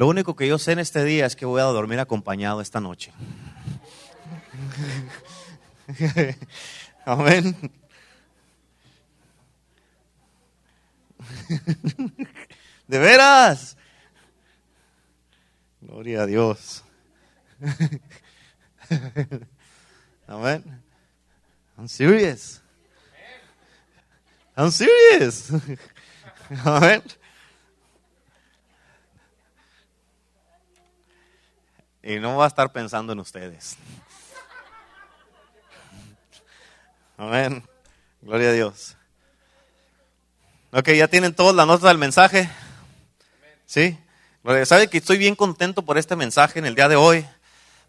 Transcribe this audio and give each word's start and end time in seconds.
Lo 0.00 0.08
único 0.08 0.34
que 0.34 0.48
yo 0.48 0.58
sé 0.58 0.72
en 0.72 0.78
este 0.78 1.04
día 1.04 1.26
es 1.26 1.36
que 1.36 1.44
voy 1.44 1.60
a 1.60 1.64
dormir 1.64 2.00
acompañado 2.00 2.62
esta 2.62 2.80
noche. 2.80 3.12
Amén. 7.04 7.54
De 12.88 12.98
veras. 12.98 13.76
Gloria 15.82 16.22
a 16.22 16.26
Dios. 16.26 16.82
Amén. 20.26 20.64
I'm 21.76 21.86
serious. 21.86 22.62
I'm 24.56 24.70
serious. 24.70 25.52
Amén. 26.64 27.02
Y 32.02 32.16
no 32.18 32.36
va 32.36 32.44
a 32.44 32.48
estar 32.48 32.72
pensando 32.72 33.12
en 33.12 33.20
ustedes. 33.20 33.76
Amén. 37.16 37.62
Gloria 38.22 38.48
a 38.48 38.52
Dios. 38.52 38.96
Ok, 40.72 40.90
ya 40.90 41.08
tienen 41.08 41.34
todas 41.34 41.54
las 41.54 41.66
notas 41.66 41.88
del 41.88 41.98
mensaje. 41.98 42.48
¿Sí? 43.66 43.98
¿Sabe 44.64 44.88
que 44.88 44.98
estoy 44.98 45.18
bien 45.18 45.34
contento 45.34 45.82
por 45.82 45.98
este 45.98 46.16
mensaje 46.16 46.58
en 46.58 46.66
el 46.66 46.74
día 46.74 46.88
de 46.88 46.96
hoy? 46.96 47.26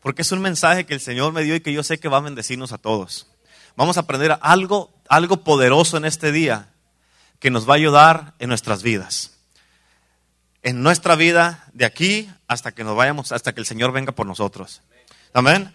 Porque 0.02 0.24
es 0.24 0.32
un 0.32 0.42
mensaje 0.42 0.86
que 0.86 0.94
el 0.94 1.00
Señor 1.00 1.32
me 1.32 1.44
dio 1.44 1.56
y 1.56 1.62
que 1.62 1.72
yo 1.72 1.84
sé 1.84 2.00
que 2.00 2.10
va 2.10 2.18
a 2.18 2.22
bendecirnos 2.22 2.74
a 2.74 2.78
todos. 2.78 3.28
Vamos 3.76 3.98
a 3.98 4.02
aprender 4.02 4.38
algo, 4.42 4.92
algo 5.08 5.38
poderoso 5.38 5.96
en 5.98 6.06
este 6.06 6.32
día 6.32 6.70
que 7.40 7.52
nos 7.52 7.70
va 7.70 7.74
a 7.74 7.78
ayudar 7.78 8.34
en 8.40 8.50
nuestras 8.50 8.84
vidas. 8.84 9.38
En 10.64 10.84
nuestra 10.84 11.16
vida, 11.16 11.66
de 11.74 11.86
aquí 11.86 12.30
hasta 12.48 12.72
que 12.72 12.84
nos 12.84 12.96
vayamos, 12.96 13.32
hasta 13.32 13.54
que 13.54 13.60
el 13.60 13.66
Señor 13.66 13.92
venga 13.92 14.12
por 14.12 14.28
nosotros. 14.28 14.82
Amén. 15.34 15.74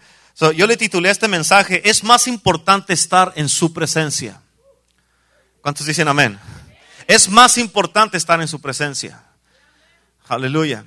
yo 0.55 0.67
le 0.67 0.77
titulé 0.77 1.09
este 1.09 1.27
mensaje, 1.27 1.89
es 1.89 2.03
más 2.03 2.27
importante 2.27 2.93
estar 2.93 3.33
en 3.35 3.49
su 3.49 3.73
presencia. 3.73 4.41
¿Cuántos 5.61 5.85
dicen 5.85 6.07
amén? 6.07 6.39
Es 7.07 7.29
más 7.29 7.57
importante 7.57 8.17
estar 8.17 8.39
en 8.39 8.47
su 8.47 8.61
presencia. 8.61 9.23
Aleluya. 10.27 10.85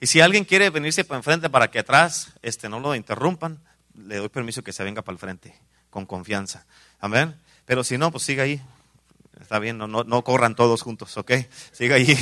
Y 0.00 0.06
si 0.06 0.20
alguien 0.20 0.44
quiere 0.44 0.70
venirse 0.70 1.04
para 1.04 1.18
enfrente 1.18 1.50
para 1.50 1.70
que 1.70 1.78
atrás 1.78 2.32
este, 2.42 2.68
no 2.68 2.80
lo 2.80 2.94
interrumpan, 2.94 3.60
le 3.94 4.16
doy 4.16 4.28
permiso 4.28 4.62
que 4.62 4.72
se 4.72 4.82
venga 4.82 5.02
para 5.02 5.14
el 5.14 5.18
frente, 5.18 5.54
con 5.90 6.06
confianza. 6.06 6.64
Amén. 7.00 7.38
Pero 7.66 7.84
si 7.84 7.98
no, 7.98 8.10
pues 8.10 8.24
siga 8.24 8.44
ahí. 8.44 8.60
Está 9.40 9.58
bien, 9.58 9.78
no, 9.78 9.86
no, 9.86 10.24
corran 10.24 10.54
todos 10.54 10.82
juntos, 10.82 11.16
¿ok? 11.16 11.32
Siga 11.72 11.96
ahí. 11.96 12.16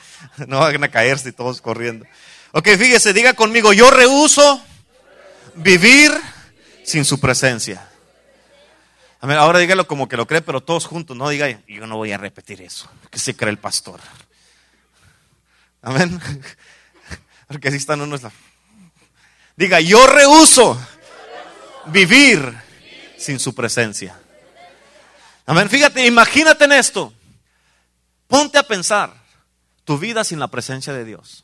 no 0.46 0.60
van 0.60 0.84
a 0.84 0.90
caerse 0.90 1.32
todos 1.32 1.60
corriendo. 1.60 2.06
Ok, 2.52 2.68
fíjese, 2.78 3.12
diga 3.12 3.34
conmigo, 3.34 3.72
yo 3.72 3.90
rehuso 3.90 4.62
vivir 5.54 6.12
sin 6.84 7.04
su 7.04 7.18
presencia. 7.20 7.88
Amén. 9.20 9.36
Ahora 9.38 9.58
dígalo 9.58 9.86
como 9.86 10.08
que 10.08 10.16
lo 10.16 10.26
cree, 10.26 10.40
pero 10.40 10.62
todos 10.62 10.86
juntos. 10.86 11.16
No 11.16 11.28
diga, 11.28 11.48
yo 11.66 11.86
no 11.86 11.96
voy 11.96 12.12
a 12.12 12.18
repetir 12.18 12.62
eso. 12.62 12.88
Que 13.10 13.18
se 13.18 13.34
cree 13.34 13.50
el 13.50 13.58
pastor. 13.58 14.00
Amén. 15.82 16.20
Porque 17.48 17.68
así 17.68 17.78
están 17.78 18.00
unos. 18.00 18.20
Diga, 19.56 19.80
yo 19.80 20.06
rehuso 20.06 20.80
vivir 21.86 22.54
sin 23.16 23.40
su 23.40 23.54
presencia. 23.54 24.16
Amén. 25.48 25.70
Fíjate, 25.70 26.06
imagínate 26.06 26.66
en 26.66 26.72
esto. 26.72 27.10
Ponte 28.26 28.58
a 28.58 28.62
pensar 28.62 29.14
tu 29.86 29.96
vida 29.96 30.22
sin 30.22 30.38
la 30.38 30.48
presencia 30.48 30.92
de 30.92 31.06
Dios. 31.06 31.42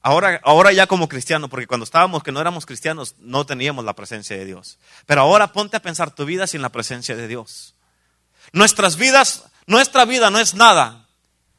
Ahora, 0.00 0.40
ahora 0.42 0.72
ya 0.72 0.86
como 0.86 1.06
cristiano, 1.06 1.50
porque 1.50 1.66
cuando 1.66 1.84
estábamos 1.84 2.22
que 2.22 2.32
no 2.32 2.40
éramos 2.40 2.64
cristianos 2.64 3.14
no 3.18 3.44
teníamos 3.44 3.84
la 3.84 3.92
presencia 3.92 4.38
de 4.38 4.46
Dios. 4.46 4.78
Pero 5.04 5.20
ahora 5.20 5.52
ponte 5.52 5.76
a 5.76 5.82
pensar 5.82 6.14
tu 6.14 6.24
vida 6.24 6.46
sin 6.46 6.62
la 6.62 6.70
presencia 6.70 7.14
de 7.14 7.28
Dios. 7.28 7.74
Nuestras 8.52 8.96
vidas, 8.96 9.44
nuestra 9.66 10.06
vida 10.06 10.30
no 10.30 10.38
es 10.38 10.54
nada 10.54 11.06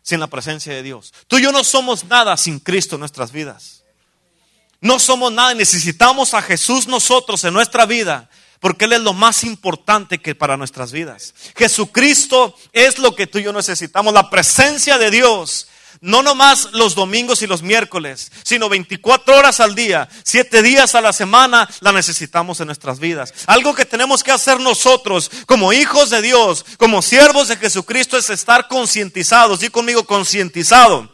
sin 0.01 0.19
la 0.19 0.25
presencia 0.25 0.73
de 0.73 0.81
Dios. 0.81 1.13
Tú 1.27 1.37
y 1.37 1.43
yo 1.43 1.51
no 1.51 1.63
somos 1.63 2.05
nada 2.05 2.37
sin 2.37 2.59
Cristo 2.59 2.95
en 2.95 3.01
nuestras 3.01 3.31
vidas. 3.31 3.83
No 4.81 4.97
somos 4.97 5.31
nada, 5.31 5.53
necesitamos 5.53 6.33
a 6.33 6.41
Jesús 6.41 6.87
nosotros 6.87 7.43
en 7.43 7.53
nuestra 7.53 7.85
vida, 7.85 8.31
porque 8.59 8.85
Él 8.85 8.93
es 8.93 9.01
lo 9.01 9.13
más 9.13 9.43
importante 9.43 10.19
que 10.19 10.35
para 10.35 10.57
nuestras 10.57 10.91
vidas. 10.91 11.33
Jesucristo 11.55 12.55
es 12.73 12.99
lo 12.99 13.15
que 13.15 13.27
tú 13.27 13.39
y 13.39 13.43
yo 13.43 13.53
necesitamos, 13.53 14.13
la 14.13 14.29
presencia 14.29 14.97
de 14.97 15.11
Dios 15.11 15.67
no 16.01 16.21
nomás 16.21 16.69
los 16.73 16.95
domingos 16.95 17.41
y 17.41 17.47
los 17.47 17.61
miércoles, 17.61 18.31
sino 18.43 18.69
24 18.69 19.35
horas 19.35 19.59
al 19.59 19.75
día, 19.75 20.07
7 20.23 20.61
días 20.61 20.95
a 20.95 21.01
la 21.01 21.13
semana, 21.13 21.67
la 21.81 21.91
necesitamos 21.91 22.59
en 22.59 22.67
nuestras 22.67 22.99
vidas. 22.99 23.33
Algo 23.47 23.73
que 23.73 23.85
tenemos 23.85 24.23
que 24.23 24.31
hacer 24.31 24.59
nosotros 24.59 25.31
como 25.45 25.73
hijos 25.73 26.09
de 26.09 26.21
Dios, 26.21 26.65
como 26.77 27.01
siervos 27.01 27.47
de 27.47 27.57
Jesucristo, 27.57 28.17
es 28.17 28.29
estar 28.29 28.67
concientizados. 28.67 29.59
Di 29.59 29.69
conmigo, 29.69 30.05
concientizado 30.05 31.09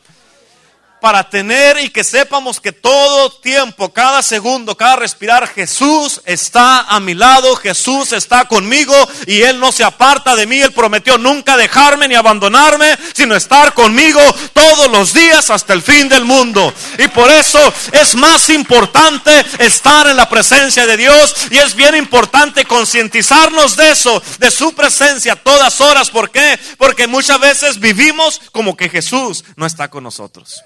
para 1.03 1.29
tener 1.29 1.79
y 1.79 1.89
que 1.89 2.01
sepamos 2.01 2.61
que 2.61 2.71
todo 2.71 3.29
tiempo, 3.29 3.91
cada 3.91 4.23
segundo, 4.23 4.77
cada 4.77 4.95
respirar, 4.95 5.49
Jesús 5.49 6.21
está 6.23 6.79
a 6.79 7.01
mi 7.01 7.13
lado, 7.13 7.57
Jesús 7.57 8.13
está 8.13 8.45
conmigo 8.45 8.95
y 9.27 9.41
Él 9.41 9.59
no 9.59 9.73
se 9.73 9.83
aparta 9.83 10.33
de 10.33 10.47
mí. 10.47 10.61
Él 10.61 10.71
prometió 10.71 11.17
nunca 11.17 11.57
dejarme 11.57 12.07
ni 12.07 12.15
abandonarme, 12.15 12.97
sino 13.13 13.35
estar 13.35 13.73
conmigo 13.73 14.21
todos 14.53 14.89
los 14.91 15.13
días 15.13 15.49
hasta 15.49 15.73
el 15.73 15.81
fin 15.81 16.07
del 16.07 16.23
mundo. 16.23 16.73
Y 16.97 17.09
por 17.09 17.29
eso 17.29 17.59
es 17.91 18.15
más 18.15 18.49
importante 18.49 19.43
estar 19.59 20.07
en 20.07 20.15
la 20.15 20.29
presencia 20.29 20.87
de 20.87 20.95
Dios 20.95 21.35
y 21.51 21.57
es 21.57 21.75
bien 21.75 21.95
importante 21.95 22.63
concientizarnos 22.63 23.75
de 23.75 23.91
eso, 23.91 24.23
de 24.39 24.49
su 24.49 24.73
presencia 24.73 25.35
todas 25.35 25.81
horas. 25.81 26.09
¿Por 26.09 26.31
qué? 26.31 26.57
Porque 26.77 27.07
muchas 27.07 27.41
veces 27.41 27.77
vivimos 27.81 28.39
como 28.53 28.77
que 28.77 28.87
Jesús 28.87 29.43
no 29.57 29.65
está 29.65 29.89
con 29.89 30.05
nosotros. 30.05 30.63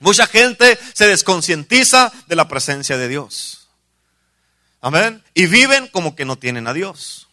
Mucha 0.00 0.26
gente 0.26 0.78
se 0.92 1.06
desconcientiza 1.06 2.12
de 2.26 2.36
la 2.36 2.48
presencia 2.48 2.96
de 2.96 3.08
Dios. 3.08 3.68
Amén. 4.80 5.24
Y 5.34 5.46
viven 5.46 5.88
como 5.88 6.14
que 6.14 6.24
no 6.24 6.36
tienen 6.36 6.66
a 6.66 6.72
Dios. 6.72 7.28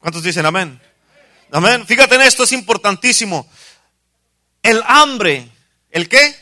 ¿Cuántos 0.00 0.22
dicen 0.22 0.46
amén? 0.46 0.80
Amén. 1.52 1.86
Fíjate 1.86 2.14
en 2.14 2.22
esto, 2.22 2.44
es 2.44 2.52
importantísimo. 2.52 3.48
El 4.62 4.82
hambre, 4.86 5.48
¿el 5.90 6.08
qué? 6.08 6.36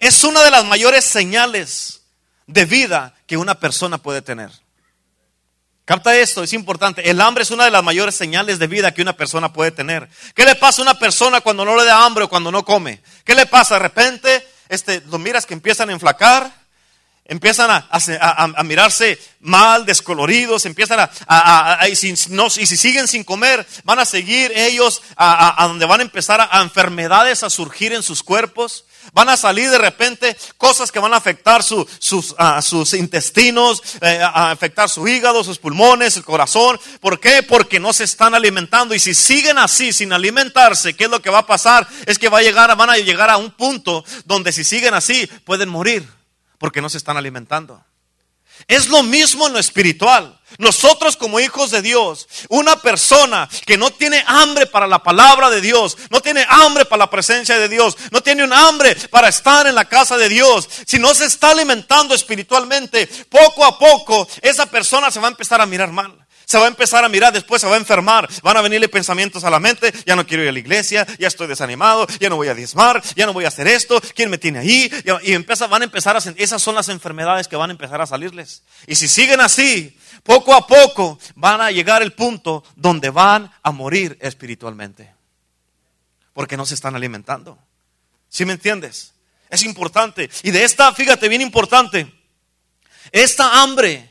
Es 0.00 0.24
una 0.24 0.42
de 0.42 0.50
las 0.50 0.64
mayores 0.64 1.04
señales 1.04 2.02
de 2.46 2.64
vida 2.64 3.14
que 3.26 3.36
una 3.36 3.58
persona 3.58 3.98
puede 3.98 4.22
tener. 4.22 4.50
Capta 5.88 6.14
esto, 6.14 6.42
es 6.42 6.52
importante. 6.52 7.08
El 7.08 7.18
hambre 7.18 7.44
es 7.44 7.50
una 7.50 7.64
de 7.64 7.70
las 7.70 7.82
mayores 7.82 8.14
señales 8.14 8.58
de 8.58 8.66
vida 8.66 8.92
que 8.92 9.00
una 9.00 9.16
persona 9.16 9.54
puede 9.54 9.70
tener. 9.70 10.06
¿Qué 10.34 10.44
le 10.44 10.54
pasa 10.54 10.82
a 10.82 10.84
una 10.84 10.98
persona 10.98 11.40
cuando 11.40 11.64
no 11.64 11.74
le 11.78 11.86
da 11.86 12.04
hambre 12.04 12.24
o 12.24 12.28
cuando 12.28 12.52
no 12.52 12.62
come? 12.62 13.00
¿Qué 13.24 13.34
le 13.34 13.46
pasa? 13.46 13.76
De 13.76 13.80
repente, 13.80 14.46
este, 14.68 15.00
lo 15.06 15.18
miras 15.18 15.46
que 15.46 15.54
empiezan 15.54 15.88
a 15.88 15.94
enflacar, 15.94 16.52
empiezan 17.24 17.70
a, 17.70 18.62
mirarse 18.64 19.18
mal, 19.40 19.86
descoloridos, 19.86 20.66
empiezan 20.66 21.08
a, 21.26 21.88
y, 21.90 21.96
si 21.96 22.10
y 22.10 22.66
si 22.66 22.76
siguen 22.76 23.08
sin 23.08 23.24
comer, 23.24 23.66
van 23.84 23.98
a 23.98 24.04
seguir 24.04 24.52
ellos 24.54 25.00
a, 25.16 25.64
donde 25.68 25.86
van 25.86 26.00
a 26.00 26.02
empezar 26.02 26.46
a, 26.50 26.60
enfermedades 26.60 27.42
a 27.44 27.48
surgir 27.48 27.94
en 27.94 28.02
sus 28.02 28.22
cuerpos. 28.22 28.84
Van 29.12 29.28
a 29.28 29.36
salir 29.36 29.70
de 29.70 29.78
repente 29.78 30.36
cosas 30.56 30.92
que 30.92 30.98
van 30.98 31.14
a 31.14 31.16
afectar 31.16 31.62
sus, 31.62 31.86
sus, 31.98 32.94
intestinos, 32.94 33.82
eh, 34.00 34.20
a 34.22 34.50
afectar 34.50 34.88
su 34.88 35.06
hígado, 35.06 35.44
sus 35.44 35.58
pulmones, 35.58 36.16
el 36.16 36.24
corazón. 36.24 36.78
¿Por 37.00 37.20
qué? 37.20 37.42
Porque 37.42 37.80
no 37.80 37.92
se 37.92 38.04
están 38.04 38.34
alimentando. 38.34 38.94
Y 38.94 38.98
si 38.98 39.14
siguen 39.14 39.58
así, 39.58 39.92
sin 39.92 40.12
alimentarse, 40.12 40.94
¿qué 40.94 41.04
es 41.04 41.10
lo 41.10 41.22
que 41.22 41.30
va 41.30 41.38
a 41.38 41.46
pasar? 41.46 41.88
Es 42.06 42.18
que 42.18 42.28
va 42.28 42.38
a 42.38 42.42
llegar, 42.42 42.74
van 42.76 42.90
a 42.90 42.96
llegar 42.96 43.30
a 43.30 43.36
un 43.36 43.50
punto 43.50 44.04
donde 44.24 44.52
si 44.52 44.64
siguen 44.64 44.94
así, 44.94 45.28
pueden 45.44 45.68
morir 45.68 46.08
porque 46.58 46.82
no 46.82 46.88
se 46.88 46.98
están 46.98 47.16
alimentando. 47.16 47.84
Es 48.66 48.88
lo 48.88 49.02
mismo 49.02 49.46
en 49.46 49.52
lo 49.52 49.58
espiritual. 49.58 50.37
Nosotros 50.56 51.16
como 51.16 51.40
hijos 51.40 51.70
de 51.70 51.82
Dios, 51.82 52.26
una 52.48 52.76
persona 52.76 53.48
que 53.66 53.76
no 53.76 53.90
tiene 53.90 54.24
hambre 54.26 54.66
para 54.66 54.86
la 54.86 55.02
palabra 55.02 55.50
de 55.50 55.60
Dios, 55.60 55.98
no 56.10 56.20
tiene 56.20 56.46
hambre 56.48 56.86
para 56.86 57.00
la 57.00 57.10
presencia 57.10 57.58
de 57.58 57.68
Dios, 57.68 57.96
no 58.10 58.22
tiene 58.22 58.44
un 58.44 58.52
hambre 58.52 58.94
para 59.10 59.28
estar 59.28 59.66
en 59.66 59.74
la 59.74 59.84
casa 59.84 60.16
de 60.16 60.28
Dios, 60.28 60.68
si 60.86 60.98
no 60.98 61.14
se 61.14 61.26
está 61.26 61.50
alimentando 61.50 62.14
espiritualmente, 62.14 63.06
poco 63.28 63.64
a 63.64 63.78
poco 63.78 64.26
esa 64.40 64.66
persona 64.66 65.10
se 65.10 65.20
va 65.20 65.28
a 65.28 65.30
empezar 65.30 65.60
a 65.60 65.66
mirar 65.66 65.92
mal 65.92 66.27
se 66.48 66.56
va 66.56 66.64
a 66.64 66.68
empezar 66.68 67.04
a 67.04 67.10
mirar, 67.10 67.30
después 67.30 67.60
se 67.60 67.68
va 67.68 67.74
a 67.74 67.78
enfermar, 67.78 68.26
van 68.42 68.56
a 68.56 68.62
venirle 68.62 68.88
pensamientos 68.88 69.44
a 69.44 69.50
la 69.50 69.60
mente, 69.60 69.92
ya 70.06 70.16
no 70.16 70.26
quiero 70.26 70.42
ir 70.42 70.48
a 70.48 70.52
la 70.52 70.58
iglesia, 70.58 71.06
ya 71.18 71.28
estoy 71.28 71.46
desanimado, 71.46 72.06
ya 72.18 72.30
no 72.30 72.36
voy 72.36 72.48
a 72.48 72.54
diezmar, 72.54 73.02
ya 73.14 73.26
no 73.26 73.34
voy 73.34 73.44
a 73.44 73.48
hacer 73.48 73.68
esto, 73.68 74.00
¿quién 74.14 74.30
me 74.30 74.38
tiene 74.38 74.60
ahí? 74.60 74.90
Y 75.24 75.34
empieza, 75.34 75.66
van 75.66 75.82
a 75.82 75.84
empezar 75.84 76.16
a, 76.16 76.20
esas 76.36 76.62
son 76.62 76.74
las 76.74 76.88
enfermedades 76.88 77.48
que 77.48 77.56
van 77.56 77.68
a 77.68 77.72
empezar 77.72 78.00
a 78.00 78.06
salirles. 78.06 78.62
Y 78.86 78.94
si 78.94 79.08
siguen 79.08 79.42
así, 79.42 79.94
poco 80.22 80.54
a 80.54 80.66
poco 80.66 81.18
van 81.34 81.60
a 81.60 81.70
llegar 81.70 82.00
el 82.00 82.14
punto 82.14 82.64
donde 82.76 83.10
van 83.10 83.52
a 83.62 83.70
morir 83.70 84.16
espiritualmente. 84.18 85.12
Porque 86.32 86.56
no 86.56 86.64
se 86.64 86.74
están 86.74 86.96
alimentando. 86.96 87.58
¿Sí 88.30 88.46
me 88.46 88.54
entiendes? 88.54 89.12
Es 89.50 89.64
importante. 89.64 90.30
Y 90.42 90.50
de 90.50 90.64
esta, 90.64 90.94
fíjate, 90.94 91.28
bien 91.28 91.42
importante. 91.42 92.10
Esta 93.12 93.60
hambre 93.60 94.08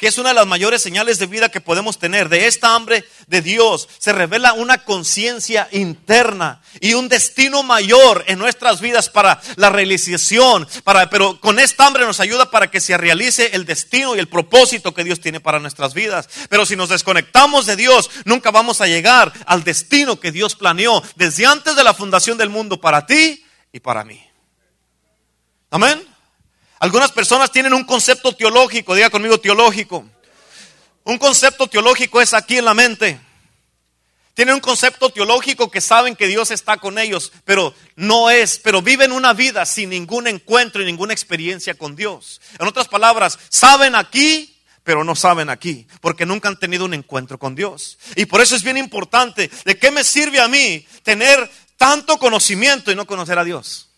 que 0.00 0.08
es 0.08 0.16
una 0.16 0.30
de 0.30 0.34
las 0.34 0.46
mayores 0.46 0.82
señales 0.82 1.18
de 1.18 1.26
vida 1.26 1.50
que 1.50 1.60
podemos 1.60 1.98
tener. 1.98 2.30
De 2.30 2.46
esta 2.46 2.74
hambre 2.74 3.04
de 3.26 3.42
Dios 3.42 3.86
se 3.98 4.12
revela 4.12 4.54
una 4.54 4.78
conciencia 4.78 5.68
interna 5.72 6.62
y 6.80 6.94
un 6.94 7.08
destino 7.08 7.62
mayor 7.62 8.24
en 8.26 8.38
nuestras 8.38 8.80
vidas 8.80 9.10
para 9.10 9.40
la 9.56 9.68
realización, 9.68 10.66
pero 11.10 11.38
con 11.38 11.58
esta 11.58 11.86
hambre 11.86 12.06
nos 12.06 12.18
ayuda 12.18 12.50
para 12.50 12.70
que 12.70 12.80
se 12.80 12.96
realice 12.96 13.50
el 13.52 13.66
destino 13.66 14.16
y 14.16 14.18
el 14.18 14.28
propósito 14.28 14.94
que 14.94 15.04
Dios 15.04 15.20
tiene 15.20 15.38
para 15.38 15.60
nuestras 15.60 15.92
vidas. 15.92 16.30
Pero 16.48 16.64
si 16.64 16.76
nos 16.76 16.88
desconectamos 16.88 17.66
de 17.66 17.76
Dios, 17.76 18.10
nunca 18.24 18.50
vamos 18.50 18.80
a 18.80 18.86
llegar 18.86 19.32
al 19.44 19.64
destino 19.64 20.18
que 20.18 20.32
Dios 20.32 20.56
planeó 20.56 21.02
desde 21.16 21.44
antes 21.44 21.76
de 21.76 21.84
la 21.84 21.92
fundación 21.92 22.38
del 22.38 22.48
mundo 22.48 22.80
para 22.80 23.04
ti 23.04 23.44
y 23.70 23.80
para 23.80 24.02
mí. 24.02 24.18
Amén. 25.70 26.09
Algunas 26.80 27.12
personas 27.12 27.52
tienen 27.52 27.74
un 27.74 27.84
concepto 27.84 28.34
teológico, 28.34 28.94
diga 28.94 29.10
conmigo 29.10 29.38
teológico. 29.38 30.02
Un 31.04 31.18
concepto 31.18 31.66
teológico 31.66 32.22
es 32.22 32.32
aquí 32.32 32.56
en 32.56 32.64
la 32.64 32.72
mente. 32.72 33.20
Tienen 34.32 34.54
un 34.54 34.60
concepto 34.62 35.10
teológico 35.10 35.70
que 35.70 35.82
saben 35.82 36.16
que 36.16 36.26
Dios 36.26 36.50
está 36.50 36.78
con 36.78 36.98
ellos, 36.98 37.32
pero 37.44 37.74
no 37.96 38.30
es, 38.30 38.58
pero 38.58 38.80
viven 38.80 39.12
una 39.12 39.34
vida 39.34 39.66
sin 39.66 39.90
ningún 39.90 40.26
encuentro 40.26 40.80
y 40.80 40.86
ninguna 40.86 41.12
experiencia 41.12 41.74
con 41.74 41.96
Dios. 41.96 42.40
En 42.58 42.66
otras 42.66 42.88
palabras, 42.88 43.38
saben 43.50 43.94
aquí, 43.94 44.56
pero 44.82 45.04
no 45.04 45.14
saben 45.14 45.50
aquí, 45.50 45.86
porque 46.00 46.24
nunca 46.24 46.48
han 46.48 46.58
tenido 46.58 46.86
un 46.86 46.94
encuentro 46.94 47.38
con 47.38 47.54
Dios. 47.54 47.98
Y 48.16 48.24
por 48.24 48.40
eso 48.40 48.56
es 48.56 48.62
bien 48.62 48.78
importante, 48.78 49.50
¿de 49.66 49.78
qué 49.78 49.90
me 49.90 50.02
sirve 50.02 50.40
a 50.40 50.48
mí 50.48 50.86
tener 51.02 51.50
tanto 51.76 52.16
conocimiento 52.16 52.90
y 52.90 52.94
no 52.94 53.06
conocer 53.06 53.38
a 53.38 53.44
Dios? 53.44 53.89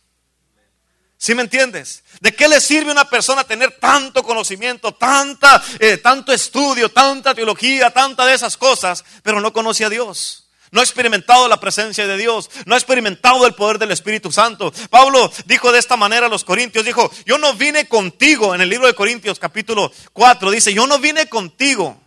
¿Sí 1.22 1.36
me 1.36 1.42
entiendes? 1.42 2.02
¿De 2.20 2.34
qué 2.34 2.48
le 2.48 2.60
sirve 2.60 2.88
a 2.88 2.94
una 2.94 3.08
persona 3.08 3.44
tener 3.44 3.78
tanto 3.78 4.24
conocimiento, 4.24 4.92
tanta, 4.92 5.62
eh, 5.78 5.98
tanto 5.98 6.32
estudio, 6.32 6.88
tanta 6.88 7.32
teología, 7.32 7.92
tanta 7.92 8.26
de 8.26 8.34
esas 8.34 8.56
cosas, 8.56 9.04
pero 9.22 9.40
no 9.40 9.52
conoce 9.52 9.84
a 9.84 9.88
Dios? 9.88 10.48
No 10.72 10.80
ha 10.80 10.82
experimentado 10.82 11.46
la 11.46 11.60
presencia 11.60 12.08
de 12.08 12.16
Dios, 12.16 12.50
no 12.66 12.74
ha 12.74 12.76
experimentado 12.76 13.46
el 13.46 13.54
poder 13.54 13.78
del 13.78 13.92
Espíritu 13.92 14.32
Santo. 14.32 14.72
Pablo 14.90 15.30
dijo 15.44 15.70
de 15.70 15.78
esta 15.78 15.96
manera 15.96 16.26
a 16.26 16.28
los 16.28 16.42
Corintios, 16.42 16.84
dijo, 16.84 17.08
yo 17.24 17.38
no 17.38 17.54
vine 17.54 17.86
contigo, 17.86 18.52
en 18.52 18.60
el 18.60 18.68
libro 18.68 18.88
de 18.88 18.94
Corintios 18.94 19.38
capítulo 19.38 19.92
4, 20.12 20.50
dice, 20.50 20.74
yo 20.74 20.88
no 20.88 20.98
vine 20.98 21.28
contigo 21.28 22.01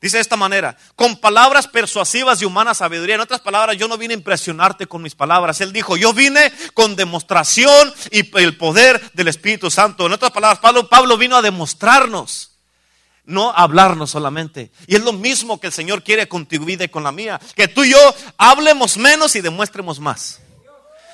Dice 0.00 0.18
de 0.18 0.22
esta 0.22 0.36
manera, 0.36 0.76
con 0.94 1.16
palabras 1.16 1.66
persuasivas 1.66 2.40
y 2.40 2.44
humana 2.44 2.72
sabiduría. 2.72 3.16
En 3.16 3.20
otras 3.20 3.40
palabras, 3.40 3.76
yo 3.76 3.88
no 3.88 3.98
vine 3.98 4.14
a 4.14 4.16
impresionarte 4.16 4.86
con 4.86 5.02
mis 5.02 5.16
palabras. 5.16 5.60
Él 5.60 5.72
dijo, 5.72 5.96
yo 5.96 6.12
vine 6.12 6.52
con 6.72 6.94
demostración 6.94 7.92
y 8.12 8.30
el 8.38 8.56
poder 8.56 9.10
del 9.14 9.26
Espíritu 9.26 9.72
Santo. 9.72 10.06
En 10.06 10.12
otras 10.12 10.30
palabras, 10.30 10.60
Pablo, 10.60 10.88
Pablo 10.88 11.18
vino 11.18 11.36
a 11.36 11.42
demostrarnos, 11.42 12.52
no 13.24 13.50
a 13.50 13.62
hablarnos 13.62 14.10
solamente. 14.10 14.70
Y 14.86 14.94
es 14.94 15.02
lo 15.02 15.12
mismo 15.12 15.58
que 15.58 15.66
el 15.66 15.72
Señor 15.72 16.04
quiere 16.04 16.28
con 16.28 16.46
tu 16.46 16.64
vida 16.64 16.84
y 16.84 16.88
con 16.88 17.02
la 17.02 17.10
mía. 17.10 17.40
Que 17.56 17.66
tú 17.66 17.82
y 17.82 17.90
yo 17.90 18.14
hablemos 18.36 18.96
menos 18.98 19.34
y 19.34 19.40
demuestremos 19.40 19.98
más. 19.98 20.38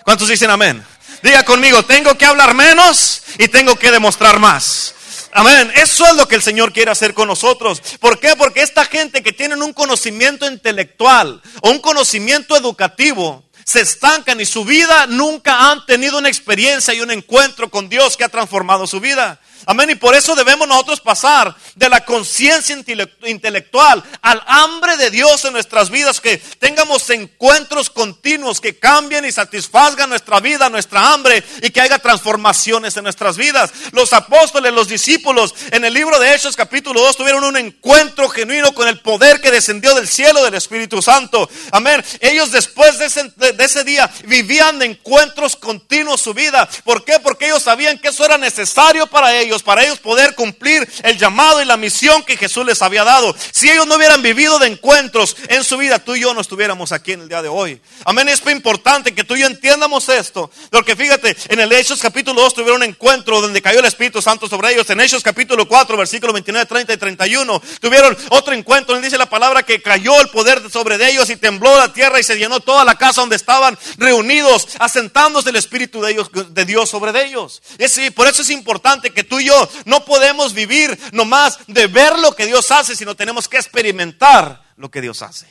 ¿Cuántos 0.05 0.29
dicen 0.29 0.51
amén? 0.51 0.85
Diga 1.23 1.43
conmigo, 1.43 1.83
tengo 1.85 2.19
que 2.19 2.27
hablar 2.27 2.53
menos 2.53 3.23
y 3.39 3.49
tengo 3.49 3.77
que 3.77 3.91
demostrar 3.91 4.39
más. 4.39 4.94
Amén. 5.37 5.73
Eso 5.75 6.07
es 6.07 6.15
lo 6.15 6.29
que 6.29 6.37
el 6.37 6.43
Señor 6.43 6.73
quiere 6.73 6.93
hacer 6.93 7.13
con 7.13 7.27
nosotros. 7.27 7.83
¿Por 7.99 8.21
qué? 8.21 8.37
Porque 8.37 8.63
esta 8.63 8.85
gente 8.85 9.21
que 9.21 9.33
tienen 9.33 9.63
un 9.63 9.73
conocimiento 9.73 10.47
intelectual 10.47 11.43
o 11.61 11.71
un 11.71 11.81
conocimiento 11.81 12.57
educativo, 12.57 13.43
se 13.65 13.81
estancan 13.81 14.41
y 14.41 14.45
su 14.45 14.65
vida 14.65 15.09
nunca 15.09 15.73
han 15.73 15.85
tenido 15.87 16.19
una 16.19 16.29
experiencia 16.29 16.95
y 16.95 17.01
un 17.01 17.11
encuentro 17.11 17.69
con 17.69 17.89
Dios 17.89 18.17
que 18.17 18.23
ha 18.23 18.29
transformado 18.29 18.87
su 18.87 19.01
vida. 19.01 19.41
Amén. 19.67 19.91
Y 19.91 19.95
por 19.95 20.15
eso 20.15 20.35
debemos 20.35 20.69
nosotros 20.69 21.01
pasar 21.01 21.55
de 21.75 21.89
la 21.89 22.05
conciencia 22.05 22.77
intelectual 23.25 24.03
al 24.21 24.43
hambre 24.47 24.97
de 24.97 25.11
Dios 25.11 25.45
en 25.45 25.53
nuestras 25.53 25.91
vidas, 25.91 26.21
que 26.21 26.39
tengamos 26.59 27.09
encuentros 27.11 27.89
continuos 27.89 28.61
que 28.61 28.79
cambien 28.79 29.25
y 29.25 29.33
satisfazgan 29.33 30.11
nuestra 30.11 30.41
vida, 30.41 30.69
nuestra 30.69 31.13
hambre 31.13 31.43
y 31.63 31.71
que 31.71 31.81
haya 31.81 31.99
transformaciones 31.99 32.97
en 32.97 33.05
nuestras 33.05 33.37
vidas. 33.37 33.73
Los 33.93 34.13
apóstoles, 34.13 34.73
los 34.73 34.89
discípulos, 34.89 35.55
en 35.71 35.85
el 35.85 35.95
libro 35.95 36.19
de 36.19 36.35
Hechos 36.35 36.57
capítulo 36.57 37.01
2 37.01 37.17
tuvieron 37.17 37.45
un 37.45 37.57
encuentro 37.57 38.29
genuino 38.29 38.75
con 38.75 38.87
el 38.89 39.01
poder 39.01 39.41
que 39.41 39.51
descendió 39.51 39.95
del 39.95 40.09
cielo 40.09 40.45
del 40.45 40.55
Espíritu 40.55 41.01
Santo. 41.01 41.49
Amén. 41.73 42.05
Ellos 42.21 42.53
después 42.53 42.99
de 42.99 43.07
ese, 43.07 43.33
de 43.37 43.65
ese 43.65 43.85
día 43.85 44.11
vivían 44.27 44.79
de 44.79 44.87
encuentros 44.87 45.57
continuos 45.57 46.21
su 46.21 46.35
vida. 46.35 46.69
¿Por 46.85 47.05
qué? 47.05 47.19
Porque 47.21 47.47
ellos 47.47 47.63
sabían 47.63 47.99
que 47.99 48.09
eso 48.09 48.25
era 48.25 48.37
necesario 48.37 49.07
para 49.07 49.35
ellos 49.35 49.44
para 49.63 49.85
ellos 49.85 49.99
poder 49.99 50.35
cumplir 50.35 50.89
el 51.03 51.19
llamado 51.19 51.63
y 51.63 51.65
la 51.65 51.77
misión 51.77 52.23
que 52.23 52.37
Jesús 52.37 52.65
les 52.65 52.83
había 52.83 53.05
dado. 53.05 53.35
Si 53.53 53.71
ellos 53.71 53.87
no 53.87 53.97
hubieran 53.97 54.23
vivido 54.23 54.59
de 54.59 54.69
encuentros 54.69 55.37
en 55.49 55.65
su 55.65 55.77
vida, 55.77 55.99
tú 55.99 56.15
y 56.15 56.21
yo 56.21 56.35
no 56.35 56.41
estuviéramos 56.41 56.93
aquí 56.93 57.13
en 57.13 57.23
el 57.23 57.29
día 57.29 57.43
de 57.43 57.49
hoy. 57.49 57.81
Amén, 58.05 58.29
es 58.29 58.43
importante 58.47 59.15
que 59.15 59.25
tú 59.25 59.37
y 59.37 59.41
yo 59.41 59.47
entiendamos 59.47 60.09
esto. 60.09 60.51
Porque 60.71 60.97
fíjate, 60.97 61.37
en 61.49 61.61
el 61.61 61.73
Hechos 61.73 62.01
capítulo 62.01 62.41
2 62.43 62.55
tuvieron 62.55 62.77
un 62.77 62.85
encuentro 62.85 63.41
donde 63.41 63.61
cayó 63.61 63.81
el 63.81 63.85
Espíritu 63.85 64.23
Santo 64.23 64.49
sobre 64.49 64.73
ellos. 64.73 64.89
En 64.91 65.01
Hechos 65.01 65.23
capítulo 65.23 65.67
4, 65.67 65.97
versículo 65.97 66.33
29, 66.33 66.67
30 66.67 66.93
y 66.93 66.97
31, 66.97 67.63
tuvieron 67.81 68.17
otro 68.31 68.55
encuentro 68.55 68.95
donde 68.95 69.09
dice 69.09 69.19
la 69.19 69.29
palabra 69.29 69.63
que 69.63 69.83
cayó 69.83 70.21
el 70.21 70.29
poder 70.29 70.71
sobre 70.71 70.95
ellos 71.09 71.29
y 71.31 71.37
tembló 71.37 71.77
la 71.77 71.93
tierra 71.93 72.21
y 72.21 72.23
se 72.23 72.37
llenó 72.37 72.61
toda 72.61 72.85
la 72.85 72.97
casa 72.97 73.21
donde 73.21 73.37
estaban 73.37 73.79
reunidos, 73.99 74.69
asentándose 74.79 75.51
el 75.51 75.57
Espíritu 75.57 76.01
de, 76.01 76.13
ellos, 76.13 76.31
de 76.33 76.65
Dios 76.65 76.89
sobre 76.89 77.25
ellos. 77.25 77.63
Y 77.79 78.11
por 78.11 78.27
eso 78.27 78.43
es 78.43 78.51
importante 78.51 79.11
que 79.11 79.25
tú 79.25 79.34
y 79.41 79.47
yo 79.47 79.69
no 79.85 80.05
podemos 80.05 80.55
vivir 80.55 80.99
nomás 81.13 81.59
de 81.67 81.87
ver 81.87 82.19
lo 82.19 82.35
que 82.35 82.47
Dios 82.47 82.71
hace, 82.71 82.97
sino 82.97 83.15
tenemos 83.15 83.49
que 83.49 83.57
experimentar 83.57 84.65
lo 84.77 84.91
que 84.91 85.01
Dios 85.01 85.23
hace. 85.23 85.47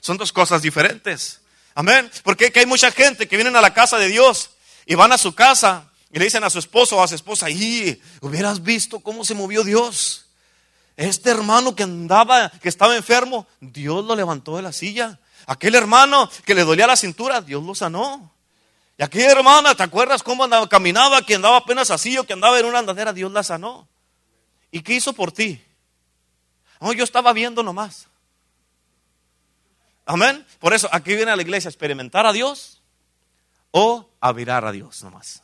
Son 0.00 0.16
dos 0.16 0.32
cosas 0.32 0.62
diferentes. 0.62 1.40
Amén. 1.74 2.10
Porque 2.22 2.52
hay 2.54 2.66
mucha 2.66 2.90
gente 2.90 3.28
que 3.28 3.36
vienen 3.36 3.56
a 3.56 3.60
la 3.60 3.74
casa 3.74 3.98
de 3.98 4.08
Dios 4.08 4.50
y 4.86 4.94
van 4.94 5.12
a 5.12 5.18
su 5.18 5.34
casa 5.34 5.90
y 6.10 6.18
le 6.18 6.24
dicen 6.24 6.44
a 6.44 6.50
su 6.50 6.58
esposo 6.58 6.96
o 6.96 7.02
a 7.02 7.08
su 7.08 7.14
esposa, 7.14 7.50
y 7.50 8.00
hubieras 8.20 8.62
visto 8.62 9.00
cómo 9.00 9.24
se 9.24 9.34
movió 9.34 9.64
Dios. 9.64 10.26
Este 10.96 11.30
hermano 11.30 11.74
que 11.74 11.82
andaba, 11.82 12.48
que 12.48 12.68
estaba 12.68 12.96
enfermo, 12.96 13.46
Dios 13.60 14.04
lo 14.04 14.16
levantó 14.16 14.56
de 14.56 14.62
la 14.62 14.72
silla. 14.72 15.18
Aquel 15.46 15.74
hermano 15.74 16.30
que 16.44 16.54
le 16.54 16.64
dolía 16.64 16.86
la 16.86 16.96
cintura, 16.96 17.42
Dios 17.42 17.62
lo 17.62 17.74
sanó. 17.74 18.32
Y 18.98 19.02
aquí, 19.02 19.20
hermana, 19.20 19.74
¿te 19.74 19.82
acuerdas 19.82 20.22
cómo 20.22 20.44
andaba, 20.44 20.68
caminaba, 20.68 21.20
que 21.22 21.34
andaba 21.34 21.58
apenas 21.58 21.90
así 21.90 22.16
o 22.16 22.24
que 22.24 22.32
andaba 22.32 22.58
en 22.58 22.64
una 22.64 22.78
andadera? 22.78 23.12
Dios 23.12 23.30
la 23.30 23.42
sanó. 23.42 23.86
¿Y 24.70 24.80
qué 24.80 24.94
hizo 24.94 25.12
por 25.12 25.32
ti? 25.32 25.62
Oh, 26.78 26.92
yo 26.92 27.04
estaba 27.04 27.32
viendo 27.32 27.62
nomás. 27.62 28.08
Amén. 30.06 30.46
Por 30.58 30.72
eso 30.72 30.88
aquí 30.92 31.14
viene 31.14 31.30
a 31.30 31.36
la 31.36 31.42
iglesia 31.42 31.68
a 31.68 31.72
experimentar 31.72 32.26
a 32.26 32.32
Dios 32.32 32.80
o 33.70 34.08
a 34.20 34.32
mirar 34.32 34.64
a 34.64 34.72
Dios 34.72 35.02
nomás. 35.02 35.42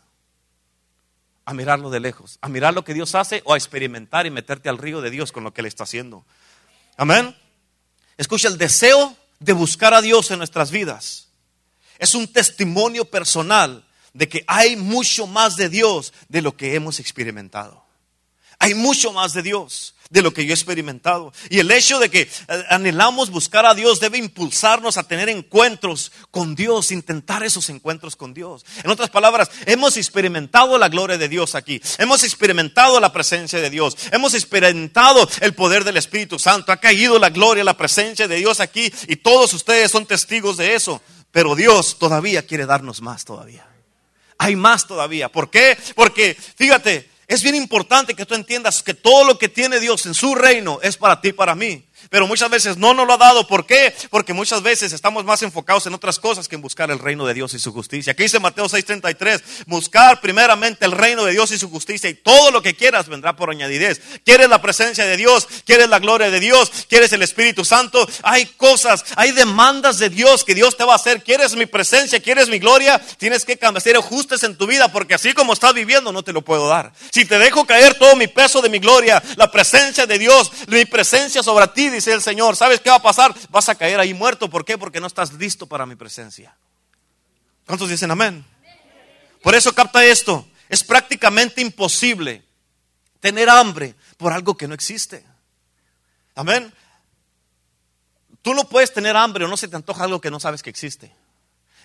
A 1.44 1.52
mirarlo 1.52 1.90
de 1.90 2.00
lejos, 2.00 2.38
a 2.40 2.48
mirar 2.48 2.72
lo 2.72 2.84
que 2.84 2.94
Dios 2.94 3.14
hace 3.14 3.42
o 3.44 3.52
a 3.52 3.56
experimentar 3.56 4.26
y 4.26 4.30
meterte 4.30 4.68
al 4.68 4.78
río 4.78 5.00
de 5.00 5.10
Dios 5.10 5.32
con 5.32 5.44
lo 5.44 5.52
que 5.52 5.60
Él 5.60 5.66
está 5.66 5.82
haciendo. 5.82 6.24
Amén. 6.96 7.36
Escucha 8.16 8.48
el 8.48 8.56
deseo 8.56 9.16
de 9.40 9.52
buscar 9.52 9.92
a 9.92 10.00
Dios 10.00 10.30
en 10.30 10.38
nuestras 10.38 10.70
vidas 10.70 11.31
es 12.02 12.16
un 12.16 12.26
testimonio 12.26 13.04
personal 13.04 13.84
de 14.12 14.28
que 14.28 14.42
hay 14.48 14.74
mucho 14.74 15.28
más 15.28 15.54
de 15.54 15.68
Dios 15.68 16.12
de 16.28 16.42
lo 16.42 16.56
que 16.56 16.74
hemos 16.74 16.98
experimentado. 16.98 17.84
Hay 18.58 18.74
mucho 18.74 19.12
más 19.12 19.32
de 19.34 19.42
Dios 19.42 19.94
de 20.10 20.20
lo 20.20 20.34
que 20.34 20.44
yo 20.44 20.52
he 20.52 20.54
experimentado. 20.54 21.32
Y 21.48 21.60
el 21.60 21.70
hecho 21.70 22.00
de 22.00 22.10
que 22.10 22.22
eh, 22.22 22.64
anhelamos 22.70 23.30
buscar 23.30 23.66
a 23.66 23.74
Dios 23.74 24.00
debe 24.00 24.18
impulsarnos 24.18 24.96
a 24.96 25.04
tener 25.04 25.28
encuentros 25.28 26.10
con 26.32 26.56
Dios, 26.56 26.90
intentar 26.90 27.44
esos 27.44 27.70
encuentros 27.70 28.16
con 28.16 28.34
Dios. 28.34 28.66
En 28.82 28.90
otras 28.90 29.08
palabras, 29.08 29.48
hemos 29.66 29.96
experimentado 29.96 30.78
la 30.78 30.88
gloria 30.88 31.18
de 31.18 31.28
Dios 31.28 31.54
aquí. 31.54 31.80
Hemos 31.98 32.24
experimentado 32.24 32.98
la 32.98 33.12
presencia 33.12 33.60
de 33.60 33.70
Dios. 33.70 33.96
Hemos 34.10 34.34
experimentado 34.34 35.28
el 35.40 35.54
poder 35.54 35.84
del 35.84 35.98
Espíritu 35.98 36.36
Santo. 36.40 36.72
Ha 36.72 36.78
caído 36.78 37.20
la 37.20 37.30
gloria, 37.30 37.62
la 37.62 37.76
presencia 37.76 38.26
de 38.26 38.36
Dios 38.36 38.58
aquí. 38.58 38.92
Y 39.06 39.16
todos 39.16 39.54
ustedes 39.54 39.92
son 39.92 40.04
testigos 40.04 40.56
de 40.56 40.74
eso. 40.74 41.00
Pero 41.32 41.56
Dios 41.56 41.98
todavía 41.98 42.46
quiere 42.46 42.66
darnos 42.66 43.00
más 43.00 43.24
todavía. 43.24 43.66
Hay 44.38 44.54
más 44.54 44.86
todavía. 44.86 45.30
¿Por 45.30 45.50
qué? 45.50 45.76
Porque, 45.94 46.34
fíjate, 46.34 47.10
es 47.26 47.42
bien 47.42 47.54
importante 47.54 48.14
que 48.14 48.26
tú 48.26 48.34
entiendas 48.34 48.82
que 48.82 48.94
todo 48.94 49.24
lo 49.24 49.38
que 49.38 49.48
tiene 49.48 49.80
Dios 49.80 50.04
en 50.06 50.14
su 50.14 50.34
reino 50.34 50.78
es 50.82 50.96
para 50.96 51.20
ti 51.20 51.28
y 51.28 51.32
para 51.32 51.54
mí. 51.54 51.84
Pero 52.10 52.26
muchas 52.26 52.50
veces 52.50 52.76
no 52.76 52.94
nos 52.94 53.06
lo 53.06 53.14
ha 53.14 53.18
dado. 53.18 53.46
¿Por 53.46 53.66
qué? 53.66 53.94
Porque 54.10 54.32
muchas 54.32 54.62
veces 54.62 54.92
estamos 54.92 55.24
más 55.24 55.42
enfocados 55.42 55.86
en 55.86 55.94
otras 55.94 56.18
cosas 56.18 56.48
que 56.48 56.56
en 56.56 56.62
buscar 56.62 56.90
el 56.90 56.98
reino 56.98 57.26
de 57.26 57.34
Dios 57.34 57.54
y 57.54 57.58
su 57.58 57.72
justicia. 57.72 58.12
Aquí 58.12 58.24
dice 58.24 58.40
Mateo 58.40 58.66
6:33, 58.66 59.42
buscar 59.66 60.20
primeramente 60.20 60.84
el 60.84 60.92
reino 60.92 61.24
de 61.24 61.32
Dios 61.32 61.50
y 61.50 61.58
su 61.58 61.70
justicia 61.70 62.08
y 62.10 62.14
todo 62.14 62.50
lo 62.50 62.62
que 62.62 62.74
quieras 62.74 63.08
vendrá 63.08 63.36
por 63.36 63.50
añadidez. 63.50 64.00
¿Quieres 64.24 64.48
la 64.48 64.60
presencia 64.60 65.04
de 65.04 65.16
Dios? 65.16 65.48
¿Quieres 65.64 65.88
la 65.88 65.98
gloria 65.98 66.30
de 66.30 66.40
Dios? 66.40 66.70
¿Quieres 66.88 67.12
el 67.12 67.22
Espíritu 67.22 67.64
Santo? 67.64 68.06
Hay 68.22 68.46
cosas, 68.46 69.04
hay 69.16 69.32
demandas 69.32 69.98
de 69.98 70.10
Dios 70.10 70.44
que 70.44 70.54
Dios 70.54 70.76
te 70.76 70.84
va 70.84 70.92
a 70.92 70.96
hacer. 70.96 71.22
¿Quieres 71.22 71.54
mi 71.56 71.66
presencia? 71.66 72.20
¿Quieres 72.20 72.48
mi 72.48 72.58
gloria? 72.58 73.00
Tienes 73.18 73.44
que 73.44 73.58
hacer 73.62 73.96
ajustes 73.96 74.42
en 74.42 74.56
tu 74.56 74.66
vida 74.66 74.88
porque 74.88 75.14
así 75.14 75.32
como 75.32 75.52
estás 75.52 75.74
viviendo 75.74 76.12
no 76.12 76.22
te 76.22 76.32
lo 76.32 76.42
puedo 76.42 76.68
dar. 76.68 76.92
Si 77.10 77.24
te 77.24 77.38
dejo 77.38 77.64
caer 77.64 77.94
todo 77.94 78.16
mi 78.16 78.26
peso 78.26 78.60
de 78.60 78.68
mi 78.68 78.78
gloria, 78.78 79.22
la 79.36 79.50
presencia 79.50 80.06
de 80.06 80.18
Dios, 80.18 80.50
mi 80.68 80.84
presencia 80.84 81.42
sobre 81.42 81.66
ti, 81.68 81.88
dice 81.92 82.12
el 82.12 82.22
Señor, 82.22 82.56
¿sabes 82.56 82.80
qué 82.80 82.90
va 82.90 82.96
a 82.96 83.02
pasar? 83.02 83.34
Vas 83.50 83.68
a 83.68 83.74
caer 83.74 84.00
ahí 84.00 84.14
muerto. 84.14 84.50
¿Por 84.50 84.64
qué? 84.64 84.76
Porque 84.76 85.00
no 85.00 85.06
estás 85.06 85.32
listo 85.34 85.66
para 85.66 85.86
mi 85.86 85.94
presencia. 85.94 86.56
¿Cuántos 87.66 87.88
dicen 87.88 88.10
amén? 88.10 88.44
Por 89.42 89.54
eso 89.54 89.74
capta 89.74 90.04
esto. 90.04 90.46
Es 90.68 90.82
prácticamente 90.82 91.60
imposible 91.60 92.42
tener 93.20 93.48
hambre 93.48 93.94
por 94.16 94.32
algo 94.32 94.56
que 94.56 94.66
no 94.66 94.74
existe. 94.74 95.24
Amén. 96.34 96.72
Tú 98.40 98.54
no 98.54 98.68
puedes 98.68 98.92
tener 98.92 99.16
hambre 99.16 99.44
o 99.44 99.48
no 99.48 99.56
se 99.56 99.68
te 99.68 99.76
antoja 99.76 100.04
algo 100.04 100.20
que 100.20 100.30
no 100.30 100.40
sabes 100.40 100.62
que 100.62 100.70
existe. 100.70 101.14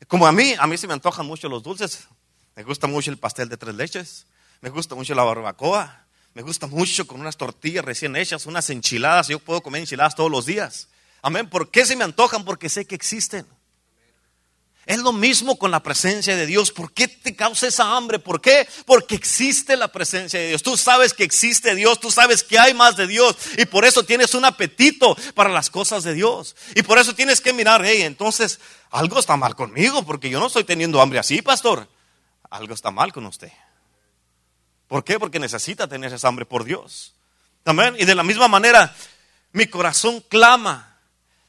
Como 0.08 0.26
a 0.26 0.32
mí, 0.32 0.56
a 0.58 0.66
mí 0.68 0.78
se 0.78 0.88
me 0.88 0.94
antojan 0.94 1.26
mucho 1.26 1.50
los 1.50 1.64
dulces. 1.64 2.08
Me 2.56 2.64
gusta 2.64 2.88
mucho 2.88 3.12
el 3.12 3.18
pastel 3.18 3.50
de 3.50 3.58
tres 3.58 3.76
leches. 3.76 4.26
Me 4.62 4.70
gusta 4.70 4.96
mucho 4.96 5.14
la 5.14 5.24
barbacoa. 5.24 6.07
Me 6.34 6.42
gusta 6.42 6.68
mucho 6.68 7.08
con 7.08 7.20
unas 7.20 7.38
tortillas 7.38 7.84
recién 7.84 8.16
hechas, 8.16 8.46
unas 8.46 8.70
enchiladas. 8.70 9.28
Yo 9.28 9.40
puedo 9.40 9.62
comer 9.62 9.82
enchiladas 9.82 10.16
todos 10.16 10.30
los 10.30 10.46
días. 10.46 10.88
Amén. 11.22 11.50
¿Por 11.50 11.72
qué 11.72 11.86
se 11.86 11.96
me 11.96 12.04
antojan? 12.04 12.46
Porque 12.46 12.70
sé 12.70 12.86
que 12.86 12.96
existen. 12.96 13.46
Es 14.88 15.00
lo 15.00 15.12
mismo 15.12 15.58
con 15.60 15.70
la 15.70 15.84
presencia 15.84 16.38
de 16.38 16.46
Dios. 16.46 16.72
¿Por 16.72 16.94
qué 16.94 17.10
te 17.10 17.36
causa 17.36 17.68
esa 17.68 17.98
hambre? 17.98 18.20
¿Por 18.20 18.40
qué? 18.40 18.66
Porque 18.86 19.16
existe 19.16 19.76
la 19.76 19.90
presencia 19.90 20.40
de 20.40 20.48
Dios. 20.48 20.64
Tú 20.64 20.78
sabes 20.78 21.14
que 21.14 21.26
existe 21.26 21.76
Dios, 21.76 22.00
tú 22.00 22.10
sabes 22.10 22.42
que 22.42 22.58
hay 22.58 22.74
más 22.74 22.96
de 22.96 23.06
Dios 23.06 23.36
y 23.58 23.66
por 23.66 23.84
eso 23.84 24.04
tienes 24.04 24.34
un 24.34 24.46
apetito 24.46 25.18
para 25.36 25.50
las 25.50 25.70
cosas 25.70 26.06
de 26.06 26.14
Dios. 26.14 26.56
Y 26.74 26.84
por 26.84 27.00
eso 27.00 27.14
tienes 27.14 27.42
que 27.42 27.52
mirar, 27.52 27.84
hey, 27.86 28.04
entonces 28.04 28.62
algo 28.90 29.20
está 29.20 29.36
mal 29.36 29.58
conmigo 29.58 30.04
porque 30.04 30.30
yo 30.30 30.40
no 30.40 30.48
estoy 30.48 30.64
teniendo 30.64 31.02
hambre 31.02 31.20
así, 31.20 31.42
pastor. 31.42 31.90
Algo 32.50 32.74
está 32.74 32.90
mal 32.90 33.12
con 33.12 33.26
usted. 33.26 33.52
¿Por 34.88 35.04
qué? 35.04 35.20
Porque 35.20 35.40
necesita 35.40 35.88
tener 35.88 36.14
esa 36.14 36.28
hambre 36.28 36.46
por 36.46 36.64
Dios. 36.64 37.14
Amén. 37.66 37.96
Y 38.00 38.06
de 38.06 38.16
la 38.16 38.24
misma 38.24 38.48
manera, 38.48 38.96
mi 39.52 39.68
corazón 39.68 40.24
clama. 40.30 40.96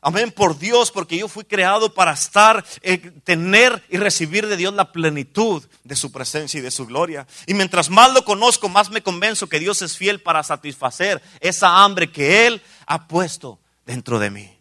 Amén, 0.00 0.30
por 0.30 0.59
Dios, 0.59 0.92
porque 0.92 1.18
yo 1.18 1.26
fui 1.26 1.45
creado 1.45 1.92
para 1.92 2.12
estar, 2.12 2.64
eh, 2.83 2.99
tener 3.25 3.85
y 3.88 3.97
recibir 3.97 4.47
de 4.47 4.57
Dios 4.57 4.73
la 4.73 4.92
plenitud 4.92 5.64
de 5.83 5.97
su 5.97 6.12
presencia 6.12 6.59
y 6.59 6.62
de 6.62 6.71
su 6.71 6.87
gloria. 6.87 7.26
Y 7.47 7.54
mientras 7.54 7.90
más 7.90 8.12
lo 8.12 8.25
conozco, 8.25 8.68
más 8.68 8.90
me 8.90 9.02
convenzo 9.02 9.49
que 9.49 9.59
Dios 9.59 9.83
es 9.83 9.97
fiel 9.97 10.21
para 10.21 10.45
satisfacer 10.45 11.21
esa 11.40 11.83
hambre 11.83 12.12
que 12.12 12.47
Él 12.47 12.62
ha 12.87 13.09
puesto 13.09 13.59
dentro 13.87 14.21
de 14.21 14.30
mí. 14.30 14.59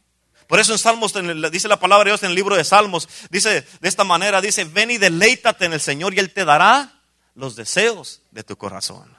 Por 0.48 0.60
eso 0.60 0.72
en 0.72 0.80
Salmos, 0.80 1.14
dice 1.52 1.68
la 1.68 1.80
palabra 1.80 2.06
de 2.06 2.12
Dios 2.12 2.24
en 2.24 2.30
el 2.30 2.36
libro 2.36 2.56
de 2.56 2.64
Salmos, 2.64 3.08
dice 3.30 3.68
de 3.80 3.90
esta 3.90 4.04
manera, 4.04 4.42
dice, 4.42 4.64
ven 4.64 4.90
y 4.90 4.98
deleítate 4.98 5.66
en 5.66 5.74
el 5.74 5.82
Señor 5.82 6.14
y 6.16 6.20
Él 6.20 6.34
te 6.34 6.46
dará 6.46 6.97
los 7.38 7.56
deseos 7.56 8.22
de 8.32 8.44
tu 8.44 8.58
corazón. 8.58 9.16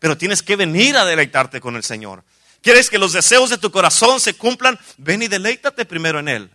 Pero 0.00 0.16
tienes 0.16 0.42
que 0.42 0.56
venir 0.56 0.96
a 0.96 1.04
deleitarte 1.04 1.60
con 1.60 1.76
el 1.76 1.84
Señor. 1.84 2.24
¿Quieres 2.62 2.90
que 2.90 2.98
los 2.98 3.12
deseos 3.12 3.50
de 3.50 3.58
tu 3.58 3.70
corazón 3.70 4.18
se 4.18 4.34
cumplan? 4.34 4.78
Ven 4.96 5.22
y 5.22 5.28
deleítate 5.28 5.84
primero 5.84 6.18
en 6.18 6.28
Él. 6.28 6.50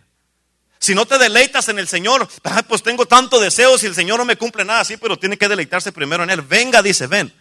Si 0.78 0.94
no 0.94 1.06
te 1.06 1.16
deleitas 1.16 1.68
en 1.68 1.78
el 1.78 1.88
Señor, 1.88 2.28
pues 2.68 2.82
tengo 2.82 3.06
tanto 3.06 3.40
deseos 3.40 3.82
y 3.82 3.86
el 3.86 3.94
Señor 3.94 4.18
no 4.18 4.24
me 4.24 4.36
cumple 4.36 4.64
nada 4.64 4.80
así, 4.80 4.96
pero 4.96 5.18
tiene 5.18 5.38
que 5.38 5.48
deleitarse 5.48 5.92
primero 5.92 6.24
en 6.24 6.30
Él. 6.30 6.42
Venga, 6.42 6.82
dice, 6.82 7.06
ven. 7.06 7.32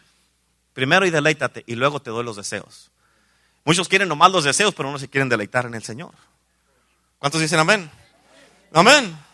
Primero 0.74 1.06
y 1.06 1.10
deleítate 1.10 1.64
y 1.68 1.76
luego 1.76 2.02
te 2.02 2.12
doy 2.12 2.24
los 2.24 2.36
deseos. 2.36 2.92
Muchos 3.64 3.88
quieren 3.90 4.08
nomás 4.08 4.32
los 4.32 4.44
deseos, 4.44 4.76
pero 4.76 4.92
no 4.92 5.00
se 5.00 5.10
quieren 5.10 5.28
deleitar 5.28 5.66
en 5.66 5.74
el 5.74 5.84
Señor. 5.84 6.14
¿Cuántos 7.18 7.42
dicen 7.42 7.60
amén? 7.60 7.90
Amén. 8.72 9.25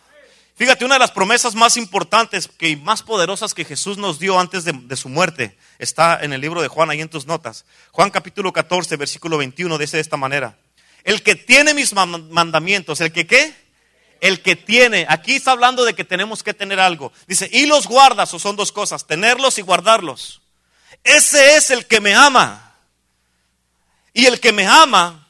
Fíjate, 0.61 0.85
una 0.85 0.93
de 0.93 0.99
las 0.99 1.09
promesas 1.09 1.55
más 1.55 1.75
importantes 1.75 2.47
y 2.59 2.75
más 2.75 3.01
poderosas 3.01 3.55
que 3.55 3.65
Jesús 3.65 3.97
nos 3.97 4.19
dio 4.19 4.39
antes 4.39 4.63
de, 4.63 4.95
su 4.95 5.09
muerte 5.09 5.57
está 5.79 6.19
en 6.21 6.33
el 6.33 6.41
libro 6.41 6.61
de 6.61 6.67
Juan, 6.67 6.91
ahí 6.91 7.01
en 7.01 7.09
tus 7.09 7.25
notas. 7.25 7.65
Juan 7.89 8.11
capítulo 8.11 8.53
14, 8.53 8.95
versículo 8.95 9.39
21, 9.39 9.75
dice 9.79 9.97
de 9.97 10.01
esta 10.01 10.17
manera. 10.17 10.59
El 11.03 11.23
que 11.23 11.33
tiene 11.33 11.73
mis 11.73 11.95
mandamientos, 11.95 13.01
¿el 13.01 13.11
que 13.11 13.25
qué? 13.25 13.55
El 14.19 14.43
que 14.43 14.55
tiene, 14.55 15.07
aquí 15.09 15.37
está 15.37 15.53
hablando 15.53 15.83
de 15.83 15.95
que 15.95 16.03
tenemos 16.03 16.43
que 16.43 16.53
tener 16.53 16.79
algo. 16.79 17.11
Dice, 17.25 17.49
y 17.51 17.65
los 17.65 17.87
guardas, 17.87 18.31
o 18.35 18.37
son 18.37 18.55
dos 18.55 18.71
cosas, 18.71 19.07
tenerlos 19.07 19.57
y 19.57 19.63
guardarlos. 19.63 20.43
Ese 21.03 21.55
es 21.55 21.71
el 21.71 21.87
que 21.87 21.99
me 21.99 22.13
ama. 22.13 22.75
Y 24.13 24.27
el 24.27 24.39
que 24.39 24.53
me 24.53 24.67
ama 24.67 25.27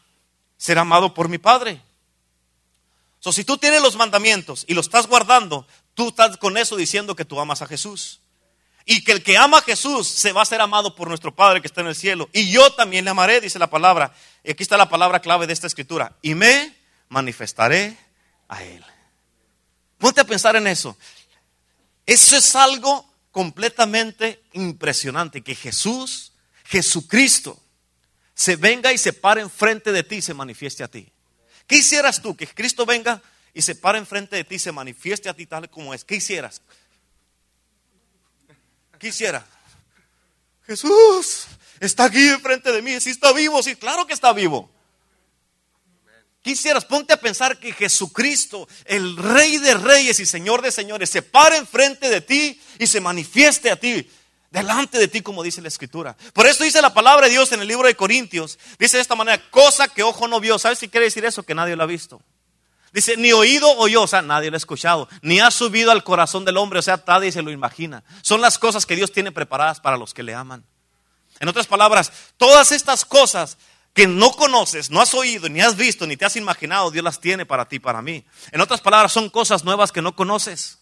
será 0.58 0.82
amado 0.82 1.14
por 1.14 1.30
mi 1.30 1.38
Padre. 1.38 1.82
So, 3.22 3.32
si 3.32 3.44
tú 3.44 3.56
tienes 3.60 3.84
los 3.84 3.96
mandamientos 3.96 4.66
y 4.68 4.74
los 4.74 4.88
estás 4.88 5.06
guardando, 5.06 5.68
tú 5.94 6.08
estás 6.08 6.38
con 6.38 6.58
eso 6.58 6.76
diciendo 6.76 7.16
que 7.16 7.24
tú 7.24 7.40
amas 7.40 7.62
a 7.62 7.68
Jesús. 7.68 8.20
Y 8.84 9.04
que 9.04 9.12
el 9.12 9.22
que 9.22 9.38
ama 9.38 9.60
a 9.60 9.62
Jesús 9.62 10.08
se 10.08 10.32
va 10.32 10.42
a 10.42 10.46
ser 10.46 10.60
amado 10.60 10.96
por 10.96 11.08
nuestro 11.08 11.36
Padre 11.36 11.62
que 11.62 11.68
está 11.68 11.82
en 11.82 11.88
el 11.88 11.96
cielo. 11.96 12.32
Y 12.34 12.52
yo 12.52 12.74
también 12.74 13.06
le 13.06 13.12
amaré, 13.12 13.40
dice 13.40 13.60
la 13.60 13.70
palabra. 13.70 14.12
Y 14.44 14.50
aquí 14.50 14.64
está 14.64 14.76
la 14.76 14.90
palabra 14.90 15.20
clave 15.20 15.46
de 15.46 15.54
esta 15.54 15.68
escritura. 15.68 16.18
Y 16.24 16.34
me 16.34 16.76
manifestaré 17.10 17.96
a 18.48 18.64
Él. 18.64 18.84
Ponte 20.00 20.22
a 20.22 20.26
pensar 20.26 20.56
en 20.56 20.66
eso. 20.66 20.98
Eso 22.08 22.36
es 22.36 22.56
algo 22.56 23.08
completamente 23.30 24.42
impresionante. 24.54 25.44
Que 25.44 25.54
Jesús, 25.54 26.34
Jesucristo, 26.64 27.62
se 28.34 28.56
venga 28.56 28.92
y 28.92 28.98
se 28.98 29.14
pare 29.14 29.42
enfrente 29.42 29.92
de 29.92 30.02
ti 30.02 30.16
y 30.16 30.22
se 30.24 30.34
manifieste 30.34 30.84
a 30.84 30.88
ti. 30.88 31.11
¿Qué 31.72 31.78
hicieras 31.78 32.22
tú? 32.22 32.36
Que 32.36 32.46
Cristo 32.48 32.86
venga 32.86 33.22
y 33.54 33.62
se 33.62 33.76
pare 33.76 33.98
enfrente 33.98 34.36
de 34.36 34.44
ti 34.44 34.60
se 34.60 34.74
manifieste 34.74 35.30
a 35.30 35.34
ti 35.34 35.46
tal 35.46 35.70
como 35.70 35.94
es. 35.94 36.04
¿Qué 36.04 36.16
hicieras? 36.16 36.62
¿Qué? 39.00 39.10
Jesús 40.68 41.46
está 41.80 42.04
aquí 42.04 42.28
enfrente 42.28 42.74
de 42.74 42.82
mí. 42.82 43.00
Si 43.00 43.12
está 43.12 43.32
vivo, 43.32 43.64
sí, 43.64 43.78
claro 43.78 44.06
que 44.06 44.12
está 44.12 44.34
vivo. 44.34 44.70
¿Qué 46.44 46.50
hicieras? 46.52 46.84
Ponte 46.84 47.14
a 47.14 47.22
pensar 47.22 47.58
que 47.58 47.72
Jesucristo, 47.72 48.68
el 48.84 49.16
Rey 49.16 49.58
de 49.58 49.76
Reyes 49.76 50.20
y 50.20 50.26
Señor 50.26 50.62
de 50.62 50.74
Señores, 50.74 51.10
se 51.10 51.22
pare 51.22 51.56
enfrente 51.56 52.10
de 52.10 52.20
ti 52.20 52.62
y 52.80 52.88
se 52.88 53.00
manifieste 53.00 53.72
a 53.72 53.80
ti 53.80 54.12
delante 54.52 55.00
de 55.00 55.08
ti, 55.08 55.22
como 55.22 55.42
dice 55.42 55.62
la 55.62 55.70
escritura. 55.70 56.16
Por 56.34 56.46
eso 56.46 56.64
dice 56.64 56.82
la 56.82 56.94
palabra 56.94 57.26
de 57.26 57.32
Dios 57.32 57.52
en 57.54 57.62
el 57.62 57.68
libro 57.68 57.88
de 57.88 57.96
Corintios. 57.96 58.60
Dice 58.78 58.98
de 58.98 59.02
esta 59.02 59.16
manera, 59.16 59.42
cosa 59.50 59.88
que 59.88 60.04
ojo 60.04 60.28
no 60.28 60.40
vio. 60.40 60.60
¿Sabes 60.60 60.78
si 60.78 60.90
quiere 60.90 61.06
decir 61.06 61.26
eso? 61.26 61.44
Que 61.44 61.56
nadie 61.56 61.76
lo 61.76 61.84
ha 61.84 61.88
visto. 61.88 62.22
Dice, 62.94 63.16
ni 63.16 63.32
oído 63.32 63.72
oyó, 63.78 64.04
o 64.04 64.08
sea, 64.08 64.22
nadie 64.22 64.52
lo 64.52 64.56
ha 64.56 64.58
escuchado, 64.58 65.08
ni 65.22 65.40
ha 65.40 65.50
subido 65.50 65.92
al 65.92 66.04
corazón 66.04 66.44
del 66.44 66.58
hombre, 66.58 66.80
o 66.80 66.82
sea, 66.82 67.02
nadie 67.08 67.32
se 67.32 67.42
lo 67.42 67.50
imagina. 67.50 68.04
Son 68.22 68.42
las 68.42 68.60
cosas 68.60 68.86
que 68.86 68.98
Dios 68.98 69.14
tiene 69.14 69.32
preparadas 69.32 69.80
para 69.80 69.96
los 69.96 70.14
que 70.14 70.24
le 70.24 70.36
aman. 70.36 70.66
En 71.40 71.48
otras 71.48 71.68
palabras, 71.68 72.12
todas 72.36 72.74
estas 72.74 73.06
cosas 73.06 73.58
que 73.94 74.08
no 74.08 74.32
conoces, 74.32 74.90
no 74.90 75.00
has 75.00 75.14
oído, 75.14 75.48
ni 75.48 75.62
has 75.62 75.78
visto, 75.78 76.06
ni 76.06 76.18
te 76.18 76.26
has 76.26 76.36
imaginado, 76.36 76.92
Dios 76.92 77.04
las 77.04 77.22
tiene 77.22 77.46
para 77.46 77.66
ti, 77.70 77.80
para 77.80 78.02
mí. 78.02 78.26
En 78.52 78.60
otras 78.60 78.82
palabras, 78.82 79.14
son 79.14 79.30
cosas 79.30 79.64
nuevas 79.64 79.94
que 79.94 80.02
no 80.02 80.14
conoces. 80.14 80.80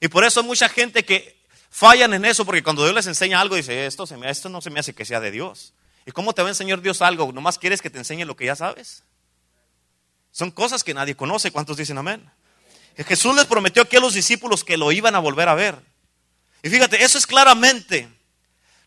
Y 0.00 0.08
por 0.08 0.24
eso 0.24 0.42
mucha 0.42 0.70
gente 0.70 1.04
que 1.04 1.37
fallan 1.70 2.14
en 2.14 2.24
eso 2.24 2.44
porque 2.44 2.62
cuando 2.62 2.82
Dios 2.82 2.94
les 2.94 3.06
enseña 3.06 3.40
algo, 3.40 3.56
dice, 3.56 3.86
esto, 3.86 4.06
se 4.06 4.16
me, 4.16 4.30
esto 4.30 4.48
no 4.48 4.60
se 4.60 4.70
me 4.70 4.80
hace 4.80 4.94
que 4.94 5.04
sea 5.04 5.20
de 5.20 5.30
Dios. 5.30 5.74
¿Y 6.06 6.12
cómo 6.12 6.32
te 6.32 6.42
va 6.42 6.48
a 6.48 6.52
enseñar 6.52 6.80
Dios 6.80 7.02
algo? 7.02 7.30
¿Nomás 7.32 7.58
quieres 7.58 7.82
que 7.82 7.90
te 7.90 7.98
enseñe 7.98 8.24
lo 8.24 8.36
que 8.36 8.46
ya 8.46 8.56
sabes? 8.56 9.04
Son 10.32 10.50
cosas 10.50 10.84
que 10.84 10.94
nadie 10.94 11.16
conoce. 11.16 11.50
¿Cuántos 11.50 11.76
dicen 11.76 11.98
amén? 11.98 12.30
Jesús 12.96 13.34
les 13.36 13.46
prometió 13.46 13.82
aquí 13.82 13.96
a 13.96 14.00
los 14.00 14.14
discípulos 14.14 14.64
que 14.64 14.76
lo 14.76 14.90
iban 14.90 15.14
a 15.14 15.18
volver 15.18 15.48
a 15.48 15.54
ver. 15.54 15.78
Y 16.62 16.70
fíjate, 16.70 17.02
eso 17.04 17.18
es 17.18 17.26
claramente, 17.26 18.08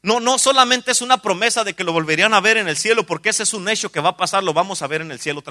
no, 0.03 0.19
no 0.19 0.39
solamente 0.39 0.91
es 0.91 1.01
una 1.01 1.21
promesa 1.21 1.63
de 1.63 1.73
que 1.73 1.83
lo 1.83 1.93
volverían 1.93 2.33
a 2.33 2.41
ver 2.41 2.57
en 2.57 2.67
el 2.67 2.75
cielo, 2.75 3.05
porque 3.05 3.29
ese 3.29 3.43
es 3.43 3.53
un 3.53 3.69
hecho 3.69 3.91
que 3.91 3.99
va 3.99 4.09
a 4.09 4.17
pasar, 4.17 4.43
lo 4.43 4.53
vamos 4.53 4.81
a 4.81 4.87
ver 4.87 5.01
en 5.01 5.11
el 5.11 5.19
cielo 5.19 5.43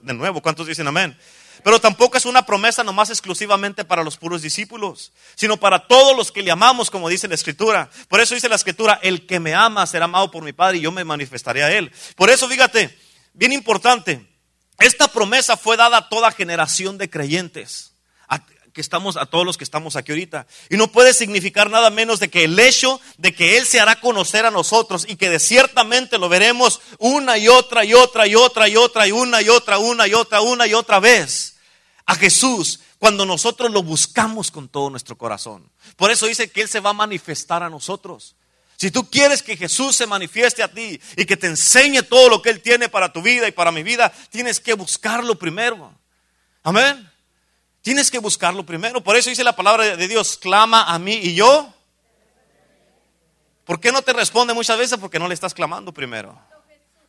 de 0.00 0.14
nuevo. 0.14 0.40
¿Cuántos 0.40 0.66
dicen 0.68 0.86
amén? 0.86 1.18
Pero 1.62 1.80
tampoco 1.80 2.16
es 2.16 2.24
una 2.24 2.46
promesa 2.46 2.84
nomás 2.84 3.10
exclusivamente 3.10 3.84
para 3.84 4.02
los 4.02 4.16
puros 4.16 4.42
discípulos, 4.42 5.12
sino 5.34 5.56
para 5.56 5.86
todos 5.86 6.16
los 6.16 6.32
que 6.32 6.42
le 6.42 6.50
amamos, 6.50 6.90
como 6.90 7.08
dice 7.08 7.28
la 7.28 7.34
Escritura. 7.34 7.90
Por 8.08 8.20
eso 8.20 8.34
dice 8.34 8.48
la 8.48 8.56
Escritura, 8.56 8.98
el 9.02 9.26
que 9.26 9.40
me 9.40 9.54
ama 9.54 9.86
será 9.86 10.06
amado 10.06 10.30
por 10.30 10.42
mi 10.42 10.52
Padre 10.52 10.78
y 10.78 10.82
yo 10.82 10.92
me 10.92 11.04
manifestaré 11.04 11.62
a 11.62 11.72
él. 11.72 11.92
Por 12.16 12.30
eso, 12.30 12.48
fíjate, 12.48 12.96
bien 13.32 13.52
importante, 13.52 14.26
esta 14.78 15.08
promesa 15.08 15.56
fue 15.56 15.76
dada 15.76 15.98
a 15.98 16.08
toda 16.08 16.30
generación 16.30 16.98
de 16.98 17.10
creyentes. 17.10 17.87
Que 18.78 18.82
estamos, 18.82 19.16
a 19.16 19.26
todos 19.26 19.44
los 19.44 19.58
que 19.58 19.64
estamos 19.64 19.96
aquí 19.96 20.12
ahorita. 20.12 20.46
Y 20.70 20.76
no 20.76 20.92
puede 20.92 21.12
significar 21.12 21.68
nada 21.68 21.90
menos 21.90 22.20
de 22.20 22.30
que 22.30 22.44
el 22.44 22.56
hecho 22.60 23.00
de 23.16 23.34
que 23.34 23.58
Él 23.58 23.66
se 23.66 23.80
hará 23.80 23.98
conocer 23.98 24.46
a 24.46 24.52
nosotros 24.52 25.04
y 25.08 25.16
que 25.16 25.28
de 25.28 25.40
ciertamente 25.40 26.16
lo 26.16 26.28
veremos 26.28 26.80
una 26.98 27.38
y 27.38 27.48
otra 27.48 27.84
y 27.84 27.92
otra 27.92 28.28
y 28.28 28.36
otra 28.36 28.68
y 28.68 28.76
otra 28.76 29.08
y 29.08 29.10
una 29.10 29.42
y 29.42 29.48
otra, 29.48 29.78
una 29.78 30.06
y 30.06 30.14
otra, 30.14 30.42
una 30.42 30.68
y 30.68 30.74
otra 30.74 31.00
vez 31.00 31.56
a 32.06 32.14
Jesús 32.14 32.78
cuando 33.00 33.26
nosotros 33.26 33.72
lo 33.72 33.82
buscamos 33.82 34.52
con 34.52 34.68
todo 34.68 34.90
nuestro 34.90 35.18
corazón. 35.18 35.68
Por 35.96 36.12
eso 36.12 36.26
dice 36.26 36.48
que 36.48 36.60
Él 36.60 36.68
se 36.68 36.78
va 36.78 36.90
a 36.90 36.92
manifestar 36.92 37.64
a 37.64 37.68
nosotros. 37.68 38.36
Si 38.76 38.92
tú 38.92 39.10
quieres 39.10 39.42
que 39.42 39.56
Jesús 39.56 39.96
se 39.96 40.06
manifieste 40.06 40.62
a 40.62 40.72
ti 40.72 41.00
y 41.16 41.24
que 41.24 41.36
te 41.36 41.48
enseñe 41.48 42.02
todo 42.02 42.28
lo 42.28 42.40
que 42.42 42.50
Él 42.50 42.60
tiene 42.60 42.88
para 42.88 43.12
tu 43.12 43.22
vida 43.22 43.48
y 43.48 43.52
para 43.52 43.72
mi 43.72 43.82
vida, 43.82 44.12
tienes 44.30 44.60
que 44.60 44.74
buscarlo 44.74 45.36
primero. 45.36 45.92
Amén. 46.62 47.10
Tienes 47.88 48.10
que 48.10 48.18
buscarlo 48.18 48.66
primero. 48.66 49.02
Por 49.02 49.16
eso 49.16 49.30
dice 49.30 49.42
la 49.42 49.56
palabra 49.56 49.96
de 49.96 50.08
Dios, 50.08 50.36
clama 50.36 50.82
a 50.82 50.98
mí 50.98 51.14
y 51.14 51.34
yo. 51.34 51.72
¿Por 53.64 53.80
qué 53.80 53.90
no 53.90 54.02
te 54.02 54.12
responde 54.12 54.52
muchas 54.52 54.76
veces? 54.76 54.98
Porque 54.98 55.18
no 55.18 55.26
le 55.26 55.32
estás 55.32 55.54
clamando 55.54 55.90
primero. 55.90 56.38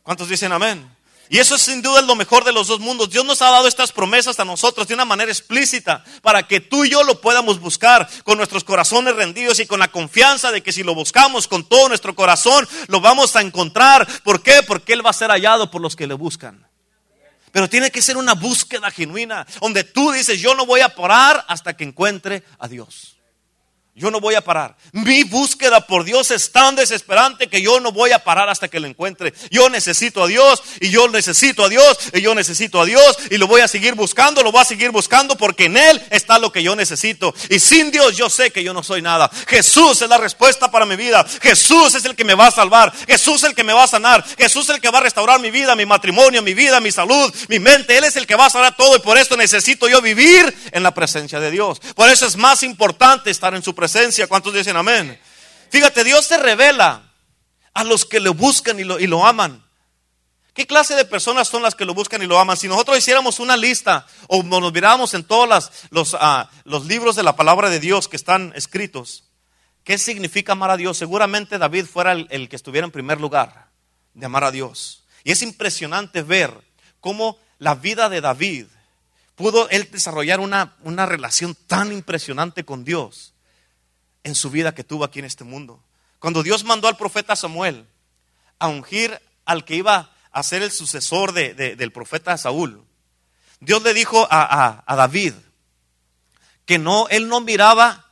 ¿Cuántos 0.02 0.30
dicen 0.30 0.52
amén? 0.52 0.90
Y 1.28 1.36
eso 1.36 1.56
es 1.56 1.60
sin 1.60 1.82
duda 1.82 2.00
lo 2.00 2.14
mejor 2.14 2.44
de 2.44 2.52
los 2.54 2.68
dos 2.68 2.80
mundos. 2.80 3.10
Dios 3.10 3.26
nos 3.26 3.42
ha 3.42 3.50
dado 3.50 3.68
estas 3.68 3.92
promesas 3.92 4.40
a 4.40 4.46
nosotros 4.46 4.88
de 4.88 4.94
una 4.94 5.04
manera 5.04 5.30
explícita 5.30 6.02
para 6.22 6.44
que 6.44 6.60
tú 6.60 6.86
y 6.86 6.88
yo 6.88 7.02
lo 7.02 7.20
podamos 7.20 7.60
buscar 7.60 8.08
con 8.24 8.38
nuestros 8.38 8.64
corazones 8.64 9.14
rendidos 9.14 9.60
y 9.60 9.66
con 9.66 9.80
la 9.80 9.88
confianza 9.88 10.50
de 10.50 10.62
que 10.62 10.72
si 10.72 10.82
lo 10.82 10.94
buscamos 10.94 11.46
con 11.46 11.62
todo 11.68 11.90
nuestro 11.90 12.14
corazón, 12.14 12.66
lo 12.86 13.02
vamos 13.02 13.36
a 13.36 13.42
encontrar. 13.42 14.08
¿Por 14.22 14.42
qué? 14.42 14.62
Porque 14.66 14.94
Él 14.94 15.04
va 15.04 15.10
a 15.10 15.12
ser 15.12 15.28
hallado 15.28 15.70
por 15.70 15.82
los 15.82 15.94
que 15.94 16.06
le 16.06 16.14
buscan. 16.14 16.69
Pero 17.52 17.68
tiene 17.68 17.90
que 17.90 18.02
ser 18.02 18.16
una 18.16 18.34
búsqueda 18.34 18.90
genuina, 18.90 19.46
donde 19.60 19.84
tú 19.84 20.12
dices, 20.12 20.40
yo 20.40 20.54
no 20.54 20.66
voy 20.66 20.80
a 20.80 20.94
parar 20.94 21.44
hasta 21.48 21.76
que 21.76 21.84
encuentre 21.84 22.42
a 22.58 22.68
Dios. 22.68 23.19
Yo 23.96 24.10
no 24.10 24.20
voy 24.20 24.36
a 24.36 24.40
parar. 24.40 24.76
Mi 24.92 25.24
búsqueda 25.24 25.86
por 25.86 26.04
Dios 26.04 26.30
es 26.30 26.52
tan 26.52 26.76
desesperante 26.76 27.48
que 27.48 27.60
yo 27.60 27.80
no 27.80 27.90
voy 27.90 28.12
a 28.12 28.20
parar 28.20 28.48
hasta 28.48 28.68
que 28.68 28.78
lo 28.78 28.86
encuentre. 28.86 29.34
Yo 29.50 29.68
necesito 29.68 30.22
a 30.22 30.26
Dios 30.28 30.62
y 30.80 30.90
yo 30.90 31.08
necesito 31.08 31.64
a 31.64 31.68
Dios 31.68 31.98
y 32.14 32.20
yo 32.22 32.34
necesito 32.34 32.80
a 32.80 32.86
Dios 32.86 33.18
y 33.30 33.36
lo 33.36 33.48
voy 33.48 33.62
a 33.62 33.68
seguir 33.68 33.94
buscando, 33.94 34.42
lo 34.42 34.52
voy 34.52 34.62
a 34.62 34.64
seguir 34.64 34.90
buscando 34.90 35.36
porque 35.36 35.64
en 35.64 35.76
Él 35.76 36.00
está 36.10 36.38
lo 36.38 36.52
que 36.52 36.62
yo 36.62 36.76
necesito. 36.76 37.34
Y 37.50 37.58
sin 37.58 37.90
Dios 37.90 38.16
yo 38.16 38.30
sé 38.30 38.52
que 38.52 38.62
yo 38.62 38.72
no 38.72 38.84
soy 38.84 39.02
nada. 39.02 39.28
Jesús 39.48 40.00
es 40.00 40.08
la 40.08 40.18
respuesta 40.18 40.70
para 40.70 40.86
mi 40.86 40.94
vida. 40.94 41.26
Jesús 41.42 41.94
es 41.96 42.04
el 42.04 42.14
que 42.14 42.24
me 42.24 42.34
va 42.34 42.46
a 42.46 42.52
salvar. 42.52 42.94
Jesús 43.08 43.42
es 43.42 43.50
el 43.50 43.54
que 43.56 43.64
me 43.64 43.72
va 43.72 43.84
a 43.84 43.88
sanar. 43.88 44.24
Jesús 44.38 44.68
es 44.70 44.76
el 44.76 44.80
que 44.80 44.90
va 44.90 44.98
a 44.98 45.02
restaurar 45.02 45.40
mi 45.40 45.50
vida, 45.50 45.74
mi 45.74 45.84
matrimonio, 45.84 46.42
mi 46.42 46.54
vida, 46.54 46.80
mi 46.80 46.92
salud, 46.92 47.34
mi 47.48 47.58
mente. 47.58 47.98
Él 47.98 48.04
es 48.04 48.14
el 48.14 48.26
que 48.26 48.36
va 48.36 48.46
a 48.46 48.50
sanar 48.50 48.76
todo 48.76 48.96
y 48.96 49.00
por 49.00 49.18
esto 49.18 49.36
necesito 49.36 49.88
yo 49.88 50.00
vivir 50.00 50.56
en 50.72 50.82
la 50.84 50.94
presencia 50.94 51.40
de 51.40 51.50
Dios. 51.50 51.80
Por 51.94 52.08
eso 52.08 52.24
es 52.24 52.36
más 52.36 52.62
importante 52.62 53.30
estar 53.30 53.52
en 53.54 53.62
su 53.62 53.74
presencia. 53.74 53.79
¿Cuántos 54.28 54.54
dicen 54.54 54.76
amén? 54.76 55.18
Fíjate, 55.70 56.04
Dios 56.04 56.26
se 56.26 56.36
revela 56.38 57.12
a 57.72 57.84
los 57.84 58.04
que 58.04 58.20
lo 58.20 58.34
buscan 58.34 58.78
y 58.80 58.84
lo, 58.84 58.98
y 58.98 59.06
lo 59.06 59.24
aman. 59.24 59.64
¿Qué 60.52 60.66
clase 60.66 60.94
de 60.94 61.04
personas 61.04 61.48
son 61.48 61.62
las 61.62 61.74
que 61.74 61.84
lo 61.84 61.94
buscan 61.94 62.22
y 62.22 62.26
lo 62.26 62.38
aman? 62.38 62.56
Si 62.56 62.66
nosotros 62.66 62.98
hiciéramos 62.98 63.38
una 63.38 63.56
lista 63.56 64.06
o 64.26 64.42
nos 64.42 64.72
miráramos 64.72 65.14
en 65.14 65.24
todos 65.24 65.70
los, 65.90 66.16
ah, 66.20 66.50
los 66.64 66.86
libros 66.86 67.14
de 67.16 67.22
la 67.22 67.36
palabra 67.36 67.70
de 67.70 67.78
Dios 67.78 68.08
que 68.08 68.16
están 68.16 68.52
escritos, 68.56 69.24
¿qué 69.84 69.96
significa 69.96 70.52
amar 70.52 70.70
a 70.70 70.76
Dios? 70.76 70.98
Seguramente 70.98 71.56
David 71.56 71.86
fuera 71.86 72.12
el, 72.12 72.48
que 72.48 72.56
estuviera 72.56 72.84
en 72.84 72.90
primer 72.90 73.20
lugar 73.20 73.70
de 74.12 74.26
amar 74.26 74.44
a 74.44 74.50
Dios. 74.50 75.04
Y 75.22 75.30
es 75.30 75.42
impresionante 75.42 76.22
ver 76.22 76.52
cómo 77.00 77.38
la 77.58 77.76
vida 77.76 78.08
de 78.08 78.20
David 78.20 78.66
pudo 79.36 79.68
él 79.70 79.88
desarrollar 79.90 80.40
una, 80.40 80.76
una 80.82 81.06
relación 81.06 81.56
tan 81.66 81.92
impresionante 81.92 82.64
con 82.64 82.84
Dios 82.84 83.34
en 84.24 84.34
su 84.34 84.50
vida 84.50 84.74
que 84.74 84.84
tuvo 84.84 85.04
aquí 85.04 85.18
en 85.18 85.24
este 85.24 85.44
mundo. 85.44 85.82
Cuando 86.18 86.42
Dios 86.42 86.64
mandó 86.64 86.88
al 86.88 86.96
profeta 86.96 87.36
Samuel 87.36 87.86
a 88.58 88.68
ungir 88.68 89.20
al 89.44 89.64
que 89.64 89.76
iba 89.76 90.14
a 90.30 90.42
ser 90.42 90.62
el 90.62 90.70
sucesor 90.70 91.32
del 91.32 91.92
profeta 91.92 92.36
Saúl, 92.36 92.84
Dios 93.60 93.82
le 93.82 93.94
dijo 93.94 94.26
a, 94.30 94.84
a 94.86 94.96
David 94.96 95.34
que 96.64 96.78
no, 96.78 97.08
él 97.08 97.28
no 97.28 97.40
miraba 97.40 98.06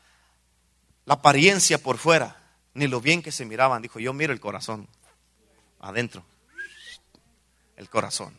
la 1.04 1.14
apariencia 1.14 1.78
por 1.78 1.96
fuera, 1.96 2.36
ni 2.74 2.86
lo 2.86 3.00
bien 3.00 3.22
que 3.22 3.32
se 3.32 3.44
miraban. 3.44 3.80
Dijo, 3.80 3.98
yo 3.98 4.12
miro 4.12 4.32
el 4.32 4.40
corazón, 4.40 4.88
adentro, 5.80 6.24
el 7.76 7.88
corazón. 7.88 8.36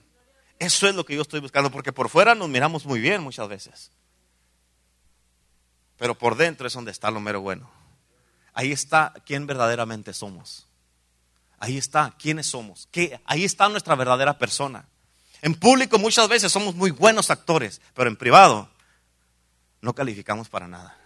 Eso 0.60 0.88
es 0.88 0.96
lo 0.96 1.06
que 1.06 1.16
yo 1.16 1.22
estoy 1.22 1.40
buscando, 1.40 1.72
porque 1.72 1.94
por 1.94 2.10
fuera 2.10 2.36
nos 2.36 2.50
miramos 2.50 2.86
muy 2.86 3.00
bien 3.00 3.22
muchas 3.24 3.48
veces. 3.48 3.92
Pero 6.00 6.18
por 6.18 6.38
dentro 6.38 6.66
es 6.66 6.74
donde 6.74 6.92
está 6.92 7.12
lo 7.12 7.20
mero 7.20 7.42
bueno. 7.42 7.70
Ahí 8.54 8.72
está 8.72 9.14
quién 9.26 9.46
verdaderamente 9.46 10.14
somos. 10.14 10.66
Ahí 11.60 11.78
está 11.78 12.16
quiénes 12.18 12.48
somos. 12.48 12.88
ahí 13.26 13.44
está 13.44 13.68
nuestra 13.68 13.96
verdadera 13.96 14.40
persona. 14.40 14.88
En 15.42 15.54
público 15.54 16.00
muchas 16.00 16.28
veces 16.30 16.52
somos 16.52 16.74
muy 16.74 16.92
buenos 16.92 17.30
actores, 17.30 17.82
pero 17.94 18.10
en 18.10 18.16
privado 18.16 18.70
no 19.82 19.94
calificamos 19.94 20.48
para 20.48 20.70
nada. 20.70 20.98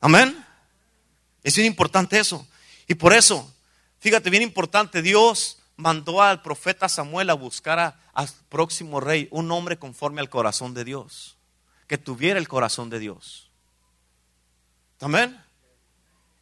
Amén. 0.00 0.44
Es 1.42 1.54
bien 1.56 1.66
importante 1.66 2.18
eso. 2.18 2.46
Y 2.88 2.94
por 2.94 3.12
eso, 3.12 3.54
fíjate, 3.98 4.30
bien 4.30 4.42
importante, 4.42 5.02
Dios 5.02 5.58
mandó 5.76 6.22
al 6.22 6.40
profeta 6.40 6.88
Samuel 6.88 7.28
a 7.28 7.34
buscar 7.34 7.98
al 8.14 8.28
próximo 8.48 8.98
rey, 8.98 9.28
un 9.30 9.52
hombre 9.52 9.78
conforme 9.78 10.22
al 10.22 10.30
corazón 10.30 10.72
de 10.72 10.84
Dios 10.84 11.36
que 11.86 11.98
tuviera 11.98 12.38
el 12.38 12.48
corazón 12.48 12.90
de 12.90 12.98
Dios. 12.98 13.50
Amén. 15.00 15.40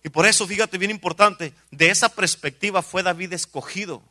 Y 0.02 0.11
por 0.11 0.26
eso, 0.26 0.46
fíjate, 0.46 0.78
bien 0.78 0.90
importante, 0.90 1.54
de 1.70 1.88
esa 1.88 2.11
perspectiva 2.11 2.83
fue 2.83 3.02
David 3.02 3.33
escogido 3.33 4.02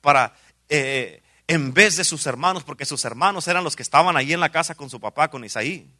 para, 0.00 0.36
eh, 0.68 1.22
en 1.48 1.74
vez 1.74 1.96
de 1.96 2.04
sus 2.04 2.26
hermanos, 2.26 2.62
porque 2.62 2.84
sus 2.84 3.04
hermanos 3.04 3.48
eran 3.48 3.64
los 3.64 3.74
que 3.74 3.82
estaban 3.82 4.16
ahí 4.16 4.32
en 4.32 4.40
la 4.40 4.50
casa 4.50 4.76
con 4.76 4.88
su 4.88 5.00
papá, 5.00 5.28
con 5.28 5.44
Isaí. 5.44 5.90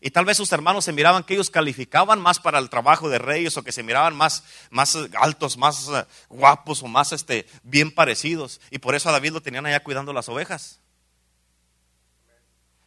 Y 0.00 0.10
tal 0.10 0.24
vez 0.24 0.36
sus 0.36 0.52
hermanos 0.52 0.84
se 0.84 0.92
miraban 0.92 1.24
que 1.24 1.34
ellos 1.34 1.50
calificaban 1.50 2.20
más 2.20 2.38
para 2.38 2.58
el 2.58 2.70
trabajo 2.70 3.10
de 3.10 3.18
reyes 3.18 3.56
o 3.56 3.62
que 3.62 3.72
se 3.72 3.82
miraban 3.82 4.16
más, 4.16 4.44
más 4.70 4.96
altos, 5.18 5.58
más 5.58 5.88
eh, 5.88 6.06
guapos 6.28 6.82
o 6.82 6.86
más 6.86 7.12
este, 7.12 7.46
bien 7.64 7.92
parecidos. 7.92 8.60
Y 8.70 8.78
por 8.78 8.94
eso 8.94 9.08
a 9.08 9.12
David 9.12 9.32
lo 9.32 9.42
tenían 9.42 9.66
allá 9.66 9.82
cuidando 9.82 10.12
las 10.12 10.28
ovejas. 10.28 10.80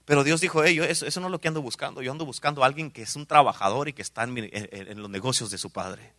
Pero 0.06 0.24
Dios 0.24 0.42
dijo, 0.42 0.64
hey, 0.64 0.80
eso, 0.82 1.20
no 1.22 1.28
es 1.28 1.32
lo 1.32 1.40
que 1.40 1.48
ando 1.48 1.62
buscando. 1.62 2.02
Yo 2.02 2.12
ando 2.12 2.26
buscando 2.26 2.64
a 2.64 2.66
alguien 2.66 2.92
que 2.92 3.04
es 3.04 3.16
un 3.16 3.26
trabajador 3.26 3.88
y 3.88 3.94
que 3.94 4.02
está 4.02 4.24
en, 4.24 5.02
los 5.02 5.10
negocios 5.10 5.50
de 5.50 5.58
su 5.58 5.70
padre. 5.70 6.12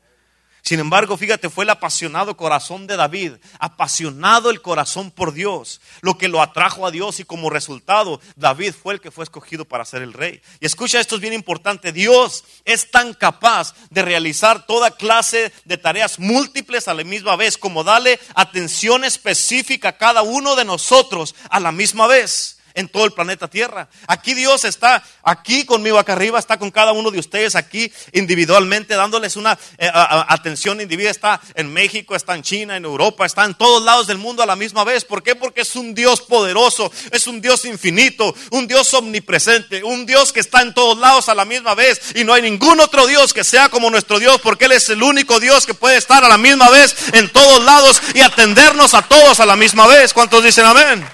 Sin 0.63 0.81
embargo, 0.81 1.19
fíjate, 1.19 1.51
fue 1.51 1.65
el 1.65 1.71
apasionado 1.71 2.39
corazón 2.39 2.87
de 2.87 2.97
David, 2.97 3.33
apasionado 3.59 4.49
el 4.49 4.63
corazón 4.63 5.11
por 5.11 5.35
Dios, 5.35 5.83
lo 6.01 6.17
que 6.17 6.29
lo 6.29 6.41
atrajo 6.41 6.87
a 6.87 6.91
Dios 6.91 7.21
y 7.21 7.25
como 7.25 7.51
resultado, 7.51 8.19
David 8.37 8.73
fue 8.73 8.95
el 8.95 9.01
que 9.03 9.11
fue 9.11 9.25
escogido 9.25 9.67
para 9.67 9.85
ser 9.85 10.01
el 10.01 10.15
rey. 10.15 10.41
Y 10.61 10.65
escucha, 10.65 11.01
esto 11.01 11.17
es 11.17 11.21
bien 11.21 11.35
importante, 11.35 11.93
Dios 11.93 12.45
es 12.65 12.91
tan 12.91 13.13
capaz 13.13 13.75
de 13.91 14.01
realizar 14.01 14.65
toda 14.65 14.93
clase 14.93 15.53
de 15.67 15.77
tareas 15.77 16.19
múltiples 16.19 16.89
a 16.89 16.95
la 16.95 17.05
misma 17.05 17.37
vez, 17.37 17.59
como 17.59 17.85
darle 17.85 18.19
atención 18.35 19.05
específica 19.05 19.91
a 19.91 19.99
cada 19.99 20.23
uno 20.23 20.57
de 20.57 20.65
nosotros 20.65 21.35
a 21.51 21.61
la 21.61 21.73
misma 21.73 22.07
vez 22.07 22.54
en 22.75 22.89
todo 22.89 23.05
el 23.05 23.13
planeta 23.13 23.49
Tierra. 23.49 23.89
Aquí 24.07 24.35
Dios 24.35 24.65
está 24.65 25.03
aquí 25.23 25.65
conmigo 25.65 25.99
acá 25.99 26.13
arriba, 26.13 26.39
está 26.39 26.59
con 26.59 26.71
cada 26.71 26.93
uno 26.93 27.11
de 27.11 27.19
ustedes 27.19 27.55
aquí 27.55 27.91
individualmente, 28.13 28.95
dándoles 28.95 29.37
una 29.37 29.59
eh, 29.79 29.91
atención 29.93 30.81
individual. 30.81 31.11
Está 31.11 31.41
en 31.55 31.73
México, 31.73 32.15
está 32.15 32.35
en 32.35 32.43
China, 32.43 32.77
en 32.77 32.85
Europa, 32.85 33.25
está 33.27 33.45
en 33.45 33.55
todos 33.55 33.83
lados 33.83 34.07
del 34.07 34.19
mundo 34.19 34.43
a 34.43 34.47
la 34.47 34.57
misma 34.57 34.85
vez. 34.85 35.05
¿Por 35.05 35.23
qué? 35.23 35.35
Porque 35.35 35.63
es 35.63 35.77
un 35.77 35.95
Dios 35.95 36.21
poderoso, 36.21 36.91
es 37.11 37.27
un 37.27 37.41
Dios 37.41 37.65
infinito, 37.65 38.35
un 38.51 38.67
Dios 38.67 38.93
omnipresente, 38.95 39.85
un 39.85 40.07
Dios 40.07 40.33
que 40.33 40.41
está 40.41 40.63
en 40.63 40.75
todos 40.75 40.99
lados 40.99 41.29
a 41.29 41.35
la 41.35 41.45
misma 41.45 41.75
vez. 41.75 42.01
Y 42.15 42.25
no 42.25 42.35
hay 42.35 42.43
ningún 42.43 42.81
otro 42.81 43.07
Dios 43.07 43.33
que 43.33 43.45
sea 43.45 43.69
como 43.69 43.91
nuestro 43.91 44.19
Dios, 44.19 44.41
porque 44.41 44.65
Él 44.65 44.73
es 44.73 44.89
el 44.89 45.03
único 45.03 45.39
Dios 45.41 45.67
que 45.67 45.75
puede 45.75 45.97
estar 45.97 46.25
a 46.25 46.29
la 46.29 46.39
misma 46.39 46.69
vez 46.71 46.95
en 47.13 47.31
todos 47.31 47.63
lados 47.65 48.03
y 48.15 48.21
atendernos 48.21 48.95
a 48.95 49.03
todos 49.03 49.41
a 49.41 49.47
la 49.47 49.57
misma 49.57 49.87
vez. 49.87 50.13
¿Cuántos 50.13 50.43
dicen 50.43 50.65
amén? 50.65 51.14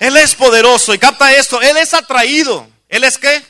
Él 0.00 0.16
es 0.16 0.34
poderoso 0.34 0.94
y 0.94 0.98
capta 0.98 1.32
esto. 1.32 1.60
Él 1.60 1.76
es 1.76 1.94
atraído. 1.94 2.66
¿Él 2.88 3.04
es 3.04 3.18
qué? 3.18 3.44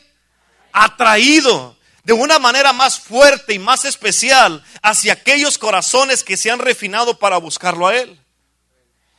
Atraído 0.72 1.76
de 2.02 2.12
una 2.12 2.40
manera 2.40 2.72
más 2.72 2.98
fuerte 2.98 3.54
y 3.54 3.60
más 3.60 3.84
especial 3.84 4.64
hacia 4.82 5.12
aquellos 5.12 5.58
corazones 5.58 6.24
que 6.24 6.36
se 6.36 6.50
han 6.50 6.58
refinado 6.58 7.18
para 7.18 7.38
buscarlo 7.38 7.86
a 7.86 7.96
Él. 7.96 8.20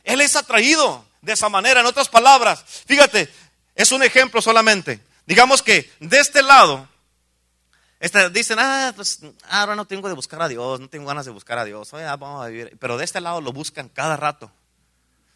Él 0.04 0.20
es 0.20 0.36
atraído 0.36 1.06
de 1.22 1.32
esa 1.32 1.48
manera. 1.48 1.80
En 1.80 1.86
otras 1.86 2.10
palabras, 2.10 2.64
fíjate, 2.86 3.32
es 3.74 3.92
un 3.92 4.02
ejemplo 4.02 4.42
solamente. 4.42 5.00
Digamos 5.24 5.62
que 5.62 5.90
de 6.00 6.18
este 6.18 6.42
lado, 6.42 6.86
este, 7.98 8.28
dicen, 8.28 8.58
ah, 8.60 8.92
pues 8.94 9.20
ahora 9.48 9.74
no 9.74 9.86
tengo 9.86 10.08
de 10.08 10.14
buscar 10.14 10.42
a 10.42 10.48
Dios, 10.48 10.80
no 10.80 10.88
tengo 10.90 11.06
ganas 11.06 11.24
de 11.24 11.30
buscar 11.30 11.58
a 11.58 11.64
Dios, 11.64 11.90
vamos 11.92 12.44
a 12.44 12.48
vivir. 12.48 12.76
Pero 12.78 12.98
de 12.98 13.04
este 13.04 13.22
lado 13.22 13.40
lo 13.40 13.54
buscan 13.54 13.88
cada 13.88 14.18
rato. 14.18 14.52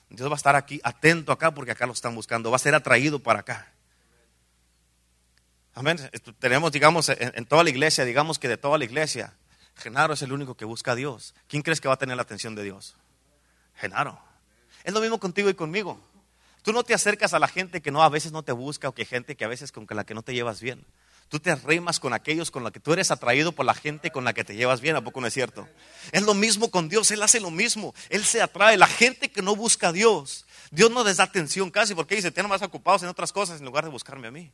Dios 0.09 0.29
va 0.29 0.35
a 0.35 0.37
estar 0.37 0.57
aquí 0.57 0.81
atento 0.85 1.33
acá 1.33 1.53
porque 1.53 1.73
acá 1.73 1.87
lo 1.87 1.93
están 1.93 2.15
buscando, 2.15 2.51
va 2.51 2.57
a 2.57 2.61
ser 2.61 2.75
atraído 2.75 3.19
para 3.19 3.41
acá. 3.41 3.73
Amén. 5.75 5.99
Tenemos, 6.39 6.73
digamos, 6.73 7.11
en, 7.11 7.45
toda 7.45 7.63
la 7.63 7.71
iglesia, 7.71 8.05
digamos 8.05 8.39
que 8.39 8.49
de 8.49 8.57
toda 8.57 8.79
la 8.79 8.85
iglesia, 8.85 9.35
Genaro 9.77 10.15
es 10.15 10.23
el 10.23 10.33
único 10.33 10.57
que 10.57 10.65
busca 10.65 10.93
a 10.93 10.95
Dios. 10.95 11.35
¿Quién 11.49 11.63
crees 11.63 11.83
que 11.83 11.89
va 11.89 11.95
a 11.95 11.99
tener 11.99 12.17
la 12.17 12.23
atención 12.23 12.55
de 12.55 12.63
Dios? 12.63 12.97
Genaro. 13.75 14.19
Es 14.85 14.95
lo 14.95 15.01
mismo 15.01 15.19
contigo 15.19 15.51
y 15.51 15.55
conmigo. 15.55 16.01
Tú 16.63 16.73
no 16.73 16.83
te 16.83 16.95
acercas 16.95 17.35
a 17.35 17.39
la 17.39 17.47
gente 17.47 17.83
que 17.83 17.91
no 17.91 18.03
a 18.03 18.09
veces 18.09 18.33
no 18.33 18.43
te 18.43 18.53
busca 18.53 18.89
o 18.89 18.93
que 18.93 19.05
gente 19.05 19.37
que 19.37 19.45
a 19.45 19.49
veces 19.49 19.71
con 19.71 19.87
la 19.91 20.05
que 20.05 20.15
no 20.15 20.23
te 20.23 20.33
llevas 20.33 20.63
bien. 20.63 20.85
Tú 21.29 21.41
te 21.41 21.55
rimas 21.57 21.99
con 21.99 22.13
aquellos 22.13 22.51
con 22.53 22.63
los 22.63 22.71
que 22.71 22.79
tú 22.79 22.93
eres 22.93 23.11
atraído 23.11 23.51
por 23.51 23.67
la 23.67 23.75
gente 23.75 24.13
con 24.13 24.25
la 24.25 24.33
que 24.33 24.45
te 24.45 24.55
llevas 24.55 24.81
bien, 24.81 24.95
¿a 24.95 25.03
poco 25.03 25.21
no 25.21 25.27
es 25.27 25.35
cierto? 25.35 25.69
Es 26.13 26.23
lo 26.23 26.35
mismo 26.35 26.71
con 26.71 26.89
Dios, 26.89 27.11
Él 27.11 27.23
hace 27.23 27.41
lo 27.41 27.51
mismo, 27.51 27.95
Él 28.11 28.25
se 28.25 28.41
atrae. 28.41 28.77
La 28.77 28.87
gente 28.87 29.31
que 29.31 29.43
no 29.43 29.57
busca 29.57 29.89
a 29.89 29.93
Dios, 29.93 30.47
Dios 30.71 30.91
no 30.91 31.03
les 31.03 31.17
da 31.17 31.25
atención 31.25 31.71
casi 31.71 31.95
porque 31.95 32.15
dice, 32.15 32.31
tienen 32.31 32.51
más 32.51 32.63
ocupados 32.63 33.03
en 33.03 33.09
otras 33.09 33.33
cosas 33.33 33.59
en 33.59 33.67
lugar 33.67 33.85
de 33.85 33.91
buscarme 33.91 34.29
a 34.29 34.31
mí. 34.31 34.53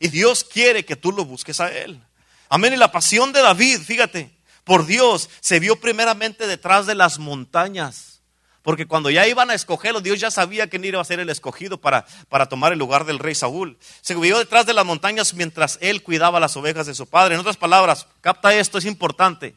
Y 0.00 0.08
Dios 0.08 0.44
quiere 0.44 0.84
que 0.84 0.96
tú 0.96 1.12
lo 1.12 1.24
busques 1.24 1.60
a 1.60 1.70
Él. 1.70 2.02
Amén. 2.48 2.72
Y 2.72 2.76
la 2.76 2.90
pasión 2.90 3.32
de 3.32 3.42
David, 3.42 3.80
fíjate, 3.80 4.34
por 4.64 4.86
Dios 4.86 5.28
se 5.40 5.60
vio 5.60 5.76
primeramente 5.76 6.46
detrás 6.46 6.86
de 6.86 6.94
las 6.94 7.18
montañas. 7.18 8.13
Porque 8.64 8.86
cuando 8.86 9.10
ya 9.10 9.28
iban 9.28 9.50
a 9.50 9.54
escogerlo, 9.54 10.00
Dios 10.00 10.18
ya 10.18 10.30
sabía 10.30 10.70
quién 10.70 10.82
iba 10.86 10.98
a 10.98 11.04
ser 11.04 11.20
el 11.20 11.28
escogido 11.28 11.76
para, 11.76 12.06
para 12.30 12.48
tomar 12.48 12.72
el 12.72 12.78
lugar 12.78 13.04
del 13.04 13.18
rey 13.18 13.34
Saúl. 13.34 13.76
Se 14.00 14.14
vio 14.14 14.38
detrás 14.38 14.64
de 14.64 14.72
las 14.72 14.86
montañas 14.86 15.34
mientras 15.34 15.78
él 15.82 16.02
cuidaba 16.02 16.40
las 16.40 16.56
ovejas 16.56 16.86
de 16.86 16.94
su 16.94 17.06
padre. 17.06 17.34
En 17.34 17.40
otras 17.42 17.58
palabras, 17.58 18.06
capta 18.22 18.54
esto, 18.54 18.78
es 18.78 18.86
importante. 18.86 19.54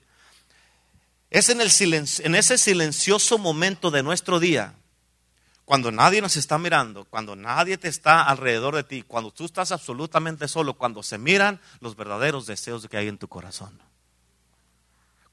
Es 1.30 1.48
en, 1.48 1.62
el 1.62 1.72
en 1.80 2.36
ese 2.36 2.58
silencioso 2.58 3.38
momento 3.38 3.92
de 3.92 4.04
nuestro 4.04 4.42
día, 4.42 4.74
cuando 5.64 5.90
nadie 5.90 6.22
nos 6.22 6.36
está 6.36 6.58
mirando, 6.58 7.06
cuando 7.06 7.38
nadie 7.38 7.78
te 7.78 7.88
está 7.88 8.24
alrededor 8.24 8.76
de 8.76 8.84
ti, 8.84 9.04
cuando 9.04 9.32
tú 9.32 9.46
estás 9.46 9.72
absolutamente 9.72 10.50
solo, 10.50 10.74
cuando 10.74 11.02
se 11.02 11.18
miran 11.18 11.62
los 11.80 11.96
verdaderos 11.96 12.46
deseos 12.46 12.86
que 12.90 12.98
hay 12.98 13.08
en 13.08 13.18
tu 13.18 13.30
corazón. 13.30 13.82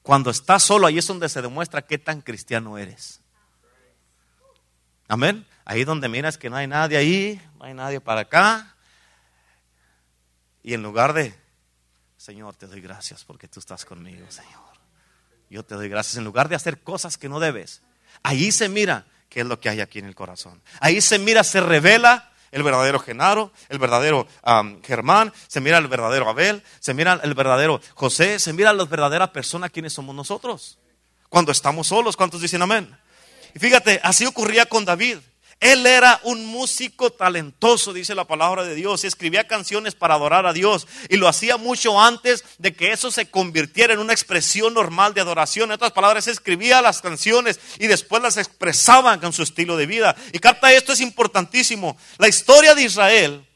Cuando 0.01 0.29
estás 0.29 0.63
solo, 0.63 0.87
ahí 0.87 0.97
es 0.97 1.07
donde 1.07 1.27
se 1.27 1.41
demuestra 1.41 1.81
qué 1.81 1.97
tan 1.97 2.21
cristiano 2.21 2.77
eres. 2.77 3.19
Amén. 5.07 5.45
Ahí 5.65 5.83
donde 5.83 6.09
miras 6.09 6.37
que 6.37 6.49
no 6.49 6.55
hay 6.55 6.67
nadie 6.67 6.97
ahí, 6.97 7.41
no 7.57 7.65
hay 7.65 7.73
nadie 7.73 7.99
para 7.99 8.21
acá. 8.21 8.75
Y 10.63 10.73
en 10.73 10.83
lugar 10.83 11.13
de, 11.13 11.35
Señor, 12.17 12.55
te 12.55 12.67
doy 12.67 12.81
gracias 12.81 13.23
porque 13.23 13.47
tú 13.47 13.59
estás 13.59 13.85
conmigo, 13.85 14.25
Señor. 14.29 14.63
Yo 15.49 15.63
te 15.63 15.75
doy 15.75 15.89
gracias. 15.89 16.17
En 16.17 16.23
lugar 16.23 16.49
de 16.49 16.55
hacer 16.55 16.81
cosas 16.81 17.17
que 17.17 17.29
no 17.29 17.39
debes, 17.39 17.81
ahí 18.23 18.51
se 18.51 18.67
mira 18.69 19.05
qué 19.29 19.41
es 19.41 19.45
lo 19.45 19.59
que 19.59 19.69
hay 19.69 19.81
aquí 19.81 19.99
en 19.99 20.05
el 20.05 20.15
corazón. 20.15 20.61
Ahí 20.79 21.01
se 21.01 21.19
mira, 21.19 21.43
se 21.43 21.61
revela 21.61 22.31
el 22.51 22.63
verdadero 22.63 22.99
Genaro, 22.99 23.51
el 23.69 23.79
verdadero 23.79 24.27
Germán, 24.83 25.33
se 25.47 25.61
mira 25.61 25.77
el 25.77 25.87
verdadero 25.87 26.29
Abel, 26.29 26.63
se 26.79 26.93
mira 26.93 27.19
el 27.21 27.33
verdadero 27.33 27.81
José, 27.95 28.39
se 28.39 28.53
mira 28.53 28.71
la 28.71 28.85
verdadera 28.85 29.31
persona 29.33 29.69
quienes 29.69 29.93
somos 29.93 30.15
nosotros. 30.15 30.79
Cuando 31.29 31.51
estamos 31.51 31.87
solos, 31.87 32.15
¿cuántos 32.15 32.41
dicen 32.41 32.61
amén? 32.61 32.97
Y 33.55 33.59
fíjate, 33.59 34.01
así 34.03 34.25
ocurría 34.25 34.65
con 34.65 34.83
David. 34.83 35.17
Él 35.61 35.85
era 35.85 36.19
un 36.23 36.45
músico 36.45 37.09
talentoso, 37.09 37.93
dice 37.93 38.13
la 38.13 38.25
palabra 38.25 38.65
de 38.65 38.75
Dios, 38.75 39.03
y 39.03 39.07
escribía 39.07 39.47
canciones 39.47 39.95
para 39.95 40.15
adorar 40.15 40.45
a 40.45 40.51
Dios. 40.51 40.85
Y 41.07 41.15
lo 41.15 41.29
hacía 41.29 41.55
mucho 41.55 41.99
antes 41.99 42.43
de 42.57 42.75
que 42.75 42.91
eso 42.91 43.09
se 43.11 43.31
convirtiera 43.31 43.93
en 43.93 43.99
una 43.99 44.11
expresión 44.11 44.73
normal 44.73 45.13
de 45.13 45.21
adoración. 45.21 45.69
En 45.69 45.75
otras 45.75 45.93
palabras, 45.93 46.27
escribía 46.27 46.81
las 46.81 47.01
canciones 47.01 47.61
y 47.79 47.87
después 47.87 48.21
las 48.21 48.35
expresaba 48.35 49.17
con 49.21 49.31
su 49.31 49.43
estilo 49.43 49.77
de 49.77 49.85
vida. 49.85 50.17
Y 50.33 50.39
capta 50.39 50.73
esto 50.73 50.91
es 50.91 50.99
importantísimo. 50.99 51.97
La 52.17 52.27
historia 52.27 52.75
de 52.75 52.83
Israel, 52.83 53.47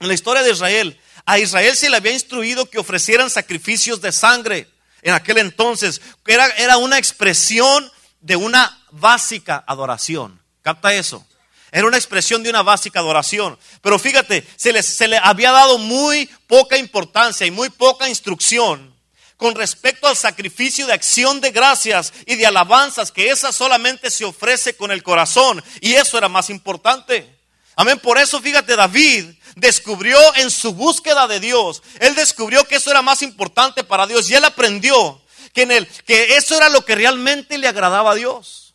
en 0.00 0.08
la 0.08 0.14
historia 0.14 0.42
de 0.42 0.50
Israel, 0.50 1.00
a 1.24 1.38
Israel 1.38 1.76
se 1.76 1.88
le 1.88 1.96
había 1.96 2.12
instruido 2.12 2.68
que 2.68 2.78
ofrecieran 2.78 3.30
sacrificios 3.30 4.00
de 4.00 4.10
sangre 4.10 4.68
en 5.02 5.14
aquel 5.14 5.38
entonces. 5.38 6.00
Era, 6.26 6.48
era 6.56 6.76
una 6.78 6.98
expresión 6.98 7.88
de 8.20 8.34
una 8.34 8.77
básica 8.90 9.64
adoración. 9.66 10.40
¿Capta 10.62 10.94
eso? 10.94 11.26
Era 11.70 11.86
una 11.86 11.96
expresión 11.96 12.42
de 12.42 12.50
una 12.50 12.62
básica 12.62 13.00
adoración. 13.00 13.58
Pero 13.82 13.98
fíjate, 13.98 14.46
se 14.56 14.72
le, 14.72 14.82
se 14.82 15.08
le 15.08 15.18
había 15.18 15.52
dado 15.52 15.78
muy 15.78 16.26
poca 16.46 16.76
importancia 16.76 17.46
y 17.46 17.50
muy 17.50 17.68
poca 17.70 18.08
instrucción 18.08 18.94
con 19.36 19.54
respecto 19.54 20.08
al 20.08 20.16
sacrificio 20.16 20.86
de 20.86 20.92
acción 20.92 21.40
de 21.40 21.52
gracias 21.52 22.12
y 22.26 22.34
de 22.34 22.46
alabanzas, 22.46 23.12
que 23.12 23.30
esa 23.30 23.52
solamente 23.52 24.10
se 24.10 24.24
ofrece 24.24 24.76
con 24.76 24.90
el 24.90 25.02
corazón. 25.02 25.62
Y 25.80 25.94
eso 25.94 26.18
era 26.18 26.28
más 26.28 26.50
importante. 26.50 27.38
Amén. 27.76 28.00
Por 28.00 28.18
eso, 28.18 28.40
fíjate, 28.40 28.74
David 28.74 29.26
descubrió 29.54 30.18
en 30.34 30.50
su 30.50 30.74
búsqueda 30.74 31.28
de 31.28 31.38
Dios, 31.38 31.82
él 32.00 32.14
descubrió 32.14 32.64
que 32.64 32.76
eso 32.76 32.90
era 32.90 33.02
más 33.02 33.22
importante 33.22 33.84
para 33.84 34.06
Dios 34.06 34.28
y 34.30 34.34
él 34.34 34.44
aprendió 34.44 35.20
que, 35.52 35.62
en 35.62 35.70
él, 35.70 35.88
que 36.06 36.36
eso 36.36 36.56
era 36.56 36.68
lo 36.68 36.84
que 36.84 36.94
realmente 36.94 37.58
le 37.58 37.68
agradaba 37.68 38.12
a 38.12 38.14
Dios. 38.14 38.67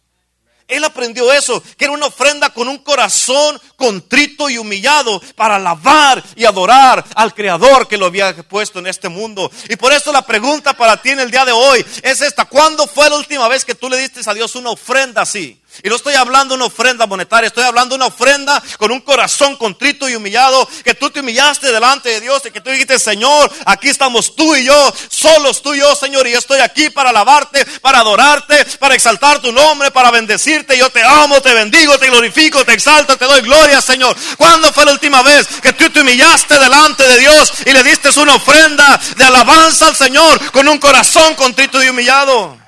Él 0.68 0.84
aprendió 0.84 1.32
eso, 1.32 1.62
que 1.78 1.86
era 1.86 1.94
una 1.94 2.08
ofrenda 2.08 2.50
con 2.52 2.68
un 2.68 2.78
corazón 2.80 3.60
contrito 3.76 4.50
y 4.50 4.58
humillado 4.58 5.22
para 5.36 5.56
alabar 5.56 6.24
y 6.36 6.46
adorar 6.46 7.04
al 7.16 7.34
Creador 7.34 7.88
que 7.88 7.98
lo 7.98 8.06
había 8.06 8.36
puesto 8.44 8.80
en 8.80 8.88
este 8.88 9.10
mundo. 9.10 9.52
Y 9.70 9.76
por 9.76 9.94
eso 9.94 10.12
la 10.12 10.26
pregunta 10.26 10.74
para 10.74 11.02
ti 11.02 11.10
en 11.10 11.20
el 11.20 11.32
día 11.32 11.46
de 11.46 11.52
hoy 11.52 11.86
es 12.02 12.22
esta, 12.22 12.46
¿cuándo 12.46 12.88
fue 12.88 13.10
la 13.10 13.18
última 13.18 13.48
vez 13.48 13.66
que 13.66 13.76
tú 13.76 13.90
le 13.90 13.98
diste 13.98 14.22
a 14.26 14.34
Dios 14.34 14.56
una 14.56 14.72
ofrenda 14.72 15.22
así? 15.22 15.63
Y 15.82 15.90
no 15.90 15.96
estoy 15.96 16.14
hablando 16.14 16.54
de 16.54 16.58
una 16.58 16.66
ofrenda 16.66 17.08
monetaria, 17.08 17.48
estoy 17.48 17.64
hablando 17.64 17.96
de 17.96 17.98
una 17.98 18.08
ofrenda 18.08 18.62
con 18.78 18.92
un 18.92 19.02
corazón 19.02 19.56
contrito 19.58 20.08
y 20.08 20.16
humillado, 20.16 20.68
que 20.84 20.94
tú 20.94 21.10
te 21.10 21.22
humillaste 21.22 21.72
delante 21.72 22.10
de 22.10 22.22
Dios 22.22 22.44
y 22.46 22.52
que 22.52 22.62
tú 22.62 22.70
dijiste, 22.70 23.00
Señor, 23.00 23.52
aquí 23.66 23.90
estamos 23.90 24.36
tú 24.36 24.56
y 24.56 24.66
yo, 24.66 24.94
solos 25.10 25.62
tú 25.62 25.74
y 25.74 25.80
yo, 25.80 25.96
Señor, 25.96 26.28
y 26.28 26.34
estoy 26.34 26.60
aquí 26.60 26.90
para 26.90 27.10
alabarte, 27.10 27.66
para 27.82 28.00
adorarte, 28.00 28.64
para 28.80 28.96
exaltar 28.96 29.42
tu 29.42 29.52
nombre, 29.52 29.92
para 29.92 30.12
bendecirte. 30.12 30.78
Yo 30.78 30.90
te 30.90 31.04
amo, 31.04 31.42
te 31.42 31.54
bendigo, 31.54 31.98
te 31.98 32.10
glorifico, 32.10 32.64
te 32.64 32.74
exalto, 32.74 33.18
te 33.18 33.26
doy 33.26 33.42
gloria, 33.42 33.82
Señor. 33.82 34.16
¿Cuándo 34.38 34.72
fue 34.72 34.86
la 34.86 34.92
última 34.92 35.24
vez 35.24 35.48
que 35.62 35.74
tú 35.74 35.90
te 35.90 36.02
humillaste 36.02 36.60
delante 36.60 37.08
de 37.08 37.20
Dios 37.20 37.54
y 37.66 37.74
le 37.74 37.84
diste 37.84 38.10
una 38.20 38.36
ofrenda 38.36 39.00
de 39.18 39.26
alabanza 39.26 39.88
al 39.88 39.96
Señor 39.96 40.52
con 40.52 40.68
un 40.68 40.78
corazón 40.78 41.36
contrito 41.36 41.82
y 41.82 41.90
humillado? 41.90 42.63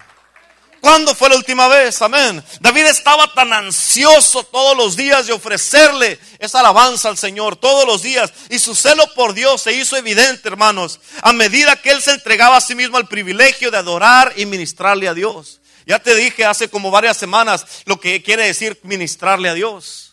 ¿Cuándo 0.85 1.15
fue 1.15 1.29
la 1.29 1.37
última 1.37 1.67
vez? 1.67 1.99
Amén. 2.03 2.43
David 2.59 2.85
estaba 2.85 3.33
tan 3.33 3.51
ansioso 3.51 4.43
todos 4.43 4.77
los 4.77 4.95
días 4.95 5.25
de 5.25 5.33
ofrecerle 5.33 6.19
esa 6.37 6.59
alabanza 6.59 7.09
al 7.09 7.17
Señor, 7.17 7.55
todos 7.55 7.87
los 7.87 8.03
días. 8.03 8.31
Y 8.51 8.59
su 8.59 8.75
celo 8.75 9.03
por 9.15 9.33
Dios 9.33 9.63
se 9.63 9.73
hizo 9.73 9.97
evidente, 9.97 10.47
hermanos, 10.47 10.99
a 11.23 11.33
medida 11.33 11.75
que 11.75 11.89
él 11.89 12.03
se 12.03 12.11
entregaba 12.11 12.57
a 12.57 12.61
sí 12.61 12.75
mismo 12.75 12.97
al 12.97 13.07
privilegio 13.07 13.71
de 13.71 13.79
adorar 13.79 14.33
y 14.35 14.45
ministrarle 14.45 15.07
a 15.07 15.15
Dios. 15.15 15.59
Ya 15.87 15.97
te 15.97 16.13
dije 16.13 16.45
hace 16.45 16.69
como 16.69 16.91
varias 16.91 17.17
semanas 17.17 17.65
lo 17.85 17.99
que 17.99 18.21
quiere 18.21 18.45
decir 18.45 18.79
ministrarle 18.83 19.49
a 19.49 19.55
Dios. 19.55 20.04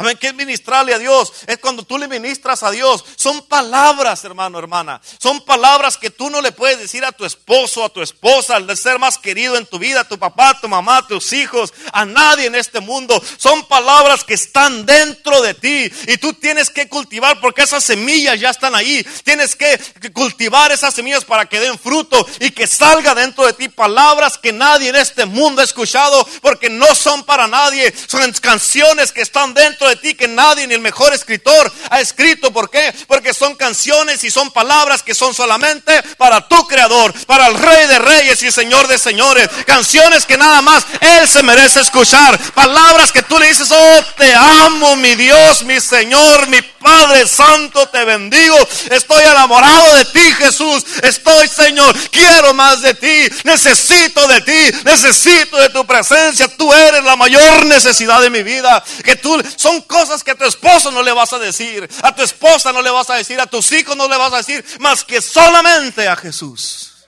Amén. 0.00 0.16
¿Qué 0.18 0.28
es 0.28 0.34
ministrarle 0.34 0.94
a 0.94 0.98
Dios? 0.98 1.30
Es 1.46 1.58
cuando 1.58 1.82
tú 1.82 1.98
le 1.98 2.08
ministras 2.08 2.62
a 2.62 2.70
Dios. 2.70 3.04
Son 3.16 3.42
palabras, 3.42 4.24
hermano, 4.24 4.58
hermana. 4.58 4.98
Son 5.18 5.44
palabras 5.44 5.98
que 5.98 6.08
tú 6.08 6.30
no 6.30 6.40
le 6.40 6.52
puedes 6.52 6.78
decir 6.78 7.04
a 7.04 7.12
tu 7.12 7.26
esposo, 7.26 7.84
a 7.84 7.90
tu 7.90 8.00
esposa, 8.00 8.56
al 8.56 8.74
ser 8.78 8.98
más 8.98 9.18
querido 9.18 9.58
en 9.58 9.66
tu 9.66 9.78
vida, 9.78 10.00
a 10.00 10.08
tu 10.08 10.18
papá, 10.18 10.48
a 10.48 10.60
tu 10.62 10.68
mamá, 10.68 10.96
a 10.96 11.06
tus 11.06 11.34
hijos, 11.34 11.74
a 11.92 12.06
nadie 12.06 12.46
en 12.46 12.54
este 12.54 12.80
mundo. 12.80 13.22
Son 13.36 13.62
palabras 13.68 14.24
que 14.24 14.32
están 14.32 14.86
dentro 14.86 15.42
de 15.42 15.52
ti 15.52 15.92
y 16.06 16.16
tú 16.16 16.32
tienes 16.32 16.70
que 16.70 16.88
cultivar 16.88 17.38
porque 17.38 17.60
esas 17.60 17.84
semillas 17.84 18.40
ya 18.40 18.48
están 18.48 18.74
ahí. 18.74 19.06
Tienes 19.22 19.54
que 19.54 19.78
cultivar 20.14 20.72
esas 20.72 20.94
semillas 20.94 21.26
para 21.26 21.44
que 21.44 21.60
den 21.60 21.78
fruto 21.78 22.26
y 22.38 22.52
que 22.52 22.66
salga 22.66 23.14
dentro 23.14 23.44
de 23.44 23.52
ti 23.52 23.68
palabras 23.68 24.38
que 24.38 24.50
nadie 24.50 24.88
en 24.88 24.96
este 24.96 25.26
mundo 25.26 25.60
ha 25.60 25.64
escuchado 25.64 26.26
porque 26.40 26.70
no 26.70 26.94
son 26.94 27.22
para 27.22 27.46
nadie. 27.46 27.92
Son 28.06 28.32
canciones 28.40 29.12
que 29.12 29.20
están 29.20 29.52
dentro 29.52 29.89
de 29.90 29.96
ti 29.96 30.14
que 30.14 30.28
nadie 30.28 30.66
ni 30.66 30.74
el 30.74 30.80
mejor 30.80 31.12
escritor 31.12 31.72
ha 31.90 32.00
escrito. 32.00 32.52
¿Por 32.52 32.70
qué? 32.70 32.94
Porque 33.06 33.34
son 33.34 33.54
canciones 33.54 34.24
y 34.24 34.30
son 34.30 34.50
palabras 34.50 35.02
que 35.02 35.14
son 35.14 35.34
solamente 35.34 36.02
para 36.16 36.48
tu 36.48 36.66
creador, 36.66 37.12
para 37.26 37.48
el 37.48 37.54
rey 37.54 37.86
de 37.86 37.98
reyes 37.98 38.42
y 38.42 38.50
señor 38.50 38.88
de 38.88 38.98
señores. 38.98 39.48
Canciones 39.66 40.24
que 40.26 40.36
nada 40.36 40.62
más 40.62 40.84
Él 41.00 41.28
se 41.28 41.42
merece 41.42 41.80
escuchar. 41.80 42.38
Palabras 42.54 43.12
que 43.12 43.22
tú 43.22 43.38
le 43.38 43.48
dices, 43.48 43.68
oh, 43.70 44.04
te 44.16 44.34
amo, 44.34 44.96
mi 44.96 45.14
Dios, 45.14 45.62
mi 45.64 45.80
Señor, 45.80 46.48
mi 46.48 46.60
Padre 46.62 47.26
Santo, 47.26 47.86
te 47.88 48.04
bendigo. 48.04 48.56
Estoy 48.90 49.22
enamorado 49.22 49.96
de 49.96 50.04
ti, 50.06 50.32
Jesús. 50.32 50.84
Estoy, 51.02 51.48
Señor, 51.48 51.94
quiero 52.10 52.54
más 52.54 52.80
de 52.80 52.94
ti. 52.94 53.28
Necesito 53.44 54.26
de 54.26 54.40
ti. 54.40 54.78
Necesito 54.84 55.56
de 55.58 55.68
tu 55.70 55.86
presencia. 55.86 56.48
Tú 56.56 56.72
eres 56.72 57.04
la 57.04 57.16
mayor 57.16 57.66
necesidad 57.66 58.20
de 58.20 58.30
mi 58.30 58.42
vida. 58.42 58.82
Que 59.04 59.16
tú 59.16 59.40
son 59.70 59.82
cosas 59.82 60.24
que 60.24 60.32
a 60.32 60.34
tu 60.34 60.44
esposo 60.44 60.90
no 60.90 61.02
le 61.02 61.12
vas 61.12 61.32
a 61.32 61.38
decir, 61.38 61.88
a 62.02 62.14
tu 62.14 62.22
esposa 62.22 62.72
no 62.72 62.82
le 62.82 62.90
vas 62.90 63.08
a 63.10 63.14
decir, 63.14 63.40
a 63.40 63.46
tus 63.46 63.70
hijos 63.72 63.96
no 63.96 64.08
le 64.08 64.16
vas 64.16 64.32
a 64.32 64.38
decir, 64.38 64.64
más 64.80 65.04
que 65.04 65.20
solamente 65.20 66.08
a 66.08 66.16
Jesús. 66.16 67.06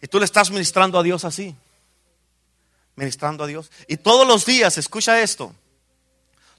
Y 0.00 0.06
tú 0.06 0.18
le 0.18 0.24
estás 0.24 0.50
ministrando 0.50 0.98
a 0.98 1.02
Dios 1.02 1.24
así, 1.24 1.54
ministrando 2.96 3.44
a 3.44 3.46
Dios. 3.46 3.70
Y 3.88 3.98
todos 3.98 4.26
los 4.26 4.46
días, 4.46 4.78
escucha 4.78 5.20
esto, 5.20 5.54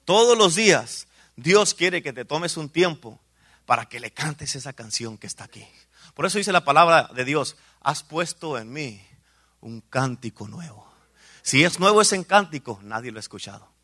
todos 0.04 0.38
los 0.38 0.56
días 0.56 1.08
Dios 1.36 1.74
quiere 1.74 2.04
que 2.04 2.14
te 2.14 2.26
tomes 2.26 2.56
un 2.58 2.70
tiempo 2.70 3.20
para 3.66 3.86
que 3.86 4.00
le 4.00 4.12
cantes 4.12 4.56
esa 4.56 4.74
canción 4.74 5.18
que 5.18 5.28
está 5.28 5.46
aquí. 5.46 5.68
Por 6.14 6.28
eso 6.28 6.38
dice 6.38 6.52
la 6.52 6.64
palabra 6.64 7.10
de 7.14 7.26
Dios, 7.26 7.58
has 7.82 8.04
puesto 8.04 8.58
en 8.60 8.72
mí 8.72 9.02
un 9.62 9.82
cántico 9.82 10.48
nuevo. 10.48 10.88
Si 11.42 11.64
es 11.64 11.80
nuevo 11.80 12.02
ese 12.02 12.24
cántico, 12.26 12.80
nadie 12.84 13.12
lo 13.12 13.18
ha 13.18 13.20
escuchado. 13.20 13.75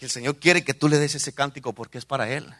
Y 0.00 0.04
el 0.04 0.10
Señor 0.10 0.38
quiere 0.38 0.64
que 0.64 0.74
tú 0.74 0.88
le 0.88 0.98
des 0.98 1.14
ese 1.14 1.32
cántico 1.32 1.72
porque 1.72 1.98
es 1.98 2.04
para 2.04 2.30
Él. 2.30 2.52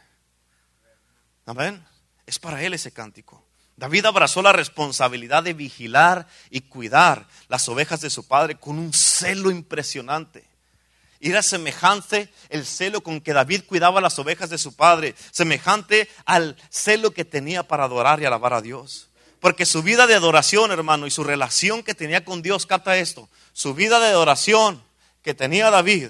Amén. 1.45 1.83
Es 2.25 2.37
para 2.37 2.61
Él 2.63 2.73
ese 2.73 2.91
cántico. 2.91 3.45
David 3.77 4.05
abrazó 4.05 4.41
la 4.41 4.51
responsabilidad 4.51 5.43
de 5.43 5.53
vigilar 5.53 6.27
y 6.49 6.61
cuidar 6.61 7.27
las 7.47 7.69
ovejas 7.69 8.01
de 8.01 8.09
su 8.09 8.27
padre 8.27 8.55
con 8.55 8.77
un 8.77 8.91
celo 8.91 9.51
impresionante. 9.51 10.45
Era 11.21 11.41
semejante 11.41 12.29
el 12.49 12.65
celo 12.65 13.01
con 13.01 13.21
que 13.21 13.33
David 13.33 13.63
cuidaba 13.65 14.01
las 14.01 14.19
ovejas 14.19 14.49
de 14.49 14.57
su 14.57 14.75
padre, 14.75 15.15
semejante 15.31 16.09
al 16.25 16.57
celo 16.69 17.11
que 17.11 17.25
tenía 17.25 17.63
para 17.63 17.85
adorar 17.85 18.21
y 18.21 18.25
alabar 18.25 18.53
a 18.53 18.61
Dios. 18.61 19.09
Porque 19.39 19.65
su 19.65 19.81
vida 19.81 20.07
de 20.07 20.15
adoración, 20.15 20.71
hermano, 20.71 21.07
y 21.07 21.11
su 21.11 21.23
relación 21.23 21.83
que 21.83 21.95
tenía 21.95 22.25
con 22.25 22.41
Dios, 22.41 22.65
capta 22.65 22.97
esto, 22.97 23.29
su 23.53 23.73
vida 23.73 23.99
de 23.99 24.07
adoración 24.07 24.83
que 25.21 25.33
tenía 25.33 25.69
David 25.69 26.09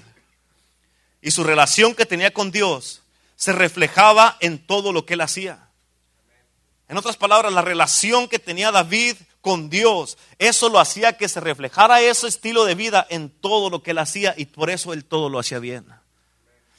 y 1.21 1.31
su 1.31 1.43
relación 1.43 1.95
que 1.95 2.05
tenía 2.05 2.31
con 2.31 2.51
Dios 2.51 3.01
se 3.35 3.53
reflejaba 3.53 4.37
en 4.39 4.59
todo 4.59 4.91
lo 4.91 5.05
que 5.05 5.15
él 5.15 5.21
hacía. 5.21 5.69
En 6.87 6.97
otras 6.97 7.17
palabras, 7.17 7.53
la 7.53 7.61
relación 7.61 8.27
que 8.27 8.39
tenía 8.39 8.71
David 8.71 9.15
con 9.41 9.69
Dios, 9.69 10.17
eso 10.39 10.69
lo 10.69 10.79
hacía 10.79 11.17
que 11.17 11.29
se 11.29 11.39
reflejara 11.39 12.01
ese 12.01 12.27
estilo 12.27 12.65
de 12.65 12.75
vida 12.75 13.05
en 13.09 13.29
todo 13.29 13.69
lo 13.69 13.83
que 13.83 13.91
él 13.91 13.99
hacía 13.99 14.33
y 14.37 14.45
por 14.45 14.69
eso 14.69 14.93
él 14.93 15.05
todo 15.05 15.29
lo 15.29 15.39
hacía 15.39 15.59
bien. 15.59 15.85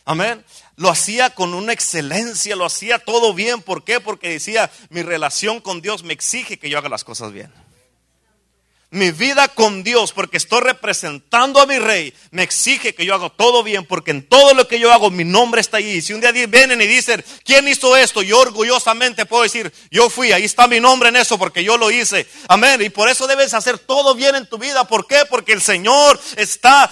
Amén. 0.04 0.44
Lo 0.76 0.90
hacía 0.90 1.30
con 1.30 1.54
una 1.54 1.72
excelencia, 1.72 2.56
lo 2.56 2.64
hacía 2.64 2.98
todo 2.98 3.32
bien. 3.32 3.62
¿Por 3.62 3.84
qué? 3.84 4.00
Porque 4.00 4.30
decía, 4.30 4.70
mi 4.88 5.02
relación 5.02 5.60
con 5.60 5.80
Dios 5.80 6.02
me 6.02 6.12
exige 6.12 6.58
que 6.58 6.68
yo 6.68 6.78
haga 6.78 6.88
las 6.88 7.04
cosas 7.04 7.32
bien 7.32 7.52
mi 8.90 9.12
vida 9.12 9.46
con 9.48 9.84
Dios, 9.84 10.12
porque 10.12 10.36
estoy 10.36 10.60
representando 10.62 11.60
a 11.60 11.66
mi 11.66 11.78
rey, 11.78 12.12
me 12.32 12.42
exige 12.42 12.94
que 12.94 13.04
yo 13.04 13.14
haga 13.14 13.30
todo 13.30 13.62
bien, 13.62 13.86
porque 13.86 14.10
en 14.10 14.28
todo 14.28 14.52
lo 14.54 14.66
que 14.66 14.80
yo 14.80 14.92
hago 14.92 15.10
mi 15.10 15.24
nombre 15.24 15.60
está 15.60 15.76
ahí. 15.76 16.02
Si 16.02 16.12
un 16.12 16.20
día 16.20 16.32
vienen 16.32 16.80
y 16.80 16.86
dicen, 16.86 17.24
¿quién 17.44 17.68
hizo 17.68 17.96
esto? 17.96 18.22
Yo 18.22 18.40
orgullosamente 18.40 19.26
puedo 19.26 19.44
decir, 19.44 19.72
yo 19.90 20.10
fui, 20.10 20.32
ahí 20.32 20.44
está 20.44 20.66
mi 20.66 20.80
nombre 20.80 21.08
en 21.08 21.16
eso, 21.16 21.38
porque 21.38 21.62
yo 21.62 21.76
lo 21.76 21.90
hice. 21.90 22.26
Amén. 22.48 22.82
Y 22.82 22.90
por 22.90 23.08
eso 23.08 23.26
debes 23.26 23.54
hacer 23.54 23.78
todo 23.78 24.14
bien 24.14 24.34
en 24.34 24.46
tu 24.46 24.58
vida. 24.58 24.84
¿Por 24.84 25.06
qué? 25.06 25.22
Porque 25.28 25.52
el 25.52 25.62
Señor 25.62 26.20
está, 26.36 26.90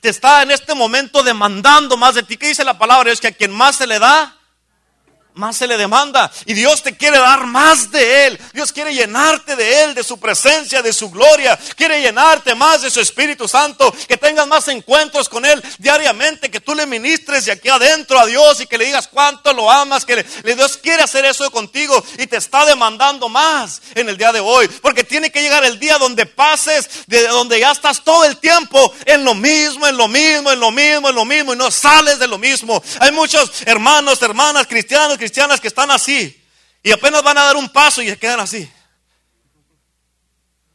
te 0.00 0.08
está 0.08 0.42
en 0.42 0.52
este 0.52 0.74
momento 0.74 1.24
demandando 1.24 1.96
más 1.96 2.14
de 2.14 2.22
ti. 2.22 2.36
¿Qué 2.36 2.48
dice 2.48 2.64
la 2.64 2.78
palabra? 2.78 3.10
Es 3.10 3.20
que 3.20 3.28
a 3.28 3.32
quien 3.32 3.50
más 3.50 3.76
se 3.76 3.86
le 3.86 3.98
da, 3.98 4.36
más 5.36 5.56
se 5.56 5.66
le 5.66 5.76
demanda. 5.76 6.30
Y 6.46 6.54
Dios 6.54 6.82
te 6.82 6.96
quiere 6.96 7.18
dar 7.18 7.46
más 7.46 7.90
de 7.90 8.26
Él. 8.26 8.40
Dios 8.52 8.72
quiere 8.72 8.94
llenarte 8.94 9.54
de 9.54 9.84
Él, 9.84 9.94
de 9.94 10.02
su 10.02 10.18
presencia, 10.18 10.82
de 10.82 10.92
su 10.92 11.10
gloria. 11.10 11.58
Quiere 11.76 12.00
llenarte 12.00 12.54
más 12.54 12.82
de 12.82 12.90
su 12.90 13.00
Espíritu 13.00 13.46
Santo. 13.46 13.94
Que 14.08 14.16
tengas 14.16 14.46
más 14.46 14.66
encuentros 14.68 15.28
con 15.28 15.44
Él 15.44 15.62
diariamente. 15.78 16.50
Que 16.50 16.60
tú 16.60 16.74
le 16.74 16.86
ministres 16.86 17.44
de 17.44 17.52
aquí 17.52 17.68
adentro 17.68 18.18
a 18.18 18.26
Dios 18.26 18.60
y 18.60 18.66
que 18.66 18.78
le 18.78 18.86
digas 18.86 19.08
cuánto 19.08 19.52
lo 19.52 19.70
amas. 19.70 20.06
Que 20.06 20.22
Dios 20.22 20.78
quiere 20.78 21.02
hacer 21.02 21.24
eso 21.26 21.50
contigo 21.50 22.02
y 22.18 22.26
te 22.26 22.38
está 22.38 22.64
demandando 22.64 23.28
más 23.28 23.82
en 23.94 24.08
el 24.08 24.16
día 24.16 24.32
de 24.32 24.40
hoy. 24.40 24.68
Porque 24.68 25.04
tiene 25.04 25.30
que 25.30 25.42
llegar 25.42 25.64
el 25.64 25.78
día 25.78 25.98
donde 25.98 26.24
pases, 26.24 26.88
de 27.06 27.28
donde 27.28 27.60
ya 27.60 27.72
estás 27.72 28.02
todo 28.02 28.24
el 28.24 28.38
tiempo 28.38 28.94
en 29.04 29.22
lo 29.22 29.34
mismo, 29.34 29.86
en 29.86 29.98
lo 29.98 30.08
mismo, 30.08 30.50
en 30.50 30.60
lo 30.60 30.70
mismo, 30.70 31.10
en 31.10 31.14
lo 31.14 31.24
mismo. 31.26 31.52
Y 31.52 31.56
no 31.56 31.70
sales 31.70 32.18
de 32.18 32.26
lo 32.26 32.38
mismo. 32.38 32.82
Hay 33.00 33.12
muchos 33.12 33.50
hermanos, 33.66 34.22
hermanas, 34.22 34.66
cristianos, 34.66 35.18
cristianas 35.26 35.60
que 35.60 35.66
están 35.66 35.90
así 35.90 36.40
y 36.84 36.92
apenas 36.92 37.20
van 37.20 37.36
a 37.36 37.42
dar 37.42 37.56
un 37.56 37.68
paso 37.68 38.00
y 38.00 38.08
se 38.08 38.16
quedan 38.16 38.38
así. 38.38 38.70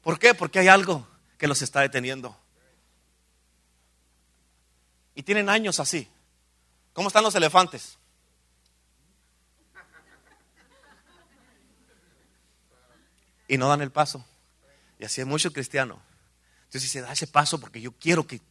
¿Por 0.02 0.20
qué? 0.20 0.34
Porque 0.34 0.60
hay 0.60 0.68
algo 0.68 1.08
que 1.38 1.48
los 1.48 1.62
está 1.62 1.80
deteniendo. 1.80 2.38
Y 5.16 5.24
tienen 5.24 5.48
años 5.48 5.80
así. 5.80 6.06
¿Cómo 6.92 7.08
están 7.08 7.24
los 7.24 7.34
elefantes? 7.34 7.98
Y 13.48 13.58
no 13.58 13.70
dan 13.70 13.82
el 13.82 13.92
paso. 13.92 14.26
Y 15.00 15.06
así 15.06 15.22
es 15.22 15.28
mucho 15.28 15.54
cristiano. 15.54 16.02
Entonces 16.66 16.82
dice, 16.82 17.00
da 17.00 17.14
ese 17.14 17.28
paso 17.28 17.58
porque 17.58 17.80
yo 17.80 17.94
quiero 17.94 18.28
que 18.28 18.42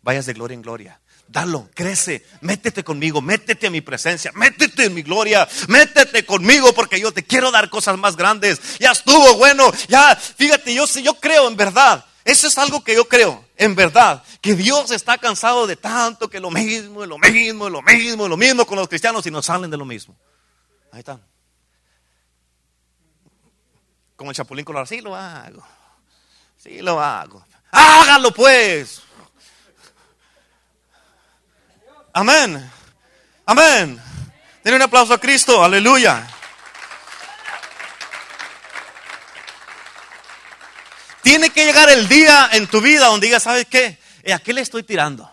vayas 0.00 0.24
de 0.24 0.32
gloria 0.32 0.54
en 0.54 0.62
gloria 0.62 0.98
dalo, 1.32 1.70
crece, 1.74 2.24
métete 2.42 2.84
conmigo, 2.84 3.22
métete 3.22 3.66
en 3.66 3.72
mi 3.72 3.80
presencia, 3.80 4.30
métete 4.34 4.84
en 4.84 4.94
mi 4.94 5.02
gloria, 5.02 5.48
métete 5.66 6.26
conmigo 6.26 6.74
porque 6.74 7.00
yo 7.00 7.10
te 7.10 7.24
quiero 7.24 7.50
dar 7.50 7.70
cosas 7.70 7.96
más 7.96 8.16
grandes. 8.16 8.78
Ya 8.78 8.92
estuvo 8.92 9.36
bueno, 9.36 9.72
ya, 9.88 10.14
fíjate, 10.14 10.74
yo, 10.74 10.84
yo 10.86 11.14
creo 11.14 11.48
en 11.48 11.56
verdad. 11.56 12.04
Eso 12.24 12.46
es 12.46 12.56
algo 12.58 12.84
que 12.84 12.94
yo 12.94 13.08
creo, 13.08 13.44
en 13.56 13.74
verdad, 13.74 14.22
que 14.40 14.54
Dios 14.54 14.90
está 14.92 15.18
cansado 15.18 15.66
de 15.66 15.74
tanto 15.74 16.28
que 16.28 16.38
lo 16.38 16.50
mismo, 16.50 17.04
lo 17.04 17.18
mismo, 17.18 17.68
lo 17.68 17.82
mismo, 17.82 18.28
lo 18.28 18.36
mismo 18.36 18.64
con 18.64 18.78
los 18.78 18.86
cristianos 18.86 19.26
y 19.26 19.30
no 19.30 19.42
salen 19.42 19.70
de 19.70 19.76
lo 19.76 19.84
mismo. 19.84 20.14
Ahí 20.92 21.00
están. 21.00 21.20
Como 24.14 24.30
el 24.30 24.36
chapulín 24.36 24.64
colorado, 24.64 24.86
sí 24.86 25.00
lo 25.00 25.16
hago, 25.16 25.66
sí 26.58 26.80
lo 26.80 27.00
hago. 27.00 27.44
Hágalo 27.72 28.32
pues. 28.32 29.02
Amén. 32.12 32.70
Amén. 33.46 34.00
Denle 34.62 34.76
un 34.76 34.82
aplauso 34.82 35.14
a 35.14 35.18
Cristo. 35.18 35.64
Aleluya. 35.64 36.28
Tiene 41.22 41.50
que 41.50 41.64
llegar 41.64 41.88
el 41.88 42.08
día 42.08 42.50
en 42.52 42.66
tu 42.66 42.80
vida 42.80 43.06
donde 43.06 43.28
digas, 43.28 43.44
¿sabes 43.44 43.66
qué? 43.66 43.98
¿A 44.32 44.38
qué 44.38 44.52
le 44.52 44.60
estoy 44.60 44.82
tirando? 44.82 45.30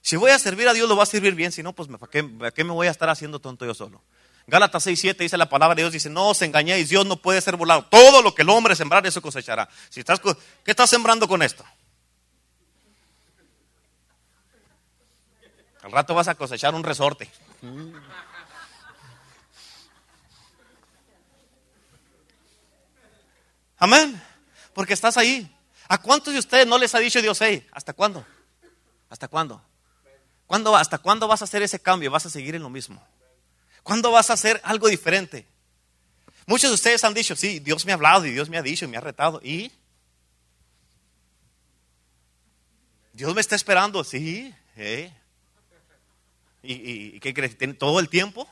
Si 0.00 0.16
voy 0.16 0.30
a 0.30 0.38
servir 0.38 0.68
a 0.68 0.72
Dios, 0.72 0.88
lo 0.88 0.96
va 0.96 1.02
a 1.02 1.06
servir 1.06 1.34
bien. 1.34 1.52
Si 1.52 1.62
no, 1.62 1.72
pues 1.72 1.88
¿para 1.88 2.10
qué, 2.10 2.26
qué 2.54 2.64
me 2.64 2.72
voy 2.72 2.86
a 2.86 2.90
estar 2.90 3.08
haciendo 3.08 3.40
tonto 3.40 3.66
yo 3.66 3.74
solo? 3.74 4.02
Gálatas 4.46 4.82
6, 4.84 4.98
7 4.98 5.22
dice 5.22 5.36
la 5.36 5.48
palabra 5.48 5.74
de 5.74 5.82
Dios, 5.82 5.92
dice, 5.92 6.10
no 6.10 6.30
os 6.30 6.42
engañéis, 6.42 6.88
Dios 6.88 7.06
no 7.06 7.16
puede 7.16 7.40
ser 7.40 7.56
volado. 7.56 7.84
Todo 7.84 8.22
lo 8.22 8.34
que 8.34 8.42
el 8.42 8.48
hombre 8.48 8.74
sembrar, 8.74 9.06
eso 9.06 9.22
cosechará. 9.22 9.68
Si 9.88 10.00
estás, 10.00 10.20
¿Qué 10.20 10.70
estás 10.70 10.90
sembrando 10.90 11.28
con 11.28 11.42
esto? 11.42 11.64
Al 15.82 15.90
rato 15.90 16.14
vas 16.14 16.28
a 16.28 16.34
cosechar 16.34 16.74
un 16.74 16.84
resorte. 16.84 17.28
Amén. 23.78 24.22
Porque 24.72 24.94
estás 24.94 25.16
ahí. 25.16 25.52
¿A 25.88 25.98
cuántos 25.98 26.32
de 26.32 26.38
ustedes 26.38 26.66
no 26.66 26.78
les 26.78 26.94
ha 26.94 27.00
dicho 27.00 27.20
Dios, 27.20 27.38
hey, 27.40 27.66
¿hasta 27.72 27.92
cuándo? 27.92 28.24
¿Hasta 29.10 29.28
cuándo? 29.28 29.60
¿Cuándo? 30.46 30.76
¿Hasta 30.76 30.98
cuándo 30.98 31.26
vas 31.26 31.42
a 31.42 31.44
hacer 31.44 31.62
ese 31.62 31.80
cambio? 31.80 32.10
¿Vas 32.10 32.26
a 32.26 32.30
seguir 32.30 32.54
en 32.54 32.62
lo 32.62 32.70
mismo? 32.70 33.04
¿Cuándo 33.82 34.12
vas 34.12 34.30
a 34.30 34.34
hacer 34.34 34.60
algo 34.64 34.86
diferente? 34.88 35.46
Muchos 36.46 36.70
de 36.70 36.74
ustedes 36.74 37.02
han 37.04 37.14
dicho, 37.14 37.34
sí, 37.34 37.58
Dios 37.58 37.84
me 37.84 37.92
ha 37.92 37.96
hablado 37.96 38.24
y 38.26 38.30
Dios 38.30 38.48
me 38.48 38.56
ha 38.56 38.62
dicho 38.62 38.84
y 38.84 38.88
me 38.88 38.96
ha 38.96 39.00
retado. 39.00 39.40
¿Y? 39.42 39.72
Dios 43.12 43.34
me 43.34 43.40
está 43.40 43.56
esperando, 43.56 44.04
sí. 44.04 44.54
¿eh? 44.76 45.12
¿Y, 46.62 47.18
qué 47.20 47.34
crees? 47.34 47.58
¿Tiene 47.58 47.74
todo 47.74 47.98
el 48.00 48.08
tiempo? 48.08 48.48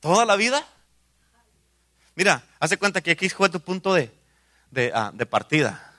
¿Toda 0.00 0.24
la 0.24 0.36
vida? 0.36 0.66
Mira, 2.14 2.44
hace 2.58 2.76
cuenta 2.76 3.00
que 3.00 3.12
aquí 3.12 3.28
fue 3.28 3.48
tu 3.48 3.60
punto 3.60 3.94
de, 3.94 4.12
de, 4.70 4.90
ah, 4.94 5.10
de 5.14 5.26
partida. 5.26 5.94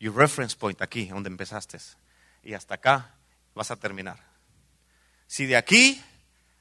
Your 0.00 0.14
reference 0.14 0.56
point 0.56 0.80
aquí, 0.80 1.06
donde 1.06 1.28
empezaste. 1.28 1.78
Y 2.42 2.54
hasta 2.54 2.74
acá 2.74 3.14
vas 3.54 3.70
a 3.70 3.76
terminar. 3.76 4.18
Si 5.26 5.44
de 5.44 5.56
aquí 5.56 6.02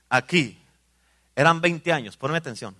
a 0.09 0.17
aquí 0.17 0.57
eran 1.35 1.61
20 1.61 1.91
años, 1.93 2.17
ponme 2.17 2.37
atención. 2.37 2.75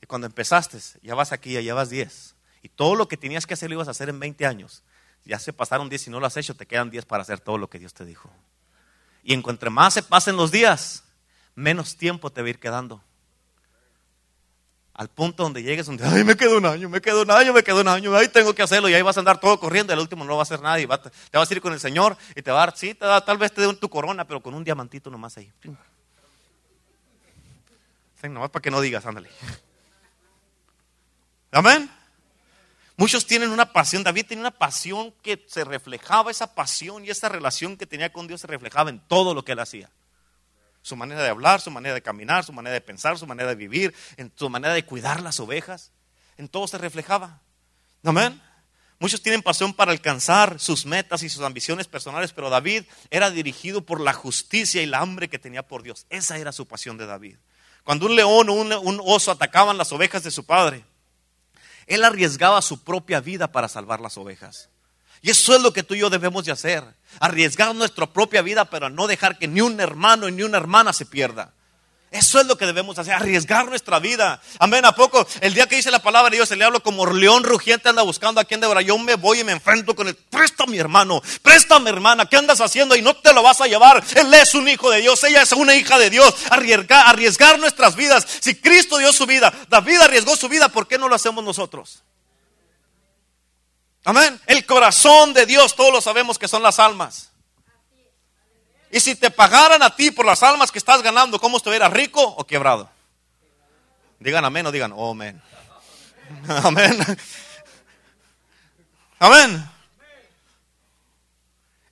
Y 0.00 0.06
cuando 0.06 0.26
empezaste, 0.26 0.78
ya 1.02 1.14
vas 1.14 1.32
aquí, 1.32 1.62
ya 1.62 1.74
vas 1.74 1.90
10. 1.90 2.34
Y 2.62 2.68
todo 2.68 2.94
lo 2.96 3.06
que 3.06 3.16
tenías 3.16 3.46
que 3.46 3.54
hacer 3.54 3.68
lo 3.68 3.74
ibas 3.74 3.88
a 3.88 3.92
hacer 3.92 4.08
en 4.08 4.18
20 4.18 4.46
años. 4.46 4.82
Ya 5.24 5.38
se 5.38 5.52
pasaron 5.52 5.88
10 5.88 6.08
y 6.08 6.10
no 6.10 6.18
lo 6.18 6.26
has 6.26 6.36
hecho, 6.36 6.54
te 6.54 6.66
quedan 6.66 6.90
10 6.90 7.04
para 7.04 7.22
hacer 7.22 7.38
todo 7.38 7.58
lo 7.58 7.68
que 7.68 7.78
Dios 7.78 7.94
te 7.94 8.04
dijo. 8.04 8.30
Y 9.22 9.34
en 9.34 9.42
cuanto 9.42 9.70
más 9.70 9.94
se 9.94 10.02
pasen 10.02 10.36
los 10.36 10.50
días, 10.50 11.04
menos 11.54 11.96
tiempo 11.96 12.30
te 12.30 12.40
va 12.40 12.46
a 12.46 12.50
ir 12.50 12.58
quedando. 12.58 13.02
Al 14.94 15.08
punto 15.08 15.42
donde 15.42 15.62
llegues, 15.62 15.86
donde, 15.86 16.04
ay, 16.04 16.22
me 16.22 16.36
quedo 16.36 16.58
un 16.58 16.66
año, 16.66 16.88
me 16.88 17.00
quedo 17.00 17.22
un 17.22 17.30
año, 17.30 17.52
me 17.52 17.62
quedo 17.62 17.80
un 17.80 17.88
año, 17.88 18.14
ahí 18.14 18.28
tengo 18.28 18.54
que 18.54 18.62
hacerlo, 18.62 18.88
y 18.88 18.94
ahí 18.94 19.00
vas 19.00 19.16
a 19.16 19.20
andar 19.20 19.40
todo 19.40 19.58
corriendo, 19.58 19.92
y 19.92 19.94
al 19.94 20.00
último 20.00 20.24
no 20.24 20.34
va 20.34 20.40
a 20.40 20.42
hacer 20.42 20.60
nada, 20.60 20.78
y 20.80 20.86
te 20.86 21.38
vas 21.38 21.50
a 21.50 21.54
ir 21.54 21.62
con 21.62 21.72
el 21.72 21.80
Señor, 21.80 22.16
y 22.36 22.42
te 22.42 22.50
va 22.50 22.62
a 22.62 22.66
dar, 22.66 22.76
sí, 22.76 22.92
te 22.92 23.06
da, 23.06 23.24
tal 23.24 23.38
vez 23.38 23.52
te 23.52 23.62
dé 23.62 23.74
tu 23.74 23.88
corona, 23.88 24.26
pero 24.26 24.42
con 24.42 24.54
un 24.54 24.64
diamantito 24.64 25.08
nomás 25.10 25.38
ahí. 25.38 25.50
Nomás 28.22 28.50
para 28.50 28.62
que 28.62 28.70
no 28.70 28.80
digas, 28.80 29.04
ándale. 29.04 29.30
Amén. 31.50 31.90
Muchos 33.02 33.26
tienen 33.26 33.50
una 33.50 33.72
pasión, 33.72 34.04
David 34.04 34.26
tenía 34.26 34.42
una 34.42 34.52
pasión 34.52 35.12
que 35.24 35.44
se 35.48 35.64
reflejaba, 35.64 36.30
esa 36.30 36.54
pasión 36.54 37.04
y 37.04 37.10
esa 37.10 37.28
relación 37.28 37.76
que 37.76 37.84
tenía 37.84 38.12
con 38.12 38.28
Dios 38.28 38.42
se 38.42 38.46
reflejaba 38.46 38.90
en 38.90 39.00
todo 39.00 39.34
lo 39.34 39.44
que 39.44 39.50
él 39.50 39.58
hacía. 39.58 39.90
Su 40.82 40.94
manera 40.94 41.20
de 41.20 41.28
hablar, 41.28 41.60
su 41.60 41.72
manera 41.72 41.96
de 41.96 42.02
caminar, 42.02 42.44
su 42.44 42.52
manera 42.52 42.74
de 42.74 42.80
pensar, 42.80 43.18
su 43.18 43.26
manera 43.26 43.48
de 43.48 43.56
vivir, 43.56 43.92
en 44.18 44.30
su 44.36 44.48
manera 44.48 44.72
de 44.72 44.84
cuidar 44.84 45.20
las 45.20 45.40
ovejas. 45.40 45.90
En 46.38 46.46
todo 46.46 46.68
se 46.68 46.78
reflejaba. 46.78 47.40
Amén. 48.04 48.40
Muchos 49.00 49.20
tienen 49.20 49.42
pasión 49.42 49.74
para 49.74 49.90
alcanzar 49.90 50.60
sus 50.60 50.86
metas 50.86 51.24
y 51.24 51.28
sus 51.28 51.42
ambiciones 51.42 51.88
personales, 51.88 52.32
pero 52.32 52.50
David 52.50 52.84
era 53.10 53.32
dirigido 53.32 53.84
por 53.84 54.00
la 54.00 54.12
justicia 54.12 54.80
y 54.80 54.86
la 54.86 55.00
hambre 55.00 55.28
que 55.28 55.40
tenía 55.40 55.66
por 55.66 55.82
Dios. 55.82 56.06
Esa 56.08 56.38
era 56.38 56.52
su 56.52 56.68
pasión 56.68 56.98
de 56.98 57.06
David. 57.06 57.34
Cuando 57.82 58.06
un 58.06 58.14
león 58.14 58.48
o 58.48 58.52
un, 58.52 59.00
oso 59.04 59.32
atacaban 59.32 59.76
las 59.76 59.90
ovejas 59.90 60.22
de 60.22 60.30
su 60.30 60.46
padre, 60.46 60.84
él 61.94 62.04
arriesgaba 62.04 62.62
su 62.62 62.82
propia 62.82 63.20
vida 63.20 63.52
para 63.52 63.68
salvar 63.68 64.00
las 64.00 64.16
ovejas. 64.16 64.68
Y 65.22 65.30
eso 65.30 65.54
es 65.54 65.62
lo 65.62 65.72
que 65.72 65.82
tú 65.82 65.94
y 65.94 66.00
yo 66.00 66.10
debemos 66.10 66.44
de 66.44 66.52
hacer. 66.52 66.84
Arriesgar 67.20 67.74
nuestra 67.74 68.12
propia 68.12 68.42
vida, 68.42 68.64
pero 68.64 68.90
no 68.90 69.06
dejar 69.06 69.38
que 69.38 69.46
ni 69.46 69.60
un 69.60 69.80
hermano 69.80 70.28
ni 70.28 70.42
una 70.42 70.58
hermana 70.58 70.92
se 70.92 71.06
pierda. 71.06 71.54
Eso 72.12 72.38
es 72.38 72.46
lo 72.46 72.58
que 72.58 72.66
debemos 72.66 72.98
hacer, 72.98 73.14
arriesgar 73.14 73.66
nuestra 73.66 73.98
vida. 73.98 74.38
Amén. 74.58 74.84
¿A 74.84 74.94
poco? 74.94 75.26
El 75.40 75.54
día 75.54 75.66
que 75.66 75.76
dice 75.76 75.90
la 75.90 76.02
palabra 76.02 76.28
de 76.28 76.36
Dios, 76.36 76.46
se 76.46 76.56
le 76.56 76.64
hablo 76.64 76.82
como 76.82 77.06
león 77.06 77.42
rugiente 77.42 77.88
anda 77.88 78.02
buscando 78.02 78.38
a 78.38 78.44
quien 78.44 78.60
devorar. 78.60 78.84
Yo 78.84 78.98
me 78.98 79.14
voy 79.14 79.40
y 79.40 79.44
me 79.44 79.52
enfrento 79.52 79.96
con 79.96 80.06
él. 80.06 80.14
Presta 80.14 80.66
mi 80.66 80.78
hermano, 80.78 81.22
presta 81.40 81.78
mi 81.78 81.88
hermana. 81.88 82.26
¿Qué 82.26 82.36
andas 82.36 82.60
haciendo? 82.60 82.94
Y 82.96 83.00
no 83.00 83.16
te 83.16 83.32
lo 83.32 83.42
vas 83.42 83.62
a 83.62 83.66
llevar. 83.66 84.04
Él 84.14 84.32
es 84.34 84.52
un 84.52 84.68
hijo 84.68 84.90
de 84.90 85.00
Dios, 85.00 85.24
ella 85.24 85.40
es 85.40 85.52
una 85.52 85.74
hija 85.74 85.98
de 85.98 86.10
Dios. 86.10 86.34
Arriesgar, 86.50 87.08
arriesgar 87.08 87.58
nuestras 87.58 87.96
vidas. 87.96 88.26
Si 88.40 88.56
Cristo 88.56 88.98
dio 88.98 89.10
su 89.10 89.24
vida, 89.24 89.50
David 89.70 90.00
arriesgó 90.02 90.36
su 90.36 90.50
vida, 90.50 90.68
¿por 90.68 90.86
qué 90.86 90.98
no 90.98 91.08
lo 91.08 91.14
hacemos 91.14 91.42
nosotros? 91.42 92.02
Amén. 94.04 94.38
El 94.46 94.66
corazón 94.66 95.32
de 95.32 95.46
Dios, 95.46 95.74
todos 95.74 95.90
lo 95.90 96.02
sabemos 96.02 96.38
que 96.38 96.46
son 96.46 96.62
las 96.62 96.78
almas. 96.78 97.31
Y 98.92 99.00
si 99.00 99.14
te 99.14 99.30
pagaran 99.30 99.82
a 99.82 99.96
ti 99.96 100.10
por 100.10 100.26
las 100.26 100.42
almas 100.42 100.70
que 100.70 100.78
estás 100.78 101.02
ganando, 101.02 101.40
¿cómo 101.40 101.56
estuvieras 101.56 101.90
rico 101.90 102.22
o 102.22 102.46
quebrado? 102.46 102.90
Digan 104.20 104.44
amén 104.44 104.66
o 104.66 104.70
digan 104.70 104.92
oh, 104.94 105.12
amén. 105.12 105.40
Amén. 106.48 106.98
Amén. 109.18 109.70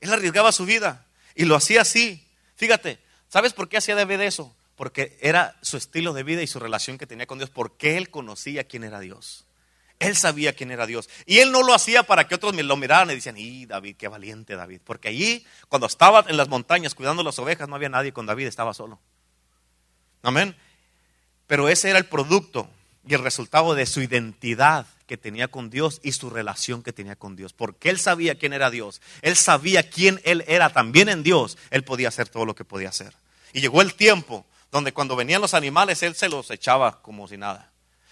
Él 0.00 0.12
arriesgaba 0.12 0.52
su 0.52 0.64
vida 0.66 1.06
y 1.34 1.44
lo 1.46 1.56
hacía 1.56 1.82
así. 1.82 2.26
Fíjate, 2.56 2.98
¿sabes 3.28 3.54
por 3.54 3.68
qué 3.68 3.78
hacía 3.78 3.94
David 3.94 4.20
eso? 4.20 4.54
Porque 4.76 5.18
era 5.20 5.56
su 5.62 5.76
estilo 5.76 6.12
de 6.12 6.22
vida 6.22 6.42
y 6.42 6.46
su 6.46 6.58
relación 6.58 6.98
que 6.98 7.06
tenía 7.06 7.26
con 7.26 7.38
Dios, 7.38 7.50
porque 7.50 7.96
él 7.96 8.10
conocía 8.10 8.64
quién 8.64 8.84
era 8.84 9.00
Dios. 9.00 9.44
Él 10.00 10.16
sabía 10.16 10.54
quién 10.54 10.70
era 10.70 10.86
Dios. 10.86 11.08
Y 11.26 11.38
él 11.38 11.52
no 11.52 11.62
lo 11.62 11.74
hacía 11.74 12.02
para 12.02 12.26
que 12.26 12.34
otros 12.34 12.56
lo 12.56 12.76
miraran 12.76 13.10
y 13.10 13.14
decían, 13.14 13.36
y 13.36 13.66
David, 13.66 13.96
qué 13.96 14.08
valiente 14.08 14.56
David. 14.56 14.80
Porque 14.82 15.08
allí, 15.08 15.46
cuando 15.68 15.86
estaba 15.86 16.24
en 16.26 16.38
las 16.38 16.48
montañas 16.48 16.94
cuidando 16.94 17.22
las 17.22 17.38
ovejas, 17.38 17.68
no 17.68 17.76
había 17.76 17.90
nadie 17.90 18.12
con 18.12 18.24
David, 18.24 18.46
estaba 18.46 18.72
solo. 18.72 18.98
Amén. 20.22 20.56
Pero 21.46 21.68
ese 21.68 21.90
era 21.90 21.98
el 21.98 22.06
producto 22.06 22.68
y 23.06 23.12
el 23.12 23.22
resultado 23.22 23.74
de 23.74 23.84
su 23.84 24.00
identidad 24.00 24.86
que 25.06 25.18
tenía 25.18 25.48
con 25.48 25.68
Dios 25.68 26.00
y 26.02 26.12
su 26.12 26.30
relación 26.30 26.82
que 26.82 26.94
tenía 26.94 27.16
con 27.16 27.36
Dios. 27.36 27.52
Porque 27.52 27.90
él 27.90 27.98
sabía 27.98 28.38
quién 28.38 28.54
era 28.54 28.70
Dios. 28.70 29.02
Él 29.20 29.36
sabía 29.36 29.90
quién 29.90 30.18
él 30.24 30.44
era 30.46 30.70
también 30.70 31.10
en 31.10 31.22
Dios. 31.22 31.58
Él 31.70 31.84
podía 31.84 32.08
hacer 32.08 32.28
todo 32.28 32.46
lo 32.46 32.54
que 32.54 32.64
podía 32.64 32.88
hacer. 32.88 33.14
Y 33.52 33.60
llegó 33.60 33.82
el 33.82 33.94
tiempo 33.94 34.46
donde 34.72 34.92
cuando 34.94 35.14
venían 35.14 35.42
los 35.42 35.52
animales, 35.52 36.02
él 36.02 36.14
se 36.14 36.30
los 36.30 36.50
echaba 36.50 37.02
como 37.02 37.28
si 37.28 37.36
nada. 37.36 37.70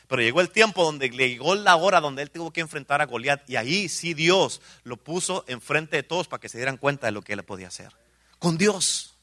Pero 0.08 0.22
llegó 0.22 0.40
el 0.40 0.50
tiempo 0.50 0.84
donde 0.84 1.10
llegó 1.10 1.54
la 1.54 1.76
hora 1.76 2.00
donde 2.00 2.22
él 2.22 2.30
tuvo 2.30 2.50
que 2.50 2.62
enfrentar 2.62 3.02
a 3.02 3.06
Goliat 3.06 3.48
y 3.48 3.56
ahí 3.56 3.88
sí 3.90 4.14
Dios 4.14 4.62
lo 4.82 4.96
puso 4.96 5.44
enfrente 5.46 5.96
de 5.96 6.02
todos 6.02 6.26
para 6.26 6.40
que 6.40 6.48
se 6.48 6.56
dieran 6.56 6.78
cuenta 6.78 7.06
de 7.06 7.12
lo 7.12 7.22
que 7.22 7.34
él 7.34 7.42
podía 7.44 7.68
hacer. 7.68 7.92
Con 8.38 8.56
Dios. 8.56 9.14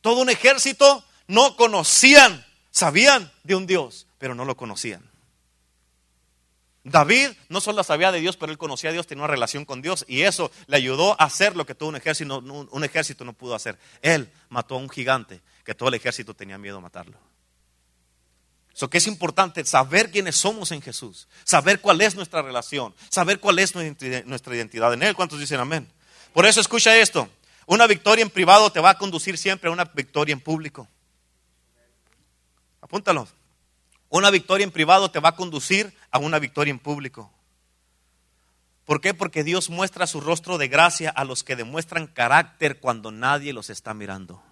Todo 0.00 0.20
un 0.20 0.28
ejército 0.28 1.04
no 1.28 1.56
conocían, 1.56 2.44
sabían 2.72 3.32
de 3.44 3.54
un 3.54 3.66
Dios, 3.66 4.08
pero 4.18 4.34
no 4.34 4.44
lo 4.44 4.56
conocían. 4.56 5.08
David 6.82 7.30
no 7.48 7.60
solo 7.60 7.82
sabía 7.82 8.12
de 8.12 8.20
Dios, 8.20 8.36
pero 8.36 8.52
él 8.52 8.58
conocía 8.58 8.90
a 8.90 8.92
Dios, 8.92 9.06
tenía 9.06 9.24
una 9.24 9.32
relación 9.32 9.64
con 9.64 9.80
Dios 9.80 10.04
y 10.06 10.22
eso 10.22 10.50
le 10.66 10.76
ayudó 10.76 11.12
a 11.12 11.24
hacer 11.24 11.56
lo 11.56 11.64
que 11.64 11.74
todo 11.74 11.88
un 11.88 11.96
ejército, 11.96 12.38
un 12.40 12.84
ejército 12.84 13.24
no 13.24 13.32
pudo 13.32 13.54
hacer. 13.54 13.78
Él 14.02 14.30
mató 14.50 14.74
a 14.74 14.78
un 14.78 14.90
gigante 14.90 15.40
que 15.64 15.74
todo 15.74 15.88
el 15.88 15.94
ejército 15.94 16.34
tenía 16.34 16.58
miedo 16.58 16.78
a 16.78 16.80
matarlo. 16.80 17.18
Eso 18.74 18.90
que 18.90 18.98
es 18.98 19.06
importante 19.06 19.64
saber 19.64 20.10
quiénes 20.10 20.34
somos 20.34 20.72
en 20.72 20.82
Jesús, 20.82 21.28
saber 21.44 21.80
cuál 21.80 22.00
es 22.00 22.16
nuestra 22.16 22.42
relación, 22.42 22.92
saber 23.08 23.38
cuál 23.38 23.60
es 23.60 23.74
nuestra 23.74 24.56
identidad 24.56 24.92
en 24.92 25.02
Él. 25.04 25.14
¿Cuántos 25.14 25.38
dicen 25.38 25.60
amén? 25.60 25.88
Por 26.32 26.44
eso 26.44 26.60
escucha 26.60 26.96
esto. 26.96 27.28
Una 27.66 27.86
victoria 27.86 28.22
en 28.22 28.30
privado 28.30 28.70
te 28.70 28.80
va 28.80 28.90
a 28.90 28.98
conducir 28.98 29.38
siempre 29.38 29.68
a 29.70 29.72
una 29.72 29.84
victoria 29.84 30.32
en 30.32 30.40
público. 30.40 30.88
Apúntalo. 32.80 33.28
Una 34.08 34.30
victoria 34.30 34.64
en 34.64 34.72
privado 34.72 35.10
te 35.10 35.20
va 35.20 35.30
a 35.30 35.36
conducir 35.36 35.96
a 36.10 36.18
una 36.18 36.38
victoria 36.40 36.72
en 36.72 36.80
público. 36.80 37.32
¿Por 38.84 39.00
qué? 39.00 39.14
Porque 39.14 39.44
Dios 39.44 39.70
muestra 39.70 40.06
su 40.06 40.20
rostro 40.20 40.58
de 40.58 40.68
gracia 40.68 41.10
a 41.10 41.24
los 41.24 41.42
que 41.44 41.56
demuestran 41.56 42.06
carácter 42.08 42.80
cuando 42.80 43.12
nadie 43.12 43.52
los 43.52 43.70
está 43.70 43.94
mirando. 43.94 44.42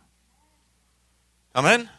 Amén. 1.53 1.91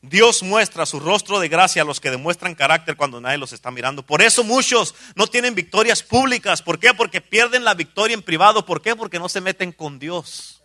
Dios 0.00 0.44
muestra 0.44 0.86
su 0.86 1.00
rostro 1.00 1.40
de 1.40 1.48
gracia 1.48 1.82
a 1.82 1.84
los 1.84 1.98
que 1.98 2.10
demuestran 2.10 2.54
carácter 2.54 2.96
cuando 2.96 3.20
nadie 3.20 3.38
los 3.38 3.52
está 3.52 3.70
mirando. 3.70 4.04
Por 4.04 4.22
eso 4.22 4.44
muchos 4.44 4.94
no 5.16 5.26
tienen 5.26 5.54
victorias 5.54 6.02
públicas. 6.02 6.62
¿Por 6.62 6.78
qué? 6.78 6.94
Porque 6.94 7.20
pierden 7.20 7.64
la 7.64 7.74
victoria 7.74 8.14
en 8.14 8.22
privado. 8.22 8.64
¿Por 8.64 8.80
qué? 8.80 8.94
Porque 8.94 9.18
no 9.18 9.28
se 9.28 9.40
meten 9.40 9.72
con 9.72 9.98
Dios. 9.98 10.62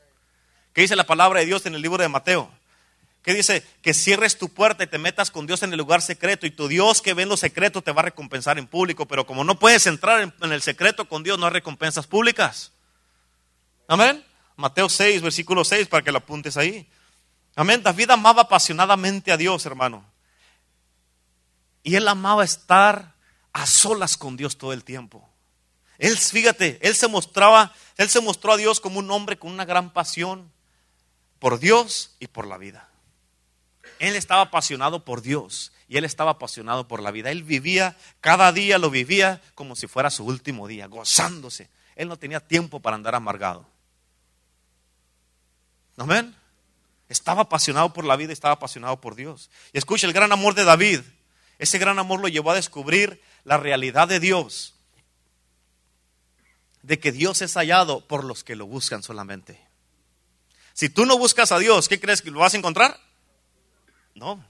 ¿Qué 0.73 0.81
dice 0.81 0.95
la 0.95 1.05
palabra 1.05 1.39
de 1.39 1.47
Dios 1.47 1.65
en 1.65 1.73
el 1.73 1.81
libro 1.81 2.01
de 2.01 2.09
Mateo? 2.09 2.49
¿Qué 3.23 3.33
dice? 3.33 3.63
Que 3.81 3.93
cierres 3.93 4.37
tu 4.37 4.49
puerta 4.49 4.83
y 4.83 4.87
te 4.87 4.97
metas 4.97 5.31
con 5.31 5.47
Dios 5.47 5.63
en 5.63 5.71
el 5.71 5.77
lugar 5.77 6.01
secreto 6.01 6.45
y 6.45 6.51
tu 6.51 6.67
Dios 6.67 7.01
que 7.01 7.13
ve 7.13 7.23
en 7.23 7.29
lo 7.29 7.37
secreto 7.37 7.81
te 7.81 7.91
va 7.91 8.01
a 8.01 8.05
recompensar 8.05 8.59
en 8.59 8.67
público. 8.67 9.07
Pero 9.07 9.25
como 9.25 9.43
no 9.43 9.57
puedes 9.57 9.87
entrar 9.87 10.21
en, 10.21 10.51
el 10.51 10.61
secreto 10.61 11.07
con 11.07 11.23
Dios, 11.23 11.39
no 11.39 11.47
hay 11.47 11.53
recompensas 11.53 12.05
públicas. 12.05 12.71
Amén. 13.87 14.23
Mateo 14.57 14.89
6, 14.89 15.21
versículo 15.21 15.63
6, 15.63 15.87
para 15.87 16.03
que 16.03 16.11
lo 16.11 16.17
apuntes 16.19 16.57
ahí. 16.57 16.85
Amén. 17.55 17.83
David 17.83 18.11
amaba 18.11 18.43
apasionadamente 18.43 19.31
a 19.31 19.37
Dios, 19.37 19.65
hermano. 19.65 20.05
Y 21.83 21.95
él 21.95 22.07
amaba 22.07 22.43
estar 22.43 23.13
a 23.51 23.65
solas 23.65 24.17
con 24.17 24.37
Dios 24.37 24.57
todo 24.57 24.73
el 24.73 24.83
tiempo. 24.83 25.29
Él, 25.97 26.17
fíjate, 26.17 26.79
él 26.81 26.95
se 26.95 27.07
mostraba, 27.07 27.73
él 27.97 28.09
se 28.09 28.21
mostró 28.21 28.53
a 28.53 28.57
Dios 28.57 28.79
como 28.79 28.99
un 28.99 29.11
hombre 29.11 29.37
con 29.37 29.51
una 29.51 29.65
gran 29.65 29.93
pasión 29.93 30.51
por 31.39 31.59
Dios 31.59 32.15
y 32.19 32.27
por 32.27 32.47
la 32.47 32.57
vida. 32.57 32.89
Él 33.99 34.15
estaba 34.15 34.43
apasionado 34.43 35.05
por 35.05 35.21
Dios 35.21 35.71
y 35.87 35.97
él 35.97 36.05
estaba 36.05 36.31
apasionado 36.31 36.87
por 36.87 37.01
la 37.01 37.11
vida. 37.11 37.29
Él 37.29 37.43
vivía, 37.43 37.95
cada 38.21 38.51
día 38.51 38.77
lo 38.77 38.89
vivía 38.89 39.41
como 39.53 39.75
si 39.75 39.87
fuera 39.87 40.09
su 40.09 40.25
último 40.25 40.67
día, 40.67 40.87
gozándose. 40.87 41.69
Él 41.95 42.07
no 42.07 42.17
tenía 42.17 42.39
tiempo 42.39 42.79
para 42.79 42.95
andar 42.95 43.13
amargado. 43.13 43.67
Amén. 45.97 46.35
Estaba 47.13 47.43
apasionado 47.43 47.93
por 47.93 48.05
la 48.05 48.15
vida, 48.15 48.33
estaba 48.33 48.55
apasionado 48.55 48.99
por 48.99 49.13
Dios. 49.13 49.51
Y 49.71 49.77
escucha, 49.77 50.07
el 50.07 50.13
gran 50.13 50.31
amor 50.31 50.55
de 50.55 50.63
David, 50.63 51.01
ese 51.59 51.77
gran 51.77 51.99
amor 51.99 52.19
lo 52.19 52.27
llevó 52.27 52.49
a 52.49 52.55
descubrir 52.55 53.21
la 53.43 53.57
realidad 53.57 54.07
de 54.07 54.19
Dios, 54.19 54.73
de 56.81 56.99
que 56.99 57.11
Dios 57.11 57.43
es 57.43 57.53
hallado 57.53 58.07
por 58.07 58.23
los 58.23 58.43
que 58.43 58.55
lo 58.55 58.65
buscan 58.65 59.03
solamente. 59.03 59.61
Si 60.73 60.89
tú 60.89 61.05
no 61.05 61.19
buscas 61.19 61.51
a 61.51 61.59
Dios, 61.59 61.87
¿qué 61.87 61.99
crees 61.99 62.23
que 62.23 62.31
lo 62.31 62.39
vas 62.39 62.55
a 62.55 62.57
encontrar? 62.57 62.99
No. 64.15 64.43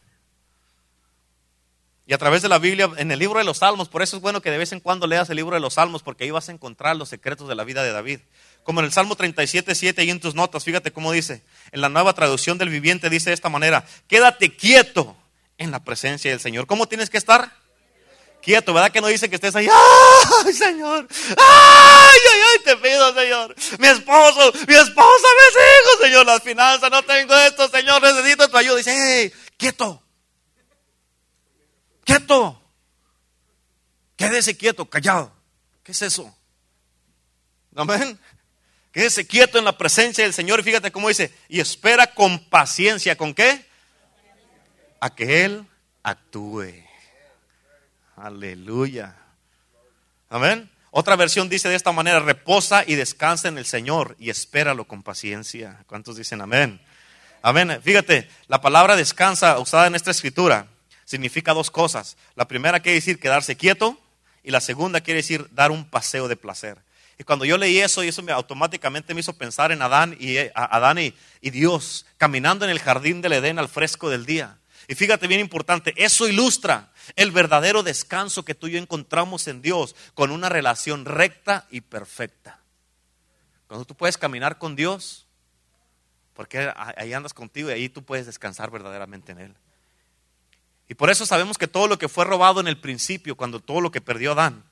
Y 2.07 2.13
a 2.13 2.17
través 2.17 2.41
de 2.41 2.47
la 2.47 2.59
Biblia, 2.59 2.89
en 2.95 3.11
el 3.11 3.19
libro 3.19 3.39
de 3.39 3.45
los 3.45 3.57
Salmos, 3.57 3.89
por 3.89 4.01
eso 4.01 4.15
es 4.15 4.21
bueno 4.21 4.41
que 4.41 4.51
de 4.51 4.57
vez 4.57 4.71
en 4.71 4.79
cuando 4.79 5.05
leas 5.05 5.29
el 5.29 5.35
libro 5.35 5.55
de 5.55 5.59
los 5.59 5.73
Salmos, 5.73 6.01
porque 6.01 6.23
ahí 6.23 6.31
vas 6.31 6.47
a 6.47 6.53
encontrar 6.53 6.95
los 6.95 7.09
secretos 7.09 7.49
de 7.49 7.55
la 7.55 7.65
vida 7.65 7.83
de 7.83 7.91
David. 7.91 8.21
Como 8.63 8.79
en 8.79 8.85
el 8.85 8.93
Salmo 8.93 9.15
37, 9.15 9.75
7 9.75 10.03
y 10.03 10.09
en 10.09 10.19
tus 10.19 10.35
notas, 10.35 10.63
fíjate 10.63 10.91
cómo 10.91 11.11
dice. 11.11 11.43
En 11.71 11.81
la 11.81 11.89
nueva 11.89 12.13
traducción 12.13 12.57
del 12.57 12.69
viviente 12.69 13.09
dice 13.09 13.29
de 13.29 13.33
esta 13.33 13.49
manera, 13.49 13.85
quédate 14.07 14.55
quieto 14.55 15.17
en 15.57 15.71
la 15.71 15.83
presencia 15.83 16.31
del 16.31 16.39
Señor. 16.39 16.65
¿Cómo 16.65 16.87
tienes 16.87 17.09
que 17.09 17.17
estar? 17.17 17.51
Quieto, 18.41 18.73
¿verdad 18.73 18.91
que 18.91 18.99
no 18.99 19.07
dice 19.07 19.29
que 19.29 19.35
estés 19.35 19.55
ahí? 19.55 19.67
¡Ay, 20.45 20.53
Señor! 20.53 21.07
¡Ay, 21.29 22.19
ay, 22.33 22.39
ay! 22.51 22.63
Te 22.65 22.75
pido, 22.75 23.13
Señor. 23.13 23.55
Mi 23.79 23.87
esposo, 23.87 24.51
mi 24.67 24.75
esposa, 24.75 25.27
mis 25.39 25.55
hijos, 25.55 25.99
Señor. 26.01 26.25
Las 26.25 26.43
finanzas, 26.43 26.91
no 26.91 27.03
tengo 27.03 27.33
esto, 27.35 27.69
Señor. 27.69 28.01
Necesito 28.01 28.49
tu 28.49 28.57
ayuda. 28.57 28.75
Dice, 28.75 28.93
¡hey! 28.93 29.33
Quieto. 29.55 30.03
Quieto. 32.03 32.61
Quédese 34.17 34.57
quieto, 34.57 34.89
callado. 34.89 35.31
¿Qué 35.81 35.93
es 35.93 36.01
eso? 36.01 36.35
Amén. 37.75 38.19
Quédese 38.93 39.27
quieto 39.27 39.57
en 39.57 39.65
la 39.65 39.77
presencia 39.77 40.23
del 40.23 40.33
Señor 40.33 40.59
y 40.59 40.63
fíjate 40.63 40.91
cómo 40.91 41.09
dice, 41.09 41.33
y 41.49 41.59
espera 41.59 42.07
con 42.13 42.39
paciencia, 42.45 43.17
¿con 43.17 43.33
qué? 43.33 43.65
A 44.99 45.13
que 45.13 45.43
Él 45.43 45.65
actúe. 46.03 46.71
Aleluya. 48.15 49.15
Amén. 50.29 50.69
Otra 50.91 51.15
versión 51.15 51.49
dice 51.49 51.67
de 51.69 51.75
esta 51.75 51.91
manera, 51.91 52.19
reposa 52.19 52.83
y 52.85 52.93
descansa 52.93 53.47
en 53.47 53.57
el 53.57 53.65
Señor 53.65 54.15
y 54.19 54.29
espéralo 54.29 54.85
con 54.85 55.01
paciencia. 55.01 55.83
¿Cuántos 55.87 56.15
dicen 56.15 56.39
amén? 56.39 56.79
Amén. 57.41 57.81
Fíjate, 57.83 58.29
la 58.47 58.61
palabra 58.61 58.95
descansa 58.95 59.57
usada 59.59 59.87
en 59.87 59.95
esta 59.95 60.11
escritura 60.11 60.67
significa 61.05 61.53
dos 61.53 61.71
cosas. 61.71 62.17
La 62.35 62.47
primera 62.47 62.79
quiere 62.79 62.95
decir 62.95 63.19
quedarse 63.19 63.55
quieto 63.55 63.99
y 64.43 64.51
la 64.51 64.61
segunda 64.61 65.01
quiere 65.01 65.21
decir 65.21 65.47
dar 65.51 65.71
un 65.71 65.85
paseo 65.85 66.27
de 66.27 66.35
placer. 66.35 66.77
Cuando 67.25 67.45
yo 67.45 67.57
leí 67.57 67.79
eso, 67.79 68.03
y 68.03 68.07
eso 68.07 68.21
me, 68.23 68.31
automáticamente 68.31 69.13
me 69.13 69.19
hizo 69.19 69.33
pensar 69.33 69.71
en 69.71 69.81
Adán 69.81 70.15
y, 70.19 70.37
Adán 70.55 70.99
y, 70.99 71.13
y 71.41 71.49
Dios 71.49 72.05
caminando 72.17 72.65
en 72.65 72.71
el 72.71 72.79
jardín 72.79 73.21
del 73.21 73.33
Edén 73.33 73.59
al 73.59 73.69
fresco 73.69 74.09
del 74.09 74.25
día. 74.25 74.57
Y 74.87 74.95
fíjate 74.95 75.27
bien 75.27 75.39
importante, 75.39 75.93
eso 75.95 76.27
ilustra 76.27 76.91
el 77.15 77.31
verdadero 77.31 77.83
descanso 77.83 78.43
que 78.43 78.55
tú 78.55 78.67
y 78.67 78.71
yo 78.71 78.79
encontramos 78.79 79.47
en 79.47 79.61
Dios 79.61 79.95
con 80.13 80.31
una 80.31 80.49
relación 80.49 81.05
recta 81.05 81.67
y 81.69 81.81
perfecta. 81.81 82.59
Cuando 83.67 83.85
tú 83.85 83.95
puedes 83.95 84.17
caminar 84.17 84.57
con 84.57 84.75
Dios, 84.75 85.25
porque 86.33 86.71
ahí 86.75 87.13
andas 87.13 87.33
contigo 87.33 87.69
y 87.69 87.73
ahí 87.73 87.89
tú 87.89 88.03
puedes 88.03 88.25
descansar 88.25 88.71
verdaderamente 88.71 89.31
en 89.31 89.39
Él. 89.39 89.55
Y 90.89 90.95
por 90.95 91.09
eso 91.09 91.25
sabemos 91.25 91.57
que 91.57 91.67
todo 91.67 91.87
lo 91.87 91.97
que 91.97 92.09
fue 92.09 92.25
robado 92.25 92.59
en 92.59 92.67
el 92.67 92.79
principio, 92.79 93.35
cuando 93.35 93.59
todo 93.59 93.79
lo 93.81 93.91
que 93.91 94.01
perdió 94.01 94.33
Adán, 94.33 94.63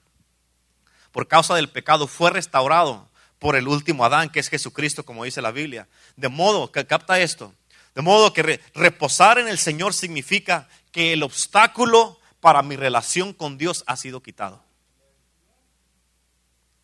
por 1.12 1.28
causa 1.28 1.55
del 1.55 1.70
pecado, 1.70 2.07
fue 2.07 2.32
restaurado 2.32 3.09
por 3.39 3.55
el 3.55 3.68
último 3.68 4.05
Adán, 4.05 4.30
que 4.30 4.39
es 4.39 4.49
Jesucristo, 4.49 5.03
como 5.03 5.24
dice 5.24 5.41
la 5.41 5.51
Biblia. 5.51 5.88
De 6.16 6.30
modo 6.30 6.72
que 6.72 6.86
capta 6.86 7.20
esto. 7.20 7.53
De 7.95 8.01
modo 8.01 8.34
que 8.34 8.62
reposar 8.74 9.38
en 9.39 9.47
el 9.47 9.57
Señor 9.57 9.93
significa 9.93 10.70
que 10.91 11.14
el 11.14 11.24
obstáculo 11.24 12.20
para 12.39 12.62
mi 12.62 12.76
relación 12.76 13.34
con 13.34 13.57
Dios 13.57 13.84
ha 13.88 13.97
sido 13.97 14.22
quitado. 14.22 14.64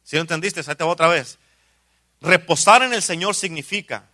¿Sí 0.03 0.15
lo 0.15 0.21
entendiste? 0.21 0.61
Ahí 0.65 0.75
te 0.75 0.83
voy 0.83 0.93
otra 0.93 1.07
vez. 1.07 1.37
Reposar 2.21 2.81
en 2.83 2.93
el 2.93 3.01
Señor 3.01 3.35
significa 3.35 4.09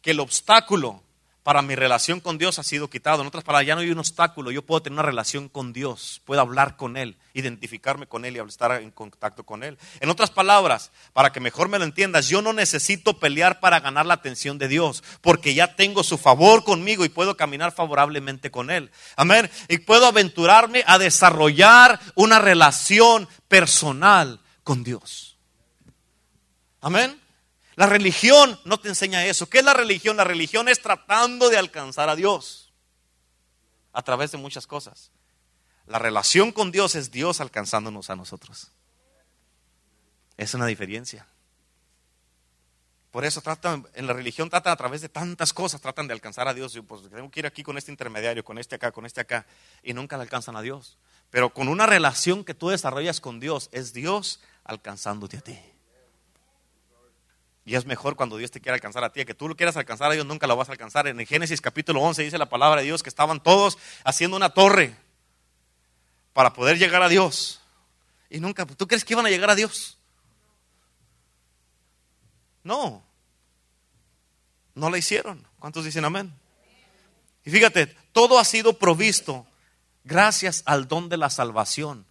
que 0.00 0.10
el 0.10 0.20
obstáculo 0.20 1.02
para 1.42 1.60
mi 1.62 1.74
relación 1.74 2.20
con 2.20 2.38
Dios 2.38 2.58
ha 2.58 2.62
sido 2.62 2.88
quitado. 2.88 3.20
En 3.20 3.26
otras 3.26 3.42
palabras, 3.42 3.66
ya 3.66 3.74
no 3.74 3.80
hay 3.80 3.90
un 3.90 3.98
obstáculo, 3.98 4.50
yo 4.50 4.62
puedo 4.62 4.82
tener 4.82 4.94
una 4.94 5.02
relación 5.02 5.48
con 5.48 5.72
Dios, 5.72 6.22
puedo 6.24 6.40
hablar 6.40 6.76
con 6.76 6.96
Él, 6.96 7.16
identificarme 7.34 8.06
con 8.06 8.24
Él 8.24 8.36
y 8.36 8.40
estar 8.40 8.80
en 8.80 8.90
contacto 8.90 9.44
con 9.44 9.64
Él. 9.64 9.78
En 10.00 10.08
otras 10.10 10.30
palabras, 10.30 10.92
para 11.12 11.32
que 11.32 11.40
mejor 11.40 11.68
me 11.68 11.78
lo 11.78 11.84
entiendas, 11.84 12.28
yo 12.28 12.42
no 12.42 12.52
necesito 12.52 13.18
pelear 13.18 13.60
para 13.60 13.80
ganar 13.80 14.06
la 14.06 14.14
atención 14.14 14.58
de 14.58 14.68
Dios, 14.68 15.02
porque 15.20 15.54
ya 15.54 15.74
tengo 15.74 16.04
su 16.04 16.16
favor 16.16 16.62
conmigo 16.62 17.04
y 17.04 17.08
puedo 17.08 17.36
caminar 17.36 17.72
favorablemente 17.72 18.50
con 18.50 18.70
Él. 18.70 18.90
Amén. 19.16 19.50
Y 19.68 19.78
puedo 19.78 20.06
aventurarme 20.06 20.84
a 20.86 20.98
desarrollar 20.98 21.98
una 22.14 22.38
relación 22.38 23.28
personal 23.48 24.40
con 24.62 24.84
Dios. 24.84 25.36
Amén. 26.80 27.20
La 27.82 27.88
religión 27.88 28.60
no 28.64 28.78
te 28.78 28.86
enseña 28.86 29.26
eso. 29.26 29.48
¿Qué 29.48 29.58
es 29.58 29.64
la 29.64 29.74
religión? 29.74 30.16
La 30.16 30.22
religión 30.22 30.68
es 30.68 30.80
tratando 30.80 31.50
de 31.50 31.58
alcanzar 31.58 32.08
a 32.08 32.14
Dios 32.14 32.72
a 33.92 34.02
través 34.02 34.30
de 34.30 34.38
muchas 34.38 34.68
cosas. 34.68 35.10
La 35.88 35.98
relación 35.98 36.52
con 36.52 36.70
Dios 36.70 36.94
es 36.94 37.10
Dios 37.10 37.40
alcanzándonos 37.40 38.08
a 38.08 38.14
nosotros. 38.14 38.70
Es 40.36 40.54
una 40.54 40.66
diferencia. 40.66 41.26
Por 43.10 43.24
eso 43.24 43.40
tratan, 43.40 43.84
en 43.94 44.06
la 44.06 44.12
religión 44.12 44.48
tratan 44.48 44.74
a 44.74 44.76
través 44.76 45.00
de 45.00 45.08
tantas 45.08 45.52
cosas, 45.52 45.80
tratan 45.80 46.06
de 46.06 46.12
alcanzar 46.14 46.46
a 46.46 46.54
Dios. 46.54 46.72
Yo, 46.74 46.84
pues 46.84 47.02
tengo 47.10 47.32
que 47.32 47.40
ir 47.40 47.46
aquí 47.46 47.64
con 47.64 47.78
este 47.78 47.90
intermediario, 47.90 48.44
con 48.44 48.58
este 48.58 48.76
acá, 48.76 48.92
con 48.92 49.06
este 49.06 49.22
acá, 49.22 49.44
y 49.82 49.92
nunca 49.92 50.16
le 50.16 50.22
alcanzan 50.22 50.54
a 50.54 50.62
Dios. 50.62 50.98
Pero 51.30 51.52
con 51.52 51.66
una 51.66 51.86
relación 51.86 52.44
que 52.44 52.54
tú 52.54 52.68
desarrollas 52.68 53.20
con 53.20 53.40
Dios, 53.40 53.70
es 53.72 53.92
Dios 53.92 54.38
alcanzándote 54.62 55.38
a 55.38 55.40
ti. 55.40 55.58
Y 57.64 57.76
es 57.76 57.86
mejor 57.86 58.16
cuando 58.16 58.36
Dios 58.36 58.50
te 58.50 58.60
quiere 58.60 58.74
alcanzar 58.74 59.04
a 59.04 59.12
ti, 59.12 59.24
que 59.24 59.34
tú 59.34 59.48
lo 59.48 59.56
quieras 59.56 59.76
alcanzar 59.76 60.10
a 60.10 60.14
Dios, 60.14 60.26
nunca 60.26 60.46
lo 60.46 60.56
vas 60.56 60.68
a 60.68 60.72
alcanzar. 60.72 61.06
En 61.06 61.20
el 61.20 61.26
Génesis 61.26 61.60
capítulo 61.60 62.00
11 62.00 62.22
dice 62.22 62.38
la 62.38 62.48
palabra 62.48 62.80
de 62.80 62.86
Dios 62.86 63.02
que 63.02 63.08
estaban 63.08 63.40
todos 63.42 63.78
haciendo 64.04 64.36
una 64.36 64.50
torre 64.50 64.96
para 66.32 66.52
poder 66.52 66.78
llegar 66.78 67.02
a 67.02 67.08
Dios. 67.08 67.60
Y 68.28 68.40
nunca, 68.40 68.66
¿tú 68.66 68.88
crees 68.88 69.04
que 69.04 69.14
iban 69.14 69.26
a 69.26 69.30
llegar 69.30 69.50
a 69.50 69.54
Dios? 69.54 69.98
No, 72.64 73.04
no 74.74 74.90
la 74.90 74.98
hicieron. 74.98 75.46
¿Cuántos 75.58 75.84
dicen 75.84 76.04
amén? 76.04 76.32
Y 77.44 77.50
fíjate, 77.50 77.86
todo 78.12 78.38
ha 78.38 78.44
sido 78.44 78.78
provisto 78.78 79.46
gracias 80.04 80.62
al 80.66 80.88
don 80.88 81.08
de 81.08 81.16
la 81.16 81.30
salvación. 81.30 82.06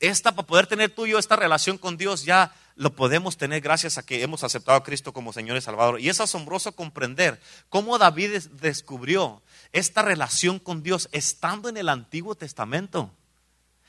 Esta, 0.00 0.32
para 0.32 0.46
poder 0.46 0.66
tener 0.66 0.94
tú 0.94 1.06
y 1.06 1.10
yo 1.10 1.18
esta 1.18 1.36
relación 1.36 1.76
con 1.76 1.96
Dios, 1.96 2.24
ya 2.24 2.54
lo 2.78 2.94
podemos 2.94 3.36
tener 3.36 3.60
gracias 3.60 3.98
a 3.98 4.06
que 4.06 4.22
hemos 4.22 4.44
aceptado 4.44 4.78
a 4.78 4.84
Cristo 4.84 5.12
como 5.12 5.32
Señor 5.32 5.56
y 5.56 5.60
Salvador. 5.60 6.00
Y 6.00 6.08
es 6.08 6.20
asombroso 6.20 6.72
comprender 6.72 7.40
cómo 7.68 7.98
David 7.98 8.40
descubrió 8.52 9.42
esta 9.72 10.02
relación 10.02 10.60
con 10.60 10.84
Dios 10.84 11.08
estando 11.10 11.68
en 11.68 11.76
el 11.76 11.88
Antiguo 11.88 12.36
Testamento. 12.36 13.12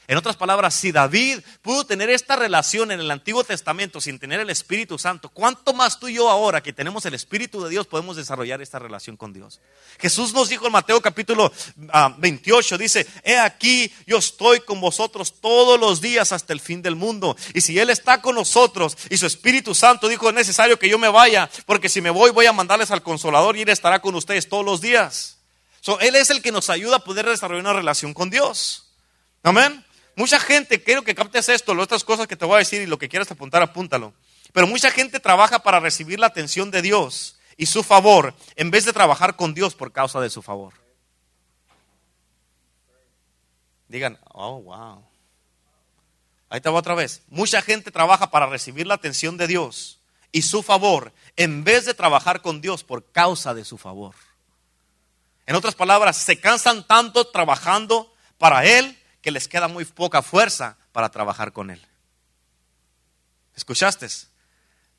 En 0.10 0.18
otras 0.18 0.38
palabras, 0.38 0.74
si 0.74 0.92
David 0.92 1.42
pudo 1.62 1.86
tener 1.86 2.10
esta 2.10 2.36
relación 2.36 2.90
en 2.90 3.00
el 3.00 3.12
Antiguo 3.12 3.44
Testamento 3.44 4.02
sin 4.02 4.18
tener 4.18 4.40
el 4.40 4.50
Espíritu 4.50 4.98
Santo, 4.98 5.30
¿cuánto 5.30 5.72
más 5.72 6.00
tú 6.00 6.08
y 6.08 6.16
yo 6.16 6.32
ahora 6.32 6.64
que 6.64 6.74
tenemos 6.74 7.06
el 7.06 7.14
Espíritu 7.14 7.64
de 7.64 7.70
Dios 7.70 7.86
podemos 7.86 8.16
desarrollar 8.16 8.60
esta 8.60 8.80
relación 8.80 9.18
con 9.18 9.34
Dios? 9.34 9.60
Jesús 10.00 10.34
nos 10.34 10.50
dijo 10.50 10.66
en 10.66 10.72
Mateo 10.72 11.00
capítulo 11.00 11.54
28, 12.18 12.74
ah, 12.74 12.78
dice, 12.80 13.06
he 13.24 13.38
aquí, 13.38 13.94
yo 14.08 14.18
estoy 14.18 14.62
con 14.62 14.82
vosotros 14.82 15.40
todos 15.40 15.80
los 15.80 16.02
días 16.02 16.32
hasta 16.32 16.54
el 16.54 16.60
fin 16.60 16.82
del 16.82 16.96
mundo. 16.96 17.38
Y 17.54 17.62
si 17.62 17.78
Él 17.78 17.92
está 17.92 18.20
con 18.20 18.34
nosotros 18.34 18.98
y 19.12 19.18
su 19.18 19.28
Espíritu 19.28 19.76
Santo 19.76 20.08
dijo, 20.08 20.28
es 20.28 20.34
necesario 20.34 20.80
que 20.80 20.90
yo 20.90 20.98
me 20.98 21.10
vaya, 21.10 21.52
porque 21.68 21.88
si 21.88 22.02
me 22.02 22.10
voy 22.10 22.32
voy 22.32 22.48
a 22.48 22.52
mandarles 22.52 22.90
al 22.90 23.04
consolador 23.04 23.58
y 23.58 23.62
Él 23.62 23.70
estará 23.70 24.02
con 24.02 24.16
ustedes 24.16 24.50
todos 24.50 24.66
los 24.66 24.82
días. 24.82 25.38
él 26.02 26.16
es 26.16 26.32
el 26.32 26.42
que 26.42 26.52
nos 26.52 26.72
ayuda 26.72 26.96
a 26.96 27.04
poder 27.04 27.30
desarrollar 27.30 27.62
una 27.62 27.74
relación 27.74 28.16
con 28.16 28.32
Dios. 28.32 28.88
Amén. 29.44 29.86
Mucha 30.20 30.38
gente, 30.38 30.84
quiero 30.84 31.02
que 31.02 31.16
captes 31.16 31.48
esto, 31.48 31.74
las 31.74 31.86
otras 31.86 32.04
cosas 32.04 32.28
que 32.28 32.36
te 32.36 32.44
voy 32.44 32.56
a 32.56 32.60
decir 32.60 32.82
y 32.82 32.86
lo 32.86 33.00
que 33.00 33.08
quieras 33.08 33.32
apuntar, 33.32 33.62
apúntalo. 33.62 34.14
Pero 34.52 34.68
mucha 34.68 34.92
gente 34.92 35.22
trabaja 35.22 35.60
para 35.60 35.80
recibir 35.80 36.20
la 36.20 36.28
atención 36.28 36.72
de 36.72 36.82
Dios 36.82 37.40
y 37.56 37.68
su 37.68 37.84
favor 37.84 38.36
en 38.58 38.70
vez 38.70 38.84
de 38.84 38.92
trabajar 38.92 39.38
con 39.38 39.54
Dios 39.54 39.76
por 39.76 39.94
causa 39.94 40.20
de 40.20 40.30
su 40.30 40.42
favor. 40.42 40.74
Digan, 43.88 44.20
oh, 44.34 44.62
wow. 44.62 45.06
Ahí 46.50 46.60
te 46.60 46.70
va 46.70 46.80
otra 46.80 46.96
vez. 46.96 47.22
Mucha 47.30 47.62
gente 47.62 47.90
trabaja 47.90 48.30
para 48.30 48.48
recibir 48.48 48.88
la 48.88 48.96
atención 48.96 49.38
de 49.38 49.48
Dios 49.48 50.02
y 50.34 50.42
su 50.42 50.64
favor 50.64 51.14
en 51.38 51.64
vez 51.64 51.86
de 51.86 51.94
trabajar 51.94 52.42
con 52.42 52.60
Dios 52.60 52.84
por 52.84 53.10
causa 53.14 53.54
de 53.54 53.64
su 53.64 53.78
favor. 53.78 54.16
En 55.46 55.56
otras 55.56 55.76
palabras, 55.76 56.18
se 56.18 56.42
cansan 56.42 56.86
tanto 56.86 57.28
trabajando 57.28 58.14
para 58.38 58.66
Él 58.66 58.99
que 59.22 59.32
les 59.32 59.48
queda 59.48 59.68
muy 59.68 59.86
poca 59.86 60.22
fuerza 60.22 60.78
para 60.92 61.10
trabajar 61.10 61.52
con 61.54 61.70
Él. 61.70 61.86
¿Escuchaste? 63.56 64.08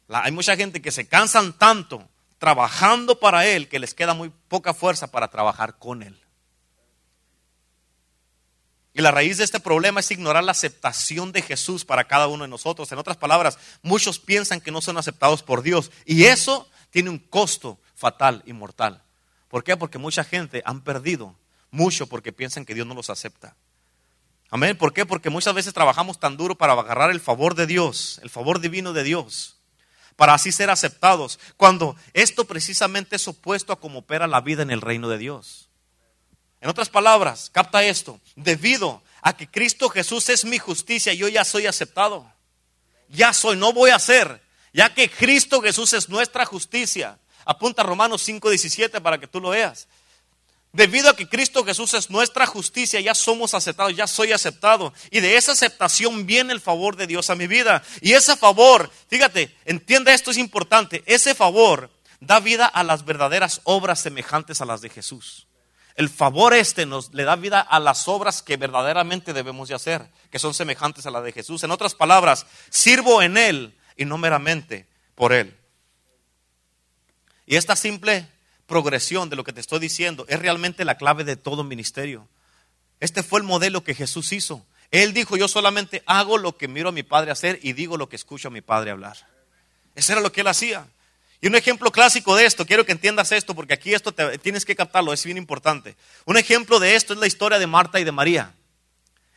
hay 0.08 0.32
mucha 0.32 0.56
gente 0.56 0.82
que 0.82 0.90
se 0.90 1.06
cansan 1.06 1.52
tanto 1.52 2.08
trabajando 2.38 3.20
para 3.20 3.46
Él 3.46 3.68
que 3.68 3.78
les 3.78 3.94
queda 3.94 4.12
muy 4.14 4.30
poca 4.48 4.74
fuerza 4.74 5.10
para 5.10 5.28
trabajar 5.28 5.78
con 5.78 6.02
Él. 6.02 6.18
Y 8.92 9.02
la 9.02 9.12
raíz 9.12 9.38
de 9.38 9.44
este 9.44 9.60
problema 9.60 10.00
es 10.00 10.10
ignorar 10.10 10.42
la 10.42 10.50
aceptación 10.50 11.30
de 11.32 11.42
Jesús 11.42 11.84
para 11.84 12.04
cada 12.04 12.26
uno 12.26 12.42
de 12.42 12.48
nosotros. 12.48 12.90
En 12.90 12.98
otras 12.98 13.16
palabras, 13.16 13.58
muchos 13.82 14.18
piensan 14.18 14.60
que 14.60 14.72
no 14.72 14.80
son 14.80 14.98
aceptados 14.98 15.42
por 15.42 15.62
Dios. 15.62 15.92
Y 16.04 16.24
eso 16.24 16.68
tiene 16.90 17.10
un 17.10 17.18
costo 17.18 17.78
fatal 17.94 18.42
y 18.46 18.52
mortal. 18.52 19.02
¿Por 19.48 19.62
qué? 19.62 19.76
Porque 19.76 19.98
mucha 19.98 20.24
gente 20.24 20.62
han 20.64 20.80
perdido 20.82 21.36
mucho 21.70 22.08
porque 22.08 22.32
piensan 22.32 22.64
que 22.64 22.74
Dios 22.74 22.86
no 22.86 22.94
los 22.94 23.10
acepta. 23.10 23.54
Amén. 24.50 24.76
¿Por 24.76 24.92
qué? 24.92 25.06
Porque 25.06 25.30
muchas 25.30 25.54
veces 25.54 25.72
trabajamos 25.72 26.18
tan 26.18 26.36
duro 26.36 26.56
para 26.56 26.72
agarrar 26.72 27.10
el 27.10 27.20
favor 27.20 27.54
de 27.54 27.66
Dios, 27.66 28.18
el 28.22 28.30
favor 28.30 28.60
divino 28.60 28.92
de 28.92 29.04
Dios, 29.04 29.56
para 30.16 30.34
así 30.34 30.50
ser 30.50 30.70
aceptados, 30.70 31.38
cuando 31.56 31.96
esto 32.14 32.44
precisamente 32.44 33.16
es 33.16 33.28
opuesto 33.28 33.72
a 33.72 33.80
cómo 33.80 34.00
opera 34.00 34.26
la 34.26 34.40
vida 34.40 34.62
en 34.62 34.70
el 34.70 34.80
reino 34.80 35.08
de 35.08 35.18
Dios. 35.18 35.68
En 36.60 36.68
otras 36.68 36.88
palabras, 36.88 37.48
capta 37.52 37.84
esto, 37.84 38.20
debido 38.34 39.02
a 39.22 39.36
que 39.36 39.48
Cristo 39.48 39.88
Jesús 39.88 40.28
es 40.28 40.44
mi 40.44 40.58
justicia, 40.58 41.14
yo 41.14 41.28
ya 41.28 41.44
soy 41.44 41.66
aceptado. 41.66 42.30
Ya 43.08 43.32
soy, 43.32 43.56
no 43.56 43.72
voy 43.72 43.90
a 43.90 43.98
ser, 43.98 44.42
ya 44.72 44.92
que 44.92 45.10
Cristo 45.10 45.60
Jesús 45.62 45.92
es 45.92 46.08
nuestra 46.08 46.44
justicia. 46.44 47.18
Apunta 47.44 47.82
Romanos 47.82 48.22
5:17 48.28 49.00
para 49.00 49.18
que 49.18 49.26
tú 49.26 49.40
lo 49.40 49.50
veas. 49.50 49.88
Debido 50.72 51.10
a 51.10 51.16
que 51.16 51.28
Cristo 51.28 51.64
Jesús 51.64 51.94
es 51.94 52.10
nuestra 52.10 52.46
justicia, 52.46 53.00
ya 53.00 53.14
somos 53.14 53.54
aceptados, 53.54 53.96
ya 53.96 54.06
soy 54.06 54.32
aceptado. 54.32 54.92
Y 55.10 55.20
de 55.20 55.36
esa 55.36 55.52
aceptación 55.52 56.26
viene 56.26 56.52
el 56.52 56.60
favor 56.60 56.96
de 56.96 57.08
Dios 57.08 57.28
a 57.28 57.34
mi 57.34 57.48
vida. 57.48 57.82
Y 58.00 58.12
ese 58.12 58.36
favor, 58.36 58.90
fíjate, 59.08 59.54
entienda 59.64 60.14
esto 60.14 60.30
es 60.30 60.38
importante, 60.38 61.02
ese 61.06 61.34
favor 61.34 61.90
da 62.20 62.38
vida 62.38 62.66
a 62.66 62.84
las 62.84 63.04
verdaderas 63.04 63.62
obras 63.64 64.00
semejantes 64.00 64.60
a 64.60 64.64
las 64.64 64.80
de 64.80 64.90
Jesús. 64.90 65.48
El 65.96 66.08
favor 66.08 66.54
este 66.54 66.86
nos 66.86 67.12
le 67.12 67.24
da 67.24 67.34
vida 67.34 67.60
a 67.60 67.80
las 67.80 68.06
obras 68.06 68.40
que 68.40 68.56
verdaderamente 68.56 69.32
debemos 69.32 69.68
de 69.68 69.74
hacer, 69.74 70.08
que 70.30 70.38
son 70.38 70.54
semejantes 70.54 71.04
a 71.04 71.10
las 71.10 71.24
de 71.24 71.32
Jesús. 71.32 71.64
En 71.64 71.72
otras 71.72 71.96
palabras, 71.96 72.46
sirvo 72.70 73.22
en 73.22 73.36
Él 73.36 73.76
y 73.96 74.04
no 74.04 74.18
meramente 74.18 74.86
por 75.16 75.32
Él. 75.32 75.56
Y 77.44 77.56
esta 77.56 77.74
simple 77.74 78.28
progresión 78.70 79.28
de 79.28 79.36
lo 79.36 79.42
que 79.42 79.52
te 79.52 79.60
estoy 79.60 79.80
diciendo 79.80 80.24
es 80.28 80.38
realmente 80.38 80.84
la 80.84 80.96
clave 80.96 81.24
de 81.24 81.36
todo 81.36 81.64
ministerio. 81.64 82.28
Este 83.00 83.24
fue 83.24 83.40
el 83.40 83.46
modelo 83.46 83.82
que 83.82 83.94
Jesús 83.94 84.32
hizo. 84.32 84.64
Él 84.92 85.12
dijo, 85.12 85.36
yo 85.36 85.48
solamente 85.48 86.04
hago 86.06 86.38
lo 86.38 86.56
que 86.56 86.68
miro 86.68 86.90
a 86.90 86.92
mi 86.92 87.02
padre 87.02 87.32
hacer 87.32 87.58
y 87.62 87.72
digo 87.72 87.96
lo 87.96 88.08
que 88.08 88.16
escucho 88.16 88.48
a 88.48 88.50
mi 88.52 88.60
padre 88.60 88.92
hablar. 88.92 89.16
Eso 89.96 90.12
era 90.12 90.20
lo 90.20 90.30
que 90.30 90.42
él 90.42 90.46
hacía. 90.46 90.86
Y 91.40 91.48
un 91.48 91.56
ejemplo 91.56 91.90
clásico 91.90 92.36
de 92.36 92.46
esto, 92.46 92.64
quiero 92.64 92.86
que 92.86 92.92
entiendas 92.92 93.32
esto, 93.32 93.54
porque 93.54 93.74
aquí 93.74 93.92
esto 93.92 94.12
tienes 94.38 94.64
que 94.64 94.76
captarlo, 94.76 95.12
es 95.12 95.24
bien 95.24 95.36
importante. 95.36 95.96
Un 96.24 96.36
ejemplo 96.36 96.78
de 96.78 96.94
esto 96.94 97.12
es 97.12 97.18
la 97.18 97.26
historia 97.26 97.58
de 97.58 97.66
Marta 97.66 97.98
y 97.98 98.04
de 98.04 98.12
María 98.12 98.54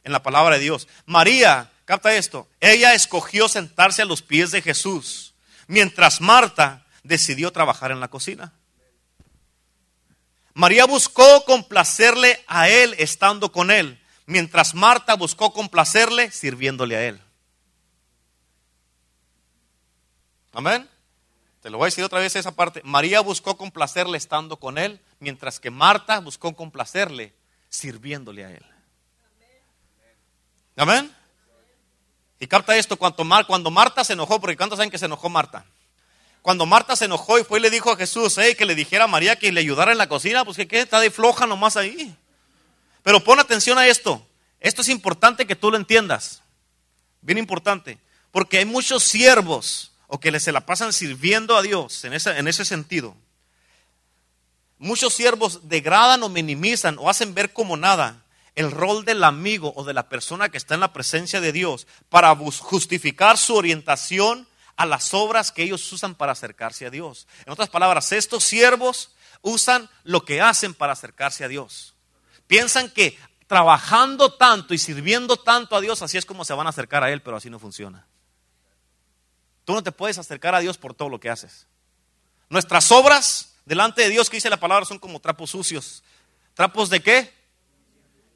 en 0.04 0.12
la 0.12 0.22
palabra 0.22 0.56
de 0.56 0.62
Dios. 0.62 0.88
María, 1.06 1.72
capta 1.86 2.16
esto, 2.16 2.48
ella 2.60 2.94
escogió 2.94 3.50
sentarse 3.50 4.04
a 4.04 4.06
los 4.06 4.22
pies 4.22 4.52
de 4.52 4.62
Jesús, 4.62 5.34
mientras 5.68 6.22
Marta 6.22 6.86
decidió 7.04 7.52
trabajar 7.52 7.92
en 7.92 8.00
la 8.00 8.10
cocina. 8.10 8.54
María 10.54 10.86
buscó 10.86 11.44
complacerle 11.46 12.44
a 12.48 12.70
él 12.70 12.96
estando 13.00 13.52
con 13.52 13.72
él, 13.72 14.00
mientras 14.26 14.76
Marta 14.76 15.16
buscó 15.16 15.52
complacerle 15.52 16.32
sirviéndole 16.32 16.96
a 16.96 17.04
él. 17.04 17.22
Amén. 20.54 20.88
Te 21.62 21.70
lo 21.70 21.78
voy 21.78 21.86
a 21.86 21.88
decir 21.88 22.04
otra 22.04 22.20
vez 22.20 22.36
esa 22.36 22.52
parte. 22.52 22.82
María 22.84 23.22
buscó 23.22 23.58
complacerle 23.58 24.18
estando 24.18 24.58
con 24.58 24.78
él, 24.78 25.00
mientras 25.20 25.60
que 25.60 25.72
Marta 25.72 26.20
buscó 26.20 26.56
complacerle 26.56 27.34
sirviéndole 27.70 28.46
a 28.46 28.52
él. 28.52 28.66
Amén. 30.76 31.16
Y 32.40 32.48
capta 32.48 32.76
esto, 32.76 32.98
cuando, 32.98 33.24
Marta 33.72 34.04
se 34.04 34.14
enojó, 34.14 34.42
porque 34.42 34.58
¿cuántos 34.58 34.78
saben 34.78 34.92
que 34.92 34.98
se 34.98 35.06
enojó 35.06 35.30
Marta? 35.30 35.66
Cuando 36.44 36.66
Marta 36.66 36.98
se 36.98 37.06
enojó 37.06 37.40
y 37.40 37.46
fue 37.46 37.60
y 37.60 37.62
le 37.62 37.70
dijo 37.70 37.90
a 37.90 37.96
Jesús, 37.96 38.36
que 38.58 38.66
le 38.66 38.76
dijera 38.76 39.06
a 39.06 39.08
María 39.08 39.38
que 39.38 39.50
le 39.54 39.62
ayudara 39.62 39.94
en 39.94 39.98
la 39.98 40.10
cocina, 40.10 40.44
pues 40.44 40.58
que 40.58 40.68
¿qué? 40.68 40.82
está 40.82 41.00
de 41.00 41.10
floja 41.10 41.48
nomás 41.48 41.78
ahí. 41.78 42.14
Pero 43.02 43.24
pon 43.24 43.40
atención 43.40 43.78
a 43.78 43.88
esto. 43.88 44.28
Esto 44.60 44.82
es 44.82 44.90
importante 44.90 45.48
que 45.48 45.56
tú 45.56 45.72
lo 45.72 45.78
entiendas. 45.78 46.42
Bien 47.22 47.38
importante. 47.38 47.98
Porque 48.32 48.58
hay 48.58 48.66
muchos 48.66 49.04
siervos 49.04 49.94
o 50.08 50.20
que 50.20 50.38
se 50.42 50.52
la 50.52 50.66
pasan 50.66 50.92
sirviendo 50.92 51.56
a 51.56 51.62
Dios 51.62 52.04
en 52.04 52.12
ese, 52.12 52.38
en 52.38 52.50
ese 52.50 52.66
sentido. 52.66 53.16
Muchos 54.80 55.14
siervos 55.14 55.70
degradan 55.70 56.24
o 56.24 56.30
minimizan 56.30 56.98
o 57.00 57.10
hacen 57.10 57.34
ver 57.34 57.54
como 57.54 57.78
nada 57.78 58.22
el 58.56 58.70
rol 58.70 59.06
del 59.06 59.24
amigo 59.24 59.72
o 59.78 59.86
de 59.86 59.94
la 59.94 60.10
persona 60.10 60.50
que 60.50 60.58
está 60.58 60.74
en 60.74 60.82
la 60.82 60.92
presencia 60.92 61.40
de 61.40 61.54
Dios 61.54 61.88
para 62.10 62.36
justificar 62.36 63.38
su 63.38 63.56
orientación 63.56 64.46
a 64.76 64.86
las 64.86 65.14
obras 65.14 65.52
que 65.52 65.64
ellos 65.64 65.92
usan 65.92 66.16
para 66.16 66.32
acercarse 66.32 66.86
a 66.86 66.90
Dios. 66.90 67.28
En 67.46 67.54
otras 67.54 67.70
palabras, 67.70 68.12
estos 68.12 68.44
siervos 68.44 69.12
usan 69.42 69.90
lo 70.04 70.26
que 70.26 70.42
hacen 70.42 70.74
para 70.74 70.94
acercarse 70.94 71.44
a 71.44 71.48
Dios. 71.48 71.94
Piensan 72.48 72.90
que 72.90 73.18
trabajando 73.48 74.34
tanto 74.34 74.74
y 74.74 74.78
sirviendo 74.78 75.38
tanto 75.38 75.76
a 75.76 75.82
Dios, 75.82 76.02
así 76.02 76.18
es 76.18 76.26
como 76.26 76.46
se 76.46 76.54
van 76.54 76.68
a 76.68 76.72
acercar 76.72 77.04
a 77.04 77.12
Él, 77.12 77.22
pero 77.22 77.38
así 77.38 77.50
no 77.50 77.60
funciona. 77.60 78.08
Tú 79.66 79.74
no 79.74 79.84
te 79.84 79.92
puedes 79.92 80.18
acercar 80.18 80.56
a 80.56 80.60
Dios 80.60 80.78
por 80.78 80.94
todo 80.94 81.10
lo 81.10 81.20
que 81.20 81.30
haces. 81.30 81.68
Nuestras 82.50 82.92
obras 82.92 83.56
delante 83.66 84.02
de 84.02 84.10
Dios, 84.10 84.30
que 84.30 84.38
dice 84.38 84.50
la 84.50 84.60
palabra, 84.60 84.86
son 84.86 85.00
como 85.00 85.20
trapos 85.20 85.52
sucios. 85.52 86.04
¿Trapos 86.54 86.90
de 86.90 87.02
qué? 87.02 87.34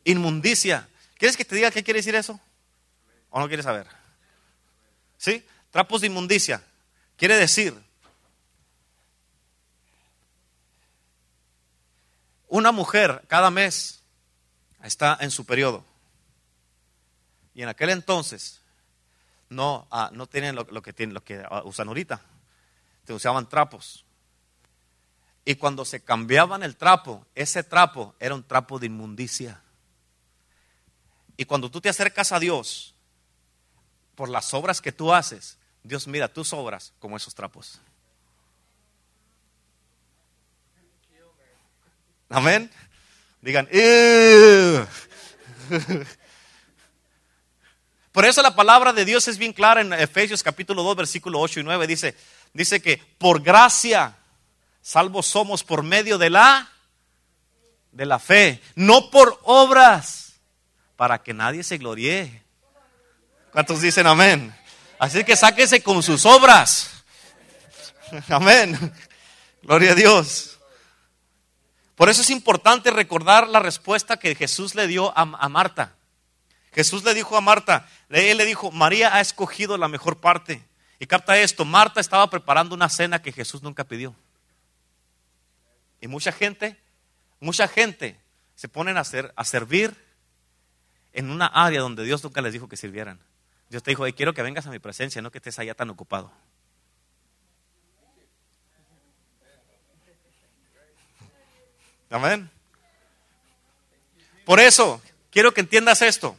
Inmundicia. 0.04 0.88
¿Quieres 1.18 1.36
que 1.36 1.46
te 1.46 1.56
diga 1.56 1.72
qué 1.72 1.84
quiere 1.84 2.00
decir 2.00 2.16
eso? 2.16 2.40
¿O 3.30 3.40
no 3.40 3.48
quieres 3.48 3.66
saber? 3.66 3.88
¿Sí? 5.18 5.44
Trapos 5.72 6.02
de 6.02 6.08
inmundicia. 6.08 6.64
Quiere 7.16 7.36
decir 7.36 7.76
una 12.48 12.72
mujer 12.72 13.24
cada 13.28 13.52
mes 13.52 14.02
está 14.84 15.18
en 15.20 15.32
su 15.32 15.46
periodo. 15.46 15.84
Y 17.54 17.64
en 17.64 17.70
aquel 17.70 17.90
entonces 17.90 18.62
no, 19.50 19.88
ah, 19.92 20.10
no 20.14 20.28
tienen 20.28 20.56
lo, 20.56 20.66
que 20.82 20.94
tienen, 20.94 21.14
lo 21.14 21.24
que 21.24 21.44
usan 21.64 21.88
ahorita. 21.88 22.22
Te 23.06 23.14
usaban 23.14 23.50
trapos. 23.50 24.06
Y 25.46 25.56
cuando 25.56 25.86
se 25.86 26.04
cambiaban 26.04 26.62
el 26.62 26.76
trapo, 26.76 27.26
ese 27.34 27.64
trapo 27.64 28.16
era 28.20 28.36
un 28.36 28.44
trapo 28.44 28.80
de 28.80 28.88
inmundicia. 28.88 29.62
Y 31.38 31.46
cuando 31.46 31.72
tú 31.72 31.80
te 31.80 31.90
acercas 31.90 32.32
a 32.32 32.40
Dios 32.40 32.94
por 34.18 34.28
las 34.30 34.54
obras 34.56 34.82
que 34.82 34.92
tú 34.92 35.14
haces, 35.14 35.60
Dios 35.84 36.08
mira 36.08 36.28
tus 36.28 36.52
obras 36.52 36.92
como 36.98 37.16
esos 37.16 37.36
trapos. 37.36 37.80
Amén. 42.28 42.72
Digan, 43.42 43.70
Por 48.12 48.26
eso 48.26 48.42
la 48.42 48.56
palabra 48.56 48.92
de 48.92 49.06
Dios 49.06 49.28
es 49.28 49.38
bien 49.38 49.54
clara 49.54 49.82
en 49.82 49.94
Efesios 49.94 50.42
capítulo 50.42 50.82
2, 50.82 50.96
versículo 50.96 51.40
8 51.40 51.60
y 51.60 51.64
9. 51.64 51.86
Dice, 51.86 52.16
dice 52.54 52.82
que 52.82 52.98
por 53.20 53.44
gracia 53.44 54.18
salvos 54.82 55.28
somos 55.28 55.64
por 55.64 55.84
medio 55.84 56.18
de 56.18 56.32
la 56.32 56.72
de 57.92 58.08
la 58.08 58.18
fe, 58.18 58.64
no 58.74 59.12
por 59.12 59.40
obras, 59.44 60.40
para 60.96 61.22
que 61.22 61.36
nadie 61.36 61.64
se 61.64 61.78
gloríe. 61.78 62.47
¿Cuántos 63.58 63.82
dicen 63.82 64.06
amén? 64.06 64.56
Así 65.00 65.24
que 65.24 65.36
sáquese 65.36 65.82
con 65.82 66.04
sus 66.04 66.28
obras. 66.28 67.04
Amén. 68.30 68.94
Gloria 69.64 69.94
a 69.94 69.96
Dios. 69.96 70.60
Por 71.96 72.08
eso 72.08 72.22
es 72.22 72.30
importante 72.30 72.92
recordar 72.92 73.48
la 73.48 73.58
respuesta 73.58 74.18
que 74.18 74.36
Jesús 74.36 74.76
le 74.76 74.86
dio 74.86 75.10
a, 75.18 75.22
a 75.22 75.50
Marta. 75.50 75.96
Jesús 76.72 77.04
le 77.04 77.16
dijo 77.16 77.36
a 77.36 77.42
Marta, 77.42 77.90
él 78.10 78.38
le 78.38 78.46
dijo, 78.46 78.70
María 78.70 79.16
ha 79.16 79.22
escogido 79.22 79.76
la 79.80 79.88
mejor 79.88 80.20
parte. 80.20 80.64
Y 81.00 81.08
capta 81.08 81.36
esto, 81.40 81.66
Marta 81.66 82.00
estaba 82.00 82.30
preparando 82.30 82.76
una 82.76 82.90
cena 82.90 83.24
que 83.24 83.32
Jesús 83.32 83.64
nunca 83.64 83.86
pidió. 83.86 84.14
Y 86.00 86.08
mucha 86.08 86.32
gente, 86.32 86.80
mucha 87.40 87.68
gente 87.68 88.20
se 88.54 88.70
ponen 88.70 88.98
a, 88.98 89.00
hacer, 89.00 89.34
a 89.36 89.44
servir 89.44 89.96
en 91.12 91.32
una 91.32 91.48
área 91.48 91.82
donde 91.82 92.04
Dios 92.04 92.24
nunca 92.24 92.42
les 92.42 92.54
dijo 92.54 92.70
que 92.70 92.78
sirvieran. 92.78 93.20
Dios 93.70 93.84
te 93.84 93.92
dijo, 93.92 94.06
quiero 94.16 94.34
que 94.34 94.42
vengas 94.42 94.66
a 94.66 94.72
mi 94.72 94.80
presencia, 94.80 95.22
no 95.22 95.32
que 95.32 95.40
estés 95.40 95.60
allá 95.60 95.74
tan 95.74 95.90
ocupado. 95.90 96.32
Amén. 102.10 102.50
Por 104.46 104.60
eso, 104.62 105.02
quiero 105.30 105.54
que 105.54 105.62
entiendas 105.62 106.02
esto. 106.02 106.38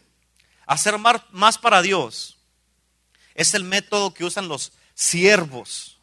Hacer 0.66 0.96
más 0.98 1.58
para 1.58 1.82
Dios 1.82 2.38
es 3.34 3.54
el 3.54 3.64
método 3.64 4.14
que 4.14 4.24
usan 4.24 4.48
los 4.48 4.72
siervos 4.94 5.98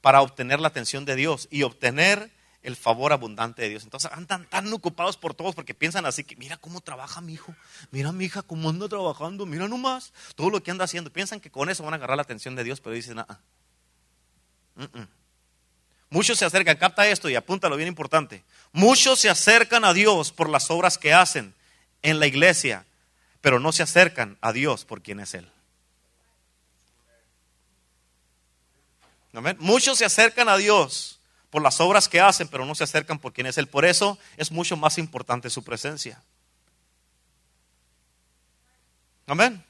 para 0.00 0.20
obtener 0.20 0.60
la 0.60 0.68
atención 0.68 1.04
de 1.04 1.16
Dios 1.16 1.48
y 1.50 1.62
obtener 1.62 2.30
el 2.68 2.76
favor 2.76 3.12
abundante 3.12 3.62
de 3.62 3.70
Dios. 3.70 3.82
Entonces 3.82 4.10
andan 4.12 4.46
tan 4.48 4.72
ocupados 4.72 5.16
por 5.16 5.34
todos 5.34 5.54
porque 5.54 5.74
piensan 5.74 6.06
así 6.06 6.22
que 6.22 6.36
mira 6.36 6.56
cómo 6.56 6.80
trabaja 6.80 7.20
mi 7.20 7.32
hijo, 7.32 7.54
mira 7.90 8.12
mi 8.12 8.26
hija 8.26 8.42
cómo 8.42 8.68
anda 8.68 8.88
trabajando, 8.88 9.46
mira 9.46 9.66
nomás 9.66 10.12
todo 10.36 10.50
lo 10.50 10.62
que 10.62 10.70
anda 10.70 10.84
haciendo. 10.84 11.10
Piensan 11.10 11.40
que 11.40 11.50
con 11.50 11.68
eso 11.68 11.82
van 11.82 11.94
a 11.94 11.96
agarrar 11.96 12.16
la 12.16 12.22
atención 12.22 12.54
de 12.54 12.64
Dios, 12.64 12.80
pero 12.80 12.94
dicen, 12.94 13.18
ah, 13.18 13.40
muchos 16.10 16.38
se 16.38 16.44
acercan, 16.44 16.76
capta 16.76 17.08
esto 17.08 17.28
y 17.28 17.34
apúntalo 17.34 17.76
bien 17.76 17.88
importante. 17.88 18.44
Muchos 18.72 19.18
se 19.18 19.30
acercan 19.30 19.84
a 19.84 19.94
Dios 19.94 20.30
por 20.30 20.48
las 20.48 20.70
obras 20.70 20.98
que 20.98 21.12
hacen 21.12 21.54
en 22.02 22.20
la 22.20 22.26
iglesia, 22.26 22.84
pero 23.40 23.58
no 23.58 23.72
se 23.72 23.82
acercan 23.82 24.36
a 24.40 24.52
Dios 24.52 24.84
por 24.84 25.02
quien 25.02 25.20
es 25.20 25.34
Él. 25.34 25.50
Muchos 29.58 29.98
se 29.98 30.04
acercan 30.04 30.48
a 30.48 30.56
Dios 30.56 31.17
por 31.50 31.62
las 31.62 31.80
obras 31.80 32.08
que 32.08 32.20
hacen, 32.20 32.48
pero 32.48 32.66
no 32.66 32.74
se 32.74 32.84
acercan 32.84 33.18
por 33.18 33.32
quien 33.32 33.46
es 33.46 33.58
Él. 33.58 33.66
Por 33.66 33.84
eso 33.84 34.18
es 34.36 34.50
mucho 34.50 34.76
más 34.76 34.98
importante 34.98 35.50
su 35.50 35.64
presencia. 35.64 36.20
Amén. 39.26 39.62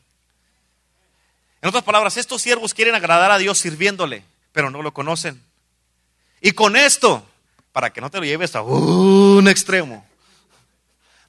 En 1.60 1.68
otras 1.68 1.84
palabras, 1.84 2.16
estos 2.16 2.42
siervos 2.42 2.74
quieren 2.74 2.94
agradar 2.94 3.30
a 3.30 3.38
Dios 3.38 3.58
sirviéndole, 3.58 4.24
pero 4.52 4.70
no 4.70 4.82
lo 4.82 4.94
conocen. 4.94 5.42
Y 6.40 6.52
con 6.52 6.76
esto, 6.76 7.26
para 7.72 7.92
que 7.92 8.00
no 8.00 8.10
te 8.10 8.18
lo 8.18 8.24
lleves 8.24 8.54
a 8.54 8.62
un 8.62 9.48
extremo, 9.48 10.06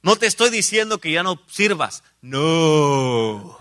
no 0.02 0.16
te 0.16 0.26
estoy 0.26 0.50
diciendo 0.50 0.98
que 0.98 1.12
ya 1.12 1.22
no 1.22 1.40
sirvas. 1.48 2.02
No. 2.22 3.58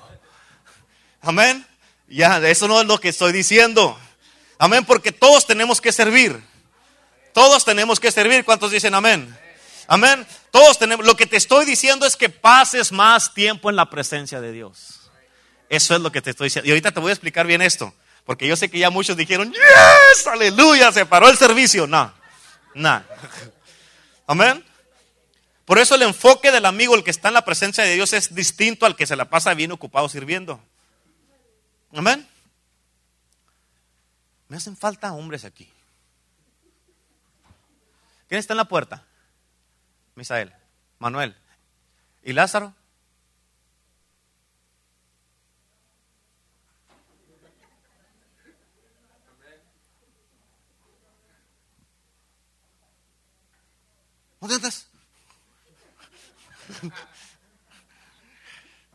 Amén. 1.22 1.66
Ya, 2.08 2.38
eso 2.48 2.68
no 2.68 2.82
es 2.82 2.88
lo 2.88 3.00
que 3.00 3.10
estoy 3.10 3.32
diciendo. 3.32 3.98
Amén, 4.58 4.86
porque 4.86 5.12
todos 5.12 5.46
tenemos 5.46 5.82
que 5.82 5.92
servir. 5.92 6.42
Todos 7.34 7.66
tenemos 7.66 8.00
que 8.00 8.12
servir. 8.12 8.46
¿Cuántos 8.46 8.72
dicen 8.72 8.94
amén? 8.94 9.38
Amén. 9.88 10.26
Todos 10.52 10.78
tenemos. 10.78 11.06
Lo 11.06 11.16
que 11.16 11.26
te 11.26 11.38
estoy 11.38 11.66
diciendo 11.66 12.06
es 12.06 12.16
que 12.16 12.30
pases 12.30 12.92
más 12.92 13.34
tiempo 13.34 13.70
en 13.70 13.76
la 13.76 13.90
presencia 13.90 14.40
de 14.40 14.52
Dios. 14.52 15.10
Eso 15.70 15.96
es 15.96 16.02
lo 16.02 16.12
que 16.12 16.22
te 16.22 16.32
estoy 16.32 16.48
diciendo. 16.48 16.68
Y 16.68 16.72
ahorita 16.72 16.92
te 16.92 17.00
voy 17.00 17.10
a 17.10 17.14
explicar 17.14 17.46
bien 17.46 17.62
esto. 17.62 17.94
Porque 18.26 18.48
yo 18.48 18.56
sé 18.56 18.70
que 18.70 18.78
ya 18.78 18.92
muchos 18.92 19.18
dijeron, 19.18 19.52
yes, 19.52 20.28
aleluya, 20.28 20.92
se 20.92 21.06
paró 21.06 21.30
el 21.30 21.38
servicio. 21.38 21.88
No. 21.88 22.14
Nah. 22.76 23.02
Amén. 24.28 24.64
Por 25.66 25.80
eso 25.80 25.96
el 25.96 26.04
enfoque 26.04 26.52
del 26.52 26.66
amigo, 26.66 26.96
el 26.96 27.04
que 27.04 27.12
está 27.12 27.28
en 27.28 27.36
la 27.36 27.46
presencia 27.46 27.84
de 27.84 27.96
Dios, 27.96 28.14
es 28.14 28.34
distinto 28.34 28.86
al 28.86 28.96
que 28.96 29.08
se 29.08 29.16
la 29.16 29.30
pasa 29.30 29.54
bien 29.54 29.72
ocupado 29.72 30.10
sirviendo. 30.10 30.60
Amén. 31.94 32.28
Me 34.48 34.58
hacen 34.58 34.76
falta 34.76 35.14
hombres 35.14 35.46
aquí. 35.46 35.72
¿Quién 38.30 38.38
está 38.38 38.54
en 38.54 38.58
la 38.58 38.66
puerta? 38.66 39.04
Misael, 40.14 40.54
Manuel. 41.00 41.36
¿Y 42.22 42.34
Lázaro? 42.34 42.76
¿Dónde 54.40 54.56
estás? 54.58 54.88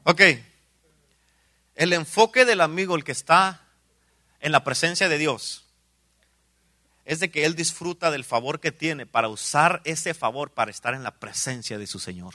ok. 0.05 0.20
El 1.74 1.93
enfoque 1.93 2.45
del 2.45 2.61
amigo, 2.61 2.95
el 2.95 3.03
que 3.03 3.11
está 3.11 3.62
en 4.39 4.53
la 4.53 4.62
presencia 4.62 5.09
de 5.09 5.18
Dios, 5.18 5.63
es 7.05 7.20
de 7.20 7.30
que 7.30 7.44
él 7.44 7.55
disfruta 7.55 8.11
del 8.11 8.24
favor 8.24 8.61
que 8.61 8.72
tiene 8.72 9.07
para 9.07 9.28
usar 9.28 9.82
ese 9.84 10.14
favor 10.14 10.52
para 10.52 10.70
estar 10.70 10.94
en 10.94 11.02
la 11.02 11.12
presencia 11.12 11.78
de 11.78 11.86
su 11.86 11.98
Señor. 11.98 12.34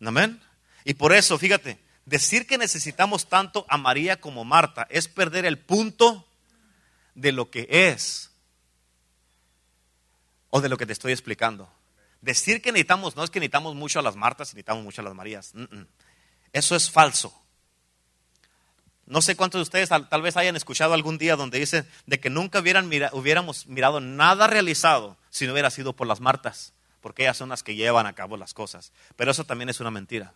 Amén. 0.00 0.40
Y 0.84 0.94
por 0.94 1.12
eso, 1.12 1.38
fíjate, 1.38 1.78
decir 2.06 2.46
que 2.46 2.58
necesitamos 2.58 3.28
tanto 3.28 3.66
a 3.68 3.76
María 3.76 4.20
como 4.20 4.44
Marta 4.44 4.86
es 4.90 5.08
perder 5.08 5.44
el 5.44 5.58
punto 5.58 6.26
de 7.14 7.32
lo 7.32 7.50
que 7.50 7.66
es 7.70 8.30
o 10.50 10.60
de 10.60 10.68
lo 10.68 10.76
que 10.76 10.86
te 10.86 10.92
estoy 10.92 11.12
explicando. 11.12 11.70
Decir 12.20 12.62
que 12.62 12.72
necesitamos, 12.72 13.16
no 13.16 13.24
es 13.24 13.30
que 13.30 13.40
necesitamos 13.40 13.74
mucho 13.74 13.98
a 13.98 14.02
las 14.02 14.16
Martas 14.16 14.48
y 14.48 14.54
necesitamos 14.54 14.84
mucho 14.84 15.02
a 15.02 15.04
las 15.04 15.14
Marías. 15.14 15.52
Eso 16.52 16.76
es 16.76 16.90
falso. 16.90 17.34
No 19.08 19.22
sé 19.22 19.36
cuántos 19.36 19.58
de 19.58 19.62
ustedes 19.62 19.88
tal, 19.88 20.22
vez 20.22 20.36
hayan 20.36 20.54
escuchado 20.54 20.92
algún 20.92 21.16
día 21.16 21.34
donde 21.34 21.58
dice 21.58 21.86
de 22.04 22.20
que 22.20 22.28
nunca 22.28 22.58
hubieran 22.60 22.90
hubiéramos 23.12 23.66
mirado 23.66 24.00
nada 24.00 24.46
realizado 24.46 25.16
si 25.30 25.46
no 25.46 25.52
hubiera 25.52 25.70
sido 25.70 25.94
por 25.94 26.06
las 26.06 26.20
Martas, 26.20 26.74
porque 27.00 27.22
ellas 27.22 27.38
son 27.38 27.48
las 27.48 27.62
que 27.62 27.74
llevan 27.74 28.06
a 28.06 28.12
cabo 28.12 28.36
las 28.36 28.52
cosas. 28.52 28.92
Pero 29.16 29.30
eso 29.30 29.44
también 29.44 29.70
es 29.70 29.80
una 29.80 29.90
mentira. 29.90 30.34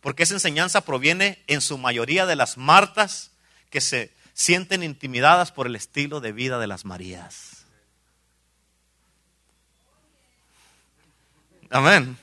Porque 0.00 0.22
esa 0.22 0.32
enseñanza 0.32 0.80
proviene 0.80 1.42
en 1.46 1.60
su 1.60 1.76
mayoría 1.76 2.24
de 2.24 2.36
las 2.36 2.56
Martas 2.56 3.32
que 3.68 3.82
se 3.82 4.14
sienten 4.32 4.82
intimidadas 4.82 5.52
por 5.52 5.66
el 5.66 5.76
estilo 5.76 6.20
de 6.20 6.32
vida 6.32 6.58
de 6.58 6.68
las 6.68 6.86
Marías. 6.86 7.66
Amén. 11.68 12.16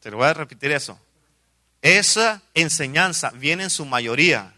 Te 0.00 0.10
lo 0.10 0.18
voy 0.18 0.26
a 0.26 0.34
repetir 0.34 0.72
eso. 0.72 1.00
Esa 1.82 2.42
enseñanza 2.54 3.30
viene 3.30 3.64
en 3.64 3.70
su 3.70 3.86
mayoría 3.86 4.54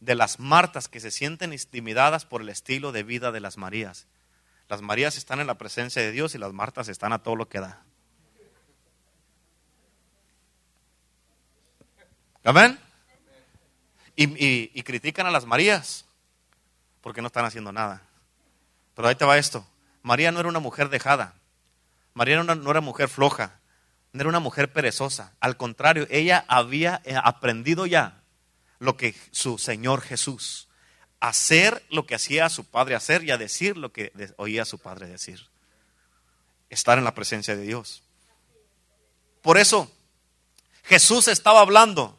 de 0.00 0.14
las 0.14 0.40
Martas 0.40 0.88
que 0.88 1.00
se 1.00 1.10
sienten 1.10 1.52
intimidadas 1.52 2.24
por 2.24 2.40
el 2.40 2.48
estilo 2.48 2.90
de 2.90 3.02
vida 3.02 3.32
de 3.32 3.40
las 3.40 3.58
Marías. 3.58 4.06
Las 4.68 4.80
Marías 4.80 5.18
están 5.18 5.40
en 5.40 5.46
la 5.46 5.58
presencia 5.58 6.00
de 6.00 6.10
Dios 6.10 6.34
y 6.34 6.38
las 6.38 6.52
Martas 6.52 6.88
están 6.88 7.12
a 7.12 7.22
todo 7.22 7.36
lo 7.36 7.48
que 7.48 7.60
da. 7.60 7.82
Amén. 12.44 12.78
Y, 14.16 14.82
critican 14.82 15.26
a 15.26 15.30
las 15.30 15.44
Marías 15.44 16.04
porque 17.02 17.20
no 17.20 17.26
están 17.26 17.44
haciendo 17.44 17.72
nada. 17.72 18.02
Pero 18.94 19.08
ahí 19.08 19.14
te 19.14 19.24
va 19.24 19.36
esto. 19.36 19.66
María 20.02 20.32
no 20.32 20.40
era 20.40 20.48
una 20.48 20.60
mujer 20.60 20.88
dejada. 20.88 21.34
María 22.14 22.42
no 22.42 22.70
era 22.70 22.80
mujer 22.80 23.08
floja 23.08 23.58
no 24.14 24.20
era 24.20 24.28
una 24.28 24.40
mujer 24.40 24.72
perezosa. 24.72 25.34
Al 25.40 25.56
contrario, 25.56 26.06
ella 26.08 26.44
había 26.46 27.02
eh, 27.04 27.16
aprendido 27.22 27.84
ya 27.84 28.22
lo 28.78 28.96
que 28.96 29.16
su 29.32 29.58
Señor 29.58 30.02
Jesús, 30.02 30.68
hacer 31.18 31.84
lo 31.90 32.06
que 32.06 32.14
hacía 32.14 32.48
su 32.48 32.64
padre 32.64 32.94
hacer 32.94 33.24
y 33.24 33.32
a 33.32 33.38
decir 33.38 33.76
lo 33.76 33.92
que 33.92 34.12
oía 34.36 34.64
su 34.64 34.78
padre 34.78 35.08
decir. 35.08 35.48
Estar 36.70 36.96
en 36.96 37.02
la 37.02 37.14
presencia 37.16 37.56
de 37.56 37.62
Dios. 37.62 38.04
Por 39.42 39.58
eso, 39.58 39.90
Jesús 40.84 41.26
estaba 41.26 41.60
hablando. 41.60 42.16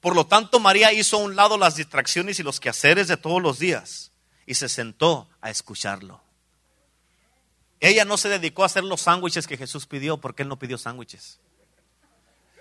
Por 0.00 0.14
lo 0.14 0.26
tanto, 0.26 0.60
María 0.60 0.92
hizo 0.92 1.16
a 1.16 1.20
un 1.20 1.34
lado 1.34 1.56
las 1.56 1.76
distracciones 1.76 2.38
y 2.38 2.42
los 2.42 2.60
quehaceres 2.60 3.08
de 3.08 3.16
todos 3.16 3.40
los 3.40 3.58
días 3.58 4.12
y 4.44 4.54
se 4.54 4.68
sentó 4.68 5.30
a 5.40 5.48
escucharlo. 5.48 6.20
Ella 7.80 8.04
no 8.04 8.16
se 8.16 8.28
dedicó 8.28 8.62
a 8.62 8.66
hacer 8.66 8.84
los 8.84 9.02
sándwiches 9.02 9.46
que 9.46 9.56
Jesús 9.56 9.86
pidió 9.86 10.18
porque 10.18 10.42
Él 10.42 10.48
no 10.48 10.58
pidió 10.58 10.78
sándwiches. 10.78 11.38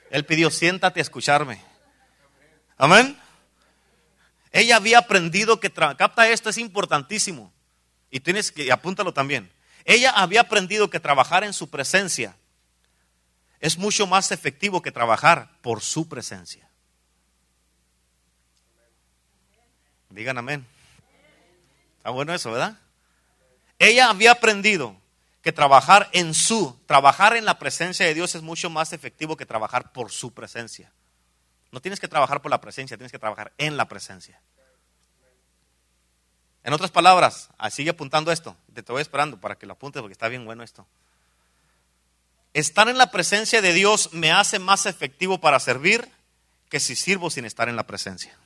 Él 0.10 0.26
pidió, 0.26 0.50
siéntate 0.52 1.00
a 1.00 1.04
escucharme. 1.04 1.62
Amén. 2.78 3.20
Ella 4.52 4.78
había 4.78 5.00
aprendido 5.00 5.60
que, 5.60 5.72
capta 5.72 6.30
esto, 6.30 6.50
es 6.50 6.58
importantísimo. 6.58 7.52
Y 8.10 8.20
tienes 8.20 8.52
que, 8.52 8.72
apúntalo 8.72 9.14
también. 9.14 9.52
Ella 9.86 10.12
había 10.12 10.42
aprendido 10.42 10.90
que 10.90 11.00
trabajar 11.00 11.44
en 11.44 11.54
su 11.54 11.70
presencia 11.70 12.36
es 13.60 13.78
mucho 13.78 14.06
más 14.06 14.32
efectivo 14.32 14.82
que 14.82 14.92
trabajar 14.92 15.50
por 15.62 15.82
su 15.82 16.08
presencia. 16.08 16.70
Digan 20.10 20.38
amén. 20.38 20.66
Está 21.98 22.12
bueno 22.12 22.34
eso, 22.34 22.52
¿verdad? 22.52 22.80
Ella 23.80 24.10
había 24.10 24.32
aprendido 24.32 24.96
que 25.48 25.54
trabajar 25.54 26.10
en 26.12 26.34
su, 26.34 26.78
trabajar 26.88 27.38
en 27.38 27.46
la 27.46 27.58
presencia 27.58 28.06
de 28.06 28.14
Dios 28.14 28.36
es 28.36 28.42
mucho 28.42 28.70
más 28.70 28.92
efectivo 28.92 29.38
que 29.38 29.46
trabajar 29.46 29.94
por 29.94 30.12
su 30.12 30.34
presencia. 30.34 30.92
No 31.72 31.80
tienes 31.80 32.02
que 32.02 32.10
trabajar 32.10 32.42
por 32.42 32.52
la 32.52 32.60
presencia, 32.60 32.98
tienes 32.98 33.14
que 33.14 33.18
trabajar 33.18 33.54
en 33.58 33.78
la 33.78 33.88
presencia. 33.88 34.42
En 36.66 36.74
otras 36.74 36.92
palabras, 36.92 37.50
ah, 37.58 37.70
sigue 37.70 37.92
apuntando 37.92 38.30
esto, 38.30 38.58
te 38.74 38.82
estoy 38.82 39.02
esperando 39.02 39.40
para 39.40 39.56
que 39.58 39.66
lo 39.66 39.72
apuntes 39.72 40.02
porque 40.02 40.12
está 40.12 40.28
bien 40.28 40.44
bueno 40.44 40.64
esto. 40.64 40.86
Estar 42.54 42.90
en 42.90 42.98
la 42.98 43.10
presencia 43.10 43.62
de 43.62 43.72
Dios 43.72 44.10
me 44.12 44.34
hace 44.34 44.60
más 44.60 44.86
efectivo 44.86 45.40
para 45.40 45.62
servir 45.62 46.12
que 46.68 46.82
si 46.82 46.94
sirvo 46.94 47.30
sin 47.30 47.46
estar 47.46 47.70
en 47.70 47.78
la 47.78 47.88
presencia. 47.88 48.38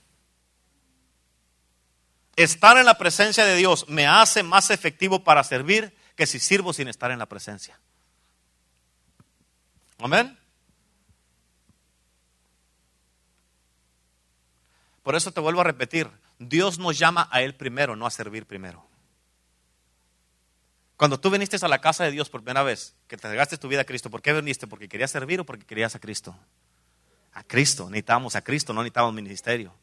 Estar 2.35 2.77
en 2.77 2.85
la 2.85 2.99
presencia 2.99 3.43
de 3.43 3.55
Dios 3.55 3.89
me 3.89 4.05
hace 4.05 4.43
más 4.43 4.69
efectivo 4.69 5.23
para 5.23 5.43
servir 5.43 5.99
que 6.21 6.27
si 6.27 6.37
sirvo 6.37 6.71
sin 6.71 6.87
estar 6.87 7.09
en 7.09 7.17
la 7.17 7.25
presencia. 7.25 7.79
Amén. 9.97 10.37
Por 15.01 15.15
eso 15.15 15.31
te 15.31 15.39
vuelvo 15.39 15.61
a 15.61 15.63
repetir, 15.63 16.11
Dios 16.37 16.77
nos 16.77 16.99
llama 16.99 17.27
a 17.31 17.41
Él 17.41 17.55
primero, 17.55 17.95
no 17.95 18.05
a 18.05 18.11
servir 18.11 18.45
primero. 18.45 18.85
Cuando 20.95 21.19
tú 21.19 21.31
viniste 21.31 21.57
a 21.59 21.67
la 21.67 21.81
casa 21.81 22.03
de 22.03 22.11
Dios 22.11 22.29
por 22.29 22.43
primera 22.43 22.61
vez, 22.61 22.93
que 23.07 23.17
te 23.17 23.25
entregaste 23.25 23.57
tu 23.57 23.67
vida 23.67 23.81
a 23.81 23.85
Cristo, 23.85 24.11
¿por 24.11 24.21
qué 24.21 24.31
viniste? 24.31 24.67
¿Porque 24.67 24.87
querías 24.87 25.09
servir 25.09 25.39
o 25.39 25.43
porque 25.43 25.65
querías 25.65 25.95
a 25.95 25.99
Cristo? 25.99 26.37
A 27.33 27.43
Cristo, 27.43 27.89
necesitábamos 27.89 28.35
a 28.35 28.43
Cristo, 28.43 28.73
no 28.73 28.83
necesitábamos 28.83 29.15
ministerio. 29.15 29.73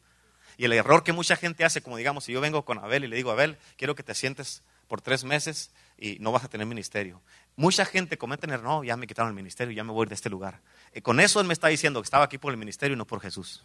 Y 0.55 0.63
el 0.63 0.71
error 0.71 1.03
que 1.03 1.11
mucha 1.11 1.35
gente 1.35 1.65
hace, 1.65 1.81
como 1.81 1.97
digamos, 1.97 2.23
si 2.23 2.31
yo 2.31 2.39
vengo 2.39 2.63
con 2.63 2.77
Abel 2.77 3.03
y 3.03 3.07
le 3.09 3.17
digo, 3.17 3.29
Abel, 3.29 3.57
quiero 3.75 3.93
que 3.93 4.03
te 4.03 4.15
sientes 4.15 4.63
por 4.89 5.01
tres 5.01 5.23
meses 5.23 5.71
y 5.97 6.17
no 6.19 6.33
vas 6.33 6.43
a 6.43 6.49
tener 6.49 6.67
ministerio. 6.67 7.21
Mucha 7.55 7.85
gente 7.85 8.17
comete 8.17 8.53
el 8.53 8.61
no, 8.61 8.83
ya 8.83 8.97
me 8.97 9.07
quitaron 9.07 9.29
el 9.29 9.35
ministerio, 9.35 9.73
ya 9.73 9.83
me 9.85 9.93
voy 9.93 10.07
de 10.07 10.15
este 10.15 10.29
lugar. 10.29 10.59
Y 10.93 11.01
con 11.01 11.19
eso 11.21 11.39
él 11.39 11.47
me 11.47 11.53
está 11.53 11.67
diciendo 11.67 12.01
que 12.01 12.05
estaba 12.05 12.25
aquí 12.25 12.37
por 12.37 12.51
el 12.51 12.57
ministerio 12.57 12.95
y 12.95 12.97
no 12.97 13.05
por 13.05 13.21
Jesús. 13.21 13.63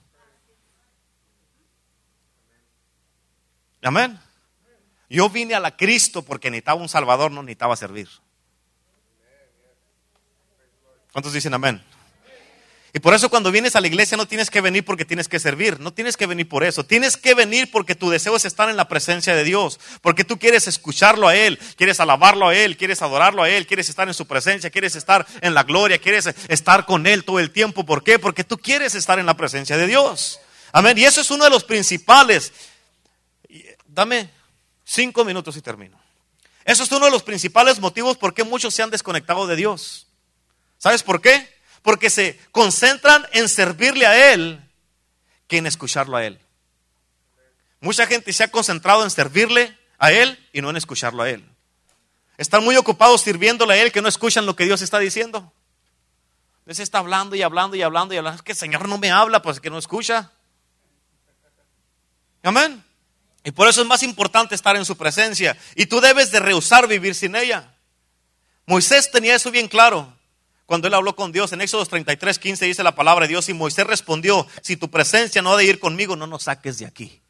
Amén. 3.82 4.20
Yo 5.08 5.28
vine 5.30 5.54
a 5.54 5.60
la 5.60 5.76
Cristo 5.76 6.22
porque 6.22 6.50
necesitaba 6.50 6.80
un 6.80 6.88
Salvador, 6.88 7.30
no 7.32 7.42
necesitaba 7.42 7.74
servir. 7.76 8.08
¿Cuántos 11.12 11.32
dicen 11.32 11.54
amén? 11.54 11.82
Y 12.96 13.00
por 13.00 13.12
eso 13.12 13.28
cuando 13.28 13.50
vienes 13.50 13.74
a 13.74 13.80
la 13.80 13.88
iglesia 13.88 14.16
no 14.16 14.28
tienes 14.28 14.50
que 14.50 14.60
venir 14.60 14.84
porque 14.84 15.04
tienes 15.04 15.26
que 15.26 15.40
servir, 15.40 15.80
no 15.80 15.92
tienes 15.92 16.16
que 16.16 16.28
venir 16.28 16.48
por 16.48 16.62
eso, 16.62 16.86
tienes 16.86 17.16
que 17.16 17.34
venir 17.34 17.68
porque 17.72 17.96
tu 17.96 18.08
deseo 18.08 18.36
es 18.36 18.44
estar 18.44 18.68
en 18.68 18.76
la 18.76 18.86
presencia 18.86 19.34
de 19.34 19.42
Dios, 19.42 19.80
porque 20.00 20.22
tú 20.22 20.38
quieres 20.38 20.68
escucharlo 20.68 21.26
a 21.26 21.34
Él, 21.34 21.58
quieres 21.76 21.98
alabarlo 21.98 22.46
a 22.46 22.54
Él, 22.54 22.76
quieres 22.76 23.02
adorarlo 23.02 23.42
a 23.42 23.50
Él, 23.50 23.66
quieres 23.66 23.88
estar 23.88 24.06
en 24.06 24.14
su 24.14 24.28
presencia, 24.28 24.70
quieres 24.70 24.94
estar 24.94 25.26
en 25.40 25.54
la 25.54 25.64
gloria, 25.64 25.98
quieres 25.98 26.28
estar 26.46 26.86
con 26.86 27.08
Él 27.08 27.24
todo 27.24 27.40
el 27.40 27.50
tiempo. 27.50 27.84
¿Por 27.84 28.04
qué? 28.04 28.20
Porque 28.20 28.44
tú 28.44 28.58
quieres 28.58 28.94
estar 28.94 29.18
en 29.18 29.26
la 29.26 29.36
presencia 29.36 29.76
de 29.76 29.88
Dios. 29.88 30.38
Amén. 30.70 30.96
Y 30.96 31.04
eso 31.04 31.20
es 31.20 31.32
uno 31.32 31.42
de 31.42 31.50
los 31.50 31.64
principales. 31.64 32.52
Dame 33.88 34.30
cinco 34.84 35.24
minutos 35.24 35.56
y 35.56 35.62
termino. 35.62 36.00
Eso 36.64 36.84
es 36.84 36.92
uno 36.92 37.06
de 37.06 37.10
los 37.10 37.24
principales 37.24 37.80
motivos 37.80 38.16
por 38.16 38.34
qué 38.34 38.44
muchos 38.44 38.72
se 38.72 38.84
han 38.84 38.90
desconectado 38.90 39.48
de 39.48 39.56
Dios. 39.56 40.06
¿Sabes 40.78 41.02
por 41.02 41.20
qué? 41.20 41.53
Porque 41.84 42.08
se 42.08 42.40
concentran 42.50 43.26
en 43.32 43.46
servirle 43.46 44.06
a 44.06 44.32
Él 44.32 44.58
que 45.46 45.58
en 45.58 45.66
escucharlo 45.66 46.16
a 46.16 46.24
Él. 46.24 46.40
Mucha 47.80 48.06
gente 48.06 48.32
se 48.32 48.42
ha 48.42 48.50
concentrado 48.50 49.04
en 49.04 49.10
servirle 49.10 49.78
a 49.98 50.10
Él 50.10 50.42
y 50.54 50.62
no 50.62 50.70
en 50.70 50.78
escucharlo 50.78 51.22
a 51.22 51.28
Él. 51.28 51.44
Están 52.38 52.64
muy 52.64 52.74
ocupados 52.76 53.20
sirviéndole 53.20 53.74
a 53.74 53.82
Él 53.82 53.92
que 53.92 54.00
no 54.00 54.08
escuchan 54.08 54.46
lo 54.46 54.56
que 54.56 54.64
Dios 54.64 54.80
está 54.80 54.98
diciendo. 54.98 55.52
Dios 56.64 56.78
está 56.78 57.00
hablando 57.00 57.36
y 57.36 57.42
hablando 57.42 57.76
y 57.76 57.82
hablando 57.82 58.14
y 58.14 58.16
hablando. 58.16 58.36
Es 58.38 58.42
que 58.42 58.52
el 58.52 58.58
Señor 58.58 58.88
no 58.88 58.96
me 58.96 59.10
habla, 59.10 59.42
pues 59.42 59.60
que 59.60 59.68
no 59.68 59.76
escucha. 59.76 60.32
Amén. 62.42 62.82
Y 63.44 63.50
por 63.50 63.68
eso 63.68 63.82
es 63.82 63.86
más 63.86 64.02
importante 64.02 64.54
estar 64.54 64.74
en 64.74 64.86
su 64.86 64.96
presencia. 64.96 65.54
Y 65.74 65.84
tú 65.84 66.00
debes 66.00 66.30
de 66.30 66.40
rehusar 66.40 66.88
vivir 66.88 67.14
sin 67.14 67.36
ella. 67.36 67.74
Moisés 68.64 69.10
tenía 69.10 69.34
eso 69.34 69.50
bien 69.50 69.68
claro. 69.68 70.13
Cuando 70.66 70.88
él 70.88 70.94
habló 70.94 71.14
con 71.14 71.30
Dios 71.30 71.52
en 71.52 71.60
Éxodo 71.60 71.84
33, 71.84 72.38
15 72.38 72.64
dice 72.64 72.82
la 72.82 72.94
palabra 72.94 73.26
de 73.26 73.28
Dios 73.32 73.48
y 73.48 73.54
Moisés 73.54 73.86
respondió, 73.86 74.46
si 74.62 74.76
tu 74.76 74.90
presencia 74.90 75.42
no 75.42 75.52
ha 75.52 75.56
de 75.56 75.64
ir 75.64 75.78
conmigo, 75.78 76.16
no 76.16 76.26
nos 76.26 76.44
saques 76.44 76.78
de 76.78 76.86
aquí. 76.86 77.20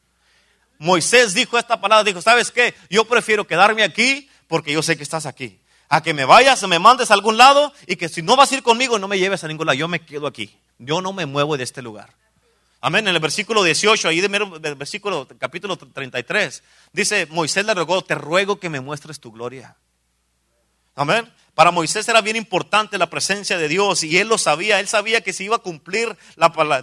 Moisés 0.79 1.35
dijo 1.35 1.59
esta 1.59 1.81
palabra, 1.81 2.05
dijo, 2.05 2.23
¿sabes 2.23 2.51
qué? 2.51 2.75
Yo 2.91 3.05
prefiero 3.07 3.47
quedarme 3.47 3.83
aquí 3.83 4.29
porque 4.47 4.73
yo 4.73 4.83
sé 4.83 4.97
que 4.97 5.03
estás 5.03 5.27
aquí. 5.27 5.59
A 5.89 6.03
que 6.03 6.15
me 6.15 6.25
vayas, 6.25 6.63
me 6.67 6.79
mandes 6.79 7.11
a 7.11 7.15
algún 7.15 7.37
lado 7.37 7.73
y 7.87 7.97
que 7.97 8.09
si 8.09 8.23
no 8.23 8.37
vas 8.37 8.51
a 8.53 8.57
ir 8.57 8.63
conmigo, 8.63 8.99
no 8.99 9.09
me 9.09 9.19
lleves 9.19 9.45
a 9.45 9.49
ningún 9.49 9.67
lado. 9.67 9.79
Yo 9.79 9.89
me 9.89 10.01
quedo 10.01 10.27
aquí. 10.27 10.57
Yo 10.79 11.01
no 11.01 11.13
me 11.13 11.27
muevo 11.27 11.57
de 11.57 11.65
este 11.65 11.83
lugar. 11.83 12.11
Amén. 12.81 13.07
En 13.09 13.15
el 13.15 13.21
versículo 13.21 13.63
18, 13.63 14.09
ahí 14.09 14.21
del 14.21 14.75
versículo 14.77 15.27
capítulo 15.39 15.77
33, 15.77 16.63
dice, 16.93 17.27
Moisés 17.31 17.65
le 17.65 17.75
rogó, 17.75 18.03
te 18.03 18.15
ruego 18.15 18.61
que 18.61 18.69
me 18.69 18.81
muestres 18.81 19.21
tu 19.21 19.33
gloria. 19.33 19.77
Amén. 20.95 21.31
Para 21.55 21.71
Moisés 21.71 22.09
era 22.09 22.21
bien 22.21 22.35
importante 22.35 22.99
la 22.99 23.09
presencia 23.09 23.57
de 23.57 23.69
Dios 23.69 24.03
y 24.03 24.19
él 24.19 24.27
lo 24.27 24.39
sabía. 24.39 24.81
Él 24.81 24.89
sabía 24.89 25.21
que 25.21 25.33
se 25.33 25.45
iba 25.45 25.57
a 25.57 25.61
cumplir 25.61 26.17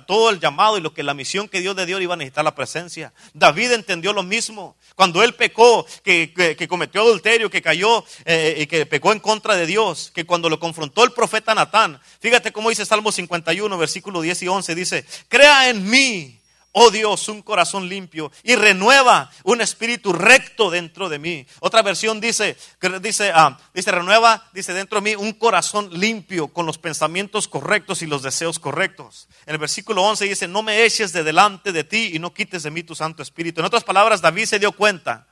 todo 0.07 0.30
el 0.30 0.39
llamado 0.39 0.78
y 0.78 0.82
lo 0.82 0.93
que 0.93 1.03
la 1.03 1.14
misión 1.14 1.49
que 1.49 1.59
Dios 1.59 1.76
le 1.76 1.86
dio 1.86 1.99
iba 1.99 2.14
a 2.14 2.18
necesitar 2.18 2.45
la 2.45 2.55
presencia. 2.55 3.12
David 3.34 3.74
entendió 3.74 4.14
lo 4.14 4.24
mismo. 4.24 4.78
Cuando 4.95 5.24
él 5.24 5.34
pecó, 5.34 5.86
que, 6.03 6.68
cometió 6.70 7.01
adulterio, 7.01 7.49
que 7.49 7.62
cayó 7.62 8.05
eh, 8.24 8.59
y 8.59 8.68
que 8.68 8.86
pecó 8.86 9.12
en 9.12 9.20
contra 9.20 9.55
de 9.55 9.66
Dios, 9.66 10.09
que 10.14 10.26
cuando 10.26 10.49
lo 10.49 10.57
confrontó 10.57 11.03
el 11.03 11.12
profeta 11.12 11.53
Natán, 11.53 11.99
fíjate 12.22 12.53
cómo 12.53 12.70
dice 12.70 12.86
Salmo 12.86 13.12
51, 13.12 13.78
versículo 13.78 14.22
10 14.22 14.43
y 14.43 14.47
11, 14.47 14.76
dice, 14.76 15.05
crea 15.28 15.70
en 15.70 15.89
mí 15.89 16.40
oh 16.72 16.89
Dios, 16.91 17.28
un 17.28 17.41
corazón 17.41 17.89
limpio 17.89 18.32
y 18.43 18.55
renueva 18.55 19.30
un 19.43 19.61
espíritu 19.61 20.13
recto 20.13 20.69
dentro 20.69 21.09
de 21.09 21.19
mí. 21.19 21.45
Otra 21.59 21.82
versión 21.82 22.22
dice, 22.22 22.57
dice, 23.01 23.32
ah, 23.34 23.57
dice, 23.74 23.91
renueva, 23.91 24.49
dice 24.53 24.74
dentro 24.74 25.01
de 25.01 25.09
mí 25.09 25.15
un 25.15 25.34
corazón 25.34 25.89
limpio 25.91 26.47
con 26.47 26.65
los 26.65 26.78
pensamientos 26.78 27.47
correctos 27.47 28.01
y 28.01 28.07
los 28.07 28.24
deseos 28.24 28.59
correctos. 28.59 29.28
En 29.45 29.53
el 29.53 29.59
versículo 29.59 30.03
11 30.03 30.26
dice, 30.26 30.47
no 30.47 30.63
me 30.63 30.86
eches 30.86 31.13
de 31.13 31.24
delante 31.24 31.72
de 31.72 31.84
ti 31.84 32.11
y 32.13 32.19
no 32.19 32.34
quites 32.34 32.63
de 32.63 32.72
mí 32.72 32.84
tu 32.84 32.95
Santo 32.95 33.24
Espíritu. 33.24 33.61
En 33.61 33.65
otras 33.65 33.84
palabras, 33.84 34.22
David 34.22 34.45
se 34.45 34.59
dio 34.59 34.72
cuenta 34.72 35.28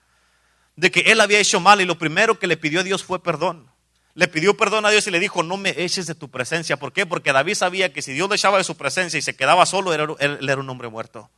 de 0.75 0.91
que 0.91 1.01
él 1.01 1.21
había 1.21 1.39
hecho 1.39 1.59
mal 1.59 1.81
y 1.81 1.85
lo 1.85 1.97
primero 1.97 2.39
que 2.39 2.47
le 2.47 2.57
pidió 2.57 2.79
a 2.79 2.83
Dios 2.83 3.03
fue 3.03 3.21
perdón 3.21 3.68
le 4.15 4.27
pidió 4.27 4.57
perdón 4.57 4.85
a 4.85 4.89
Dios 4.89 5.07
y 5.07 5.11
le 5.11 5.19
dijo, 5.19 5.43
no 5.43 5.57
me 5.57 5.73
eches 5.77 6.07
de 6.07 6.15
tu 6.15 6.29
presencia. 6.29 6.77
¿Por 6.77 6.91
qué? 6.91 7.05
Porque 7.05 7.31
David 7.31 7.55
sabía 7.55 7.93
que 7.93 8.01
si 8.01 8.13
Dios 8.13 8.29
le 8.29 8.35
echaba 8.35 8.57
de 8.57 8.63
su 8.63 8.75
presencia 8.75 9.17
y 9.17 9.21
se 9.21 9.35
quedaba 9.35 9.65
solo, 9.65 9.93
él, 9.93 10.17
era 10.19 10.59
un 10.59 10.69
hombre 10.69 10.89
muerto. 10.89 11.29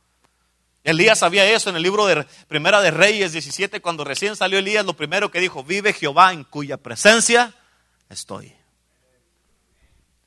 Elías 0.84 1.20
sabía 1.20 1.48
eso 1.48 1.70
en 1.70 1.76
el 1.76 1.82
libro 1.82 2.06
de 2.06 2.26
Primera 2.48 2.80
de 2.80 2.90
Reyes 2.90 3.32
17, 3.32 3.80
cuando 3.80 4.02
recién 4.02 4.34
salió 4.34 4.58
Elías, 4.58 4.84
lo 4.84 4.94
primero 4.94 5.30
que 5.30 5.38
dijo, 5.38 5.62
vive 5.62 5.92
Jehová 5.92 6.32
en 6.32 6.42
cuya 6.42 6.76
presencia 6.76 7.54
estoy. 8.08 8.52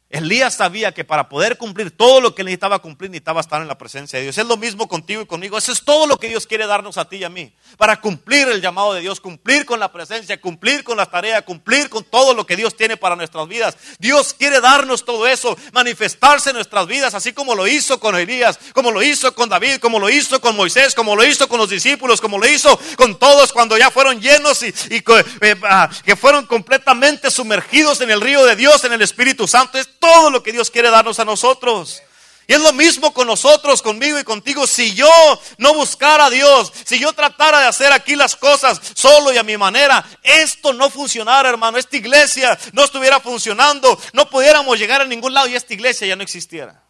Elías 0.10 0.56
sabía 0.56 0.93
que 0.93 1.03
para 1.03 1.28
poder 1.30 1.58
cumplir 1.58 1.89
todo 1.89 2.22
lo 2.22 2.36
que 2.36 2.43
necesitaba 2.43 2.80
cumplir, 2.80 3.10
necesitaba 3.10 3.41
estar 3.41 3.62
en 3.62 3.68
la 3.68 3.78
presencia 3.78 4.20
de 4.20 4.24
Dios. 4.24 4.38
Es 4.38 4.45
lo 4.45 4.56
mismo 4.56 4.88
contigo 4.88 5.22
y 5.22 5.26
conmigo. 5.26 5.58
Eso 5.58 5.72
es 5.72 5.84
todo 5.84 6.06
lo 6.06 6.18
que 6.18 6.30
Dios 6.30 6.45
quiere 6.45 6.68
darnos 6.68 6.97
a 6.97 7.06
ti 7.06 7.18
y 7.18 7.24
a 7.24 7.30
mí. 7.30 7.51
Para 7.78 7.99
cumplir 7.99 8.47
el 8.47 8.62
llamado 8.62 8.93
de 8.93 9.01
Dios, 9.01 9.20
cumplir 9.20 9.66
con 9.66 9.80
la 9.80 9.91
presencia, 9.91 10.39
cumplir 10.39 10.84
con 10.84 10.97
las 10.97 11.10
tareas, 11.10 11.41
cumplir 11.41 11.89
con 11.89 12.03
todo 12.03 12.36
lo 12.36 12.45
que 12.45 12.56
Dios 12.56 12.78
tiene 12.78 12.97
para 12.97 13.16
nuestras 13.16 13.47
vidas. 13.47 13.78
Dios 13.97 14.36
quiere 14.36 14.62
darnos 14.62 15.03
todo 15.03 15.28
eso, 15.28 15.58
manifestarse 15.74 16.51
en 16.51 16.56
nuestras 16.56 16.86
vidas, 16.86 17.16
así 17.16 17.34
como 17.34 17.56
lo 17.56 17.68
hizo 17.68 17.99
con 17.99 18.16
Elías, 18.16 18.60
como 18.74 18.91
lo 18.91 19.01
hizo 19.01 19.34
con 19.34 19.49
David, 19.49 19.78
como 19.78 19.99
lo 19.99 20.10
hizo 20.10 20.39
con 20.39 20.56
Moisés, 20.56 20.93
como 20.93 21.16
lo 21.16 21.26
hizo 21.26 21.49
con 21.49 21.58
los 21.58 21.70
discípulos, 21.70 22.22
como 22.22 22.38
lo 22.38 22.47
hizo 22.47 22.80
con 22.95 23.18
todos 23.18 23.51
cuando 23.51 23.76
ya 23.76 23.89
fueron 23.89 24.22
llenos 24.22 24.62
y, 24.62 24.68
eh, 24.91 25.56
ah, 25.64 25.89
que 26.06 26.16
fueron 26.16 26.45
completamente 26.45 27.32
sumergidos 27.32 28.01
en 28.01 28.12
el 28.12 28.22
río 28.22 28.45
de 28.45 28.56
Dios, 28.56 28.84
en 28.84 28.93
el 28.93 29.01
Espíritu 29.01 29.47
Santo 29.47 29.80
todo 30.06 30.30
lo 30.30 30.43
que 30.43 30.51
Dios 30.51 30.70
quiere 30.70 30.89
darnos 30.89 31.20
a 31.20 31.26
nosotros. 31.26 32.01
Y 32.47 32.53
es 32.53 32.62
lo 32.62 32.74
mismo 32.74 33.12
con 33.12 33.26
nosotros, 33.26 33.82
conmigo 33.82 34.20
y 34.20 34.24
contigo. 34.24 34.68
Si 34.68 34.93
yo 34.93 35.10
no 35.58 35.74
buscara 35.74 36.26
a 36.26 36.30
Dios, 36.30 36.72
si 36.86 36.99
yo 36.99 37.12
tratara 37.14 37.60
de 37.62 37.68
hacer 37.68 37.91
aquí 37.91 38.16
las 38.16 38.36
cosas 38.36 38.80
solo 38.93 39.34
y 39.34 39.38
a 39.38 39.43
mi 39.43 39.58
manera, 39.58 40.06
esto 40.22 40.72
no 40.74 40.91
funcionara, 40.91 41.49
hermano. 41.49 41.80
Esta 41.80 41.97
iglesia 41.97 42.58
no 42.72 42.84
estuviera 42.84 43.20
funcionando, 43.20 43.99
no 44.14 44.30
pudiéramos 44.30 44.78
llegar 44.78 45.01
a 45.01 45.06
ningún 45.06 45.34
lado 45.34 45.47
y 45.47 45.56
esta 45.56 45.74
iglesia 45.74 46.06
ya 46.06 46.16
no 46.16 46.22
existiera. 46.22 46.84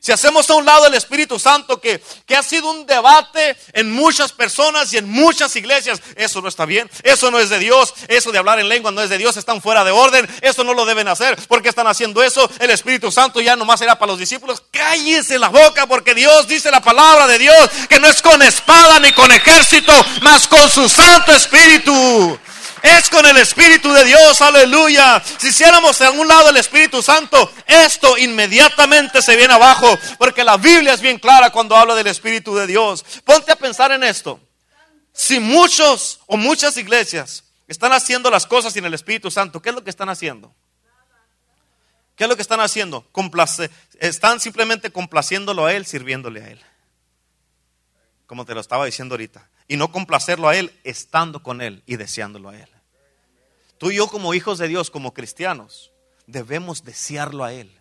Si 0.00 0.12
hacemos 0.12 0.48
a 0.48 0.54
un 0.54 0.64
lado 0.64 0.86
el 0.86 0.94
Espíritu 0.94 1.38
Santo, 1.38 1.78
que, 1.78 2.02
que, 2.24 2.34
ha 2.34 2.42
sido 2.42 2.70
un 2.70 2.86
debate 2.86 3.54
en 3.74 3.92
muchas 3.92 4.32
personas 4.32 4.90
y 4.94 4.96
en 4.96 5.06
muchas 5.06 5.54
iglesias, 5.56 6.00
eso 6.16 6.40
no 6.40 6.48
está 6.48 6.64
bien, 6.64 6.90
eso 7.02 7.30
no 7.30 7.38
es 7.38 7.50
de 7.50 7.58
Dios, 7.58 7.92
eso 8.08 8.32
de 8.32 8.38
hablar 8.38 8.58
en 8.60 8.70
lengua 8.70 8.90
no 8.90 9.02
es 9.02 9.10
de 9.10 9.18
Dios, 9.18 9.36
están 9.36 9.60
fuera 9.60 9.84
de 9.84 9.90
orden, 9.90 10.26
eso 10.40 10.64
no 10.64 10.72
lo 10.72 10.86
deben 10.86 11.06
hacer, 11.06 11.36
porque 11.48 11.68
están 11.68 11.86
haciendo 11.86 12.22
eso, 12.22 12.50
el 12.60 12.70
Espíritu 12.70 13.12
Santo 13.12 13.42
ya 13.42 13.56
nomás 13.56 13.82
era 13.82 13.98
para 13.98 14.12
los 14.12 14.18
discípulos, 14.18 14.62
cállese 14.70 15.38
la 15.38 15.48
boca, 15.48 15.86
porque 15.86 16.14
Dios 16.14 16.48
dice 16.48 16.70
la 16.70 16.80
palabra 16.80 17.26
de 17.26 17.38
Dios, 17.38 17.70
que 17.90 18.00
no 18.00 18.08
es 18.08 18.22
con 18.22 18.40
espada 18.40 19.00
ni 19.00 19.12
con 19.12 19.30
ejército, 19.30 19.92
mas 20.22 20.48
con 20.48 20.70
su 20.70 20.88
Santo 20.88 21.32
Espíritu. 21.32 22.38
Es 22.82 23.10
con 23.10 23.26
el 23.26 23.36
Espíritu 23.36 23.92
de 23.92 24.04
Dios, 24.04 24.40
aleluya. 24.40 25.22
Si 25.38 25.48
hiciéramos 25.48 26.00
a 26.00 26.10
un 26.10 26.26
lado 26.26 26.50
el 26.50 26.56
Espíritu 26.56 27.02
Santo, 27.02 27.52
esto 27.66 28.16
inmediatamente 28.18 29.22
se 29.22 29.36
viene 29.36 29.54
abajo, 29.54 29.98
porque 30.18 30.44
la 30.44 30.56
Biblia 30.56 30.94
es 30.94 31.00
bien 31.00 31.18
clara 31.18 31.50
cuando 31.50 31.76
habla 31.76 31.94
del 31.94 32.06
Espíritu 32.06 32.54
de 32.54 32.66
Dios. 32.66 33.04
Ponte 33.24 33.52
a 33.52 33.56
pensar 33.56 33.92
en 33.92 34.04
esto. 34.04 34.40
Si 35.12 35.40
muchos 35.40 36.20
o 36.26 36.36
muchas 36.36 36.76
iglesias 36.76 37.44
están 37.68 37.92
haciendo 37.92 38.30
las 38.30 38.46
cosas 38.46 38.72
sin 38.72 38.84
el 38.84 38.94
Espíritu 38.94 39.30
Santo, 39.30 39.60
¿qué 39.60 39.68
es 39.68 39.74
lo 39.74 39.84
que 39.84 39.90
están 39.90 40.08
haciendo? 40.08 40.54
¿Qué 42.16 42.24
es 42.24 42.28
lo 42.28 42.36
que 42.36 42.42
están 42.42 42.60
haciendo? 42.60 43.06
están 43.98 44.40
simplemente 44.40 44.90
complaciéndolo 44.90 45.66
a 45.66 45.72
Él, 45.72 45.86
sirviéndole 45.86 46.42
a 46.42 46.48
Él. 46.48 46.60
Como 48.30 48.44
te 48.44 48.54
lo 48.54 48.60
estaba 48.60 48.86
diciendo 48.86 49.14
ahorita 49.14 49.50
y 49.66 49.76
no 49.76 49.90
complacerlo 49.90 50.48
a 50.48 50.54
Él 50.54 50.72
estando 50.84 51.42
con 51.42 51.60
Él 51.60 51.82
y 51.84 51.96
deseándolo 51.96 52.50
a 52.50 52.56
Él. 52.56 52.68
Tú 53.76 53.90
y 53.90 53.96
yo 53.96 54.06
como 54.06 54.34
hijos 54.34 54.58
de 54.58 54.68
Dios, 54.68 54.88
como 54.88 55.12
cristianos, 55.12 55.90
debemos 56.28 56.84
desearlo 56.84 57.42
a 57.42 57.52
Él 57.52 57.76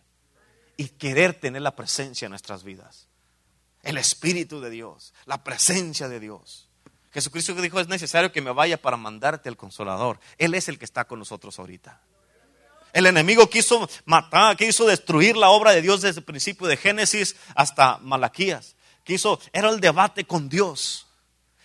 y 0.75 0.87
querer 0.87 1.35
tener 1.35 1.61
la 1.61 1.75
presencia 1.75 2.25
en 2.25 2.31
nuestras 2.31 2.63
vidas. 2.63 3.05
El 3.83 3.99
Espíritu 3.99 4.59
de 4.59 4.71
Dios, 4.71 5.13
la 5.27 5.43
presencia 5.43 6.09
de 6.09 6.19
Dios. 6.19 6.67
Jesucristo 7.11 7.53
dijo, 7.53 7.79
es 7.79 7.87
necesario 7.87 8.31
que 8.31 8.41
me 8.41 8.49
vaya 8.49 8.81
para 8.81 8.97
mandarte 8.97 9.49
el 9.49 9.55
consolador. 9.55 10.19
Él 10.39 10.55
es 10.55 10.67
el 10.67 10.79
que 10.79 10.85
está 10.85 11.05
con 11.05 11.19
nosotros 11.19 11.59
ahorita. 11.59 12.01
El 12.91 13.05
enemigo 13.05 13.47
quiso 13.51 13.87
matar, 14.05 14.57
quiso 14.57 14.87
destruir 14.87 15.37
la 15.37 15.49
obra 15.49 15.73
de 15.73 15.83
Dios 15.83 16.01
desde 16.01 16.21
el 16.21 16.25
principio 16.25 16.65
de 16.65 16.75
Génesis 16.75 17.35
hasta 17.53 17.99
Malaquías. 17.99 18.75
Quiso, 19.09 19.39
era 19.53 19.69
el 19.71 19.79
debate 19.79 20.25
con 20.25 20.49
Dios. 20.49 21.07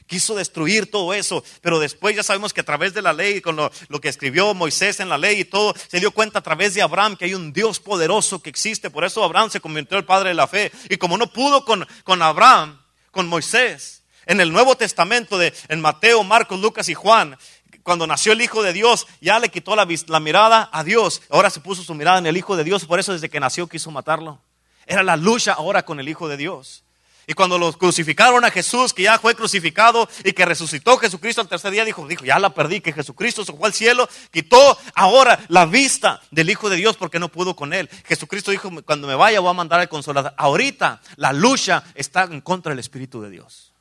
Quiso 0.07 0.35
destruir 0.35 0.91
todo 0.91 1.13
eso, 1.13 1.45
pero 1.61 1.79
después 1.79 2.17
ya 2.17 2.23
sabemos 2.23 2.55
que 2.55 2.63
a 2.63 2.65
través 2.65 2.95
de 2.95 3.03
la 3.03 3.13
ley, 3.13 3.43
con 3.43 3.55
lo, 3.55 3.71
que 4.01 4.09
escribió 4.09 4.55
Moisés 4.55 4.99
en 4.99 5.11
la 5.11 5.19
ley 5.19 5.41
y 5.41 5.45
todo, 5.45 5.75
se 5.89 6.01
dio 6.01 6.11
cuenta 6.11 6.39
a 6.39 6.43
través 6.43 6.73
de 6.73 6.81
Abraham 6.81 7.19
que 7.19 7.27
hay 7.27 7.35
un 7.35 7.53
Dios 7.53 7.81
poderoso 7.81 8.41
que 8.41 8.49
existe. 8.49 8.89
Por 8.89 9.05
eso 9.05 9.23
Abraham 9.23 9.51
se 9.51 9.61
convirtió 9.61 9.99
el 9.99 10.07
padre 10.07 10.31
de 10.31 10.35
la 10.35 10.47
fe. 10.47 10.73
Y 10.89 10.97
como 10.97 11.19
no 11.19 11.31
pudo 11.35 11.67
con, 11.67 11.87
con 12.03 12.23
Abraham, 12.23 12.81
con 13.11 13.29
Moisés, 13.29 14.05
en 14.25 14.41
el 14.41 14.51
Nuevo 14.51 14.75
Testamento, 14.75 15.37
de, 15.37 15.53
en 15.69 15.83
Mateo, 15.83 16.25
Marcos, 16.25 16.59
Lucas 16.59 16.89
y 16.89 16.95
Juan, 16.95 17.37
cuando 17.83 18.07
nació 18.07 18.33
el 18.33 18.41
Hijo 18.41 18.63
de 18.63 18.73
Dios, 18.73 19.07
ya 19.21 19.39
le 19.39 19.51
quitó 19.51 19.77
la, 19.77 19.87
la 20.07 20.21
mirada 20.21 20.71
a 20.73 20.83
Dios. 20.83 21.21
Ahora 21.29 21.51
se 21.51 21.61
puso 21.61 21.83
su 21.83 21.93
mirada 21.93 22.17
en 22.17 22.27
el 22.27 22.39
Hijo 22.39 22.57
de 22.57 22.65
Dios, 22.65 22.87
por 22.87 23.01
eso 23.01 23.13
desde 23.13 23.29
que 23.29 23.39
nació 23.39 23.69
quiso 23.69 23.91
matarlo. 23.91 24.41
Era 24.87 25.03
la 25.03 25.19
lucha 25.19 25.53
ahora 25.53 25.85
con 25.85 26.01
el 26.01 26.09
Hijo 26.09 26.27
de 26.27 26.39
Dios. 26.39 26.85
Y 27.27 27.35
cuando 27.35 27.59
los 27.59 27.77
crucificaron 27.77 28.45
a 28.45 28.51
Jesús, 28.51 28.93
que 28.93 29.05
ya 29.05 29.19
fue 29.19 29.35
crucificado 29.35 30.09
y 30.25 30.33
que 30.33 30.45
resucitó 30.45 30.99
Jesucristo 30.99 31.41
al 31.41 31.49
tercer 31.49 31.71
día, 31.71 31.85
dijo, 31.85 32.07
dijo, 32.07 32.25
ya 32.25 32.39
la 32.39 32.51
perdí, 32.51 32.81
que 32.81 32.93
Jesucristo 32.93 33.45
se 33.45 33.53
fue 33.53 33.67
al 33.67 33.75
cielo, 33.75 34.09
quitó 34.31 34.79
ahora 34.95 35.39
la 35.49 35.67
vista 35.67 36.21
del 36.31 36.51
Hijo 36.51 36.69
de 36.69 36.77
Dios 36.77 36.97
porque 36.97 37.19
no 37.19 37.29
pudo 37.29 37.57
con 37.57 37.73
él. 37.73 37.89
Jesucristo 38.07 38.51
dijo, 38.51 38.71
cuando 38.85 39.07
me 39.07 39.15
vaya 39.15 39.41
voy 39.41 39.51
a 39.51 39.55
mandar 39.55 39.81
al 39.81 39.89
consolador. 39.89 40.35
Ahorita 40.37 41.01
la 41.17 41.33
lucha 41.33 41.85
está 41.95 42.25
en 42.25 42.41
contra 42.41 42.71
del 42.71 42.79
Espíritu 42.79 43.23
de 43.23 43.31
Dios. 43.31 43.73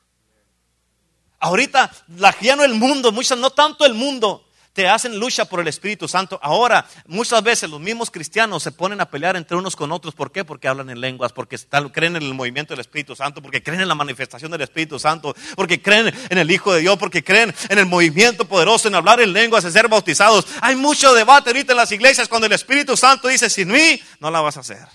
Ahorita 1.40 1.90
la, 2.16 2.34
ya 2.40 2.56
no 2.56 2.64
el 2.64 2.74
mundo, 2.74 3.12
muchas, 3.12 3.36
no 3.38 3.50
tanto 3.50 3.84
el 3.84 3.92
mundo, 3.92 4.46
te 4.74 4.88
hacen 4.88 5.18
lucha 5.18 5.44
por 5.44 5.60
el 5.60 5.68
Espíritu 5.68 6.08
Santo. 6.08 6.38
Ahora, 6.42 6.84
muchas 7.06 7.42
veces 7.44 7.70
los 7.70 7.80
mismos 7.80 8.10
cristianos 8.10 8.62
se 8.62 8.72
ponen 8.72 9.00
a 9.00 9.08
pelear 9.08 9.36
entre 9.36 9.56
unos 9.56 9.76
con 9.76 9.92
otros. 9.92 10.14
¿Por 10.14 10.32
qué? 10.32 10.44
Porque 10.44 10.66
hablan 10.66 10.90
en 10.90 11.00
lenguas, 11.00 11.32
porque 11.32 11.56
creen 11.92 12.16
en 12.16 12.22
el 12.22 12.34
movimiento 12.34 12.74
del 12.74 12.80
Espíritu 12.80 13.14
Santo, 13.14 13.40
porque 13.40 13.62
creen 13.62 13.80
en 13.80 13.88
la 13.88 13.94
manifestación 13.94 14.50
del 14.50 14.62
Espíritu 14.62 14.98
Santo, 14.98 15.34
porque 15.54 15.80
creen 15.80 16.12
en 16.28 16.38
el 16.38 16.50
Hijo 16.50 16.74
de 16.74 16.80
Dios, 16.80 16.98
porque 16.98 17.22
creen 17.22 17.54
en 17.68 17.78
el 17.78 17.86
movimiento 17.86 18.46
poderoso, 18.46 18.88
en 18.88 18.96
hablar 18.96 19.20
en 19.20 19.32
lenguas, 19.32 19.64
en 19.64 19.72
ser 19.72 19.86
bautizados. 19.86 20.44
Hay 20.60 20.74
mucho 20.74 21.14
debate 21.14 21.50
ahorita 21.50 21.72
en 21.72 21.76
las 21.76 21.92
iglesias 21.92 22.26
cuando 22.26 22.48
el 22.48 22.52
Espíritu 22.52 22.96
Santo 22.96 23.28
dice, 23.28 23.48
sin 23.48 23.68
mí 23.68 24.02
no 24.18 24.28
la 24.28 24.40
vas 24.40 24.56
a 24.56 24.60
hacer. 24.60 24.86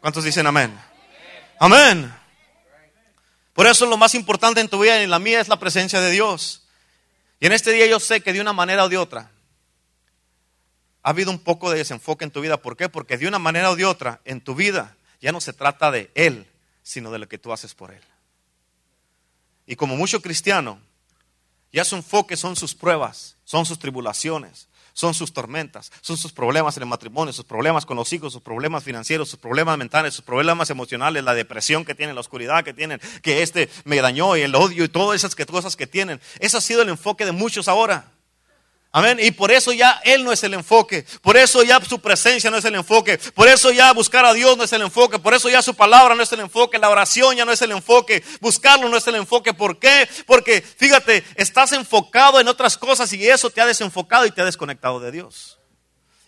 ¿Cuántos 0.00 0.22
dicen 0.22 0.46
amén? 0.46 0.72
Amén. 1.58 2.14
Por 3.54 3.66
eso 3.66 3.86
lo 3.86 3.96
más 3.96 4.14
importante 4.14 4.60
en 4.60 4.68
tu 4.68 4.80
vida 4.80 5.00
y 5.00 5.02
en 5.02 5.10
la 5.10 5.18
mía 5.18 5.40
es 5.40 5.48
la 5.48 5.58
presencia 5.58 6.00
de 6.00 6.12
Dios. 6.12 6.61
Y 7.42 7.46
en 7.46 7.52
este 7.52 7.72
día 7.72 7.88
yo 7.88 7.98
sé 7.98 8.20
que 8.20 8.32
de 8.32 8.40
una 8.40 8.52
manera 8.52 8.84
o 8.84 8.88
de 8.88 8.96
otra 8.96 9.28
ha 11.02 11.10
habido 11.10 11.32
un 11.32 11.40
poco 11.40 11.72
de 11.72 11.78
desenfoque 11.78 12.22
en 12.22 12.30
tu 12.30 12.40
vida. 12.40 12.62
¿Por 12.62 12.76
qué? 12.76 12.88
Porque 12.88 13.18
de 13.18 13.26
una 13.26 13.40
manera 13.40 13.72
o 13.72 13.74
de 13.74 13.84
otra 13.84 14.20
en 14.24 14.40
tu 14.40 14.54
vida 14.54 14.96
ya 15.20 15.32
no 15.32 15.40
se 15.40 15.52
trata 15.52 15.90
de 15.90 16.08
Él, 16.14 16.46
sino 16.84 17.10
de 17.10 17.18
lo 17.18 17.28
que 17.28 17.38
tú 17.38 17.52
haces 17.52 17.74
por 17.74 17.90
Él. 17.90 18.00
Y 19.66 19.74
como 19.74 19.96
mucho 19.96 20.22
cristiano, 20.22 20.78
ya 21.72 21.84
su 21.84 21.96
enfoque 21.96 22.36
son 22.36 22.54
sus 22.54 22.76
pruebas, 22.76 23.34
son 23.44 23.66
sus 23.66 23.80
tribulaciones, 23.80 24.68
son 24.92 25.14
sus 25.14 25.32
tormentas, 25.32 25.90
son 26.00 26.16
sus 26.16 26.32
problemas 26.32 26.76
en 26.76 26.84
el 26.84 26.88
matrimonio, 26.88 27.32
sus 27.32 27.44
problemas 27.44 27.86
con 27.86 27.96
los 27.96 28.12
hijos, 28.12 28.32
sus 28.32 28.42
problemas 28.42 28.84
financieros, 28.84 29.28
sus 29.28 29.38
problemas 29.38 29.78
mentales, 29.78 30.14
sus 30.14 30.24
problemas 30.24 30.70
emocionales, 30.70 31.24
la 31.24 31.34
depresión 31.34 31.84
que 31.84 31.94
tienen, 31.94 32.14
la 32.14 32.20
oscuridad 32.20 32.64
que 32.64 32.74
tienen, 32.74 33.00
que 33.22 33.42
este 33.42 33.68
me 33.84 34.00
dañó 34.00 34.36
y 34.36 34.42
el 34.42 34.54
odio 34.54 34.84
y 34.84 34.88
todas 34.88 35.16
esas 35.16 35.34
cosas 35.46 35.76
que 35.76 35.86
tienen. 35.86 36.20
Ese 36.38 36.56
ha 36.56 36.60
sido 36.60 36.82
el 36.82 36.88
enfoque 36.88 37.24
de 37.24 37.32
muchos 37.32 37.68
ahora. 37.68 38.12
Amén. 38.94 39.18
Y 39.22 39.30
por 39.30 39.50
eso 39.50 39.72
ya 39.72 40.02
Él 40.04 40.22
no 40.22 40.32
es 40.32 40.44
el 40.44 40.52
enfoque. 40.52 41.06
Por 41.22 41.38
eso 41.38 41.62
ya 41.62 41.80
su 41.80 41.98
presencia 41.98 42.50
no 42.50 42.58
es 42.58 42.64
el 42.66 42.74
enfoque. 42.74 43.16
Por 43.16 43.48
eso 43.48 43.70
ya 43.70 43.90
buscar 43.94 44.26
a 44.26 44.34
Dios 44.34 44.58
no 44.58 44.64
es 44.64 44.72
el 44.74 44.82
enfoque. 44.82 45.18
Por 45.18 45.32
eso 45.32 45.48
ya 45.48 45.62
su 45.62 45.74
palabra 45.74 46.14
no 46.14 46.22
es 46.22 46.30
el 46.30 46.40
enfoque. 46.40 46.78
La 46.78 46.90
oración 46.90 47.34
ya 47.34 47.46
no 47.46 47.52
es 47.52 47.62
el 47.62 47.72
enfoque. 47.72 48.22
Buscarlo 48.40 48.90
no 48.90 48.98
es 48.98 49.06
el 49.06 49.14
enfoque. 49.14 49.54
¿Por 49.54 49.78
qué? 49.78 50.06
Porque 50.26 50.60
fíjate, 50.60 51.24
estás 51.36 51.72
enfocado 51.72 52.38
en 52.38 52.48
otras 52.48 52.76
cosas 52.76 53.10
y 53.14 53.26
eso 53.26 53.48
te 53.48 53.62
ha 53.62 53.66
desenfocado 53.66 54.26
y 54.26 54.30
te 54.30 54.42
ha 54.42 54.44
desconectado 54.44 55.00
de 55.00 55.10
Dios. 55.10 55.58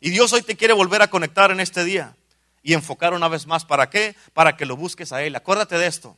Y 0.00 0.08
Dios 0.08 0.32
hoy 0.32 0.40
te 0.40 0.56
quiere 0.56 0.72
volver 0.72 1.02
a 1.02 1.10
conectar 1.10 1.50
en 1.50 1.60
este 1.60 1.84
día 1.84 2.16
y 2.62 2.72
enfocar 2.72 3.12
una 3.12 3.28
vez 3.28 3.46
más. 3.46 3.66
¿Para 3.66 3.90
qué? 3.90 4.16
Para 4.32 4.56
que 4.56 4.64
lo 4.64 4.74
busques 4.74 5.12
a 5.12 5.22
Él. 5.22 5.36
Acuérdate 5.36 5.76
de 5.76 5.86
esto. 5.86 6.16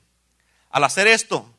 Al 0.71 0.85
hacer 0.85 1.09
esto, 1.09 1.53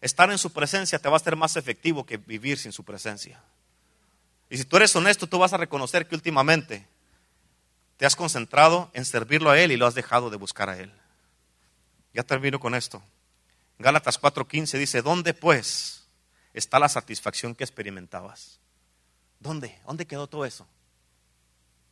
estar 0.00 0.30
en 0.30 0.38
su 0.38 0.54
presencia 0.54 0.98
te 0.98 1.08
va 1.10 1.18
a 1.18 1.20
ser 1.20 1.36
más 1.36 1.56
efectivo 1.56 2.06
que 2.06 2.16
vivir 2.16 2.56
sin 2.56 2.72
su 2.72 2.82
presencia. 2.82 3.42
Y 4.50 4.58
si 4.58 4.64
tú 4.64 4.76
eres 4.76 4.94
honesto, 4.96 5.28
tú 5.28 5.38
vas 5.38 5.52
a 5.52 5.56
reconocer 5.56 6.08
que 6.08 6.16
últimamente 6.16 6.86
te 7.96 8.04
has 8.04 8.16
concentrado 8.16 8.90
en 8.92 9.04
servirlo 9.04 9.50
a 9.50 9.58
Él 9.58 9.70
y 9.70 9.76
lo 9.76 9.86
has 9.86 9.94
dejado 9.94 10.28
de 10.28 10.36
buscar 10.36 10.68
a 10.68 10.76
Él. 10.76 10.92
Ya 12.12 12.24
termino 12.24 12.58
con 12.58 12.74
esto. 12.74 13.00
Gálatas 13.78 14.20
4:15 14.20 14.78
dice, 14.78 15.02
¿dónde 15.02 15.34
pues 15.34 16.08
está 16.52 16.80
la 16.80 16.88
satisfacción 16.88 17.54
que 17.54 17.62
experimentabas? 17.62 18.58
¿Dónde? 19.38 19.78
¿Dónde 19.86 20.06
quedó 20.06 20.26
todo 20.26 20.44
eso? 20.44 20.66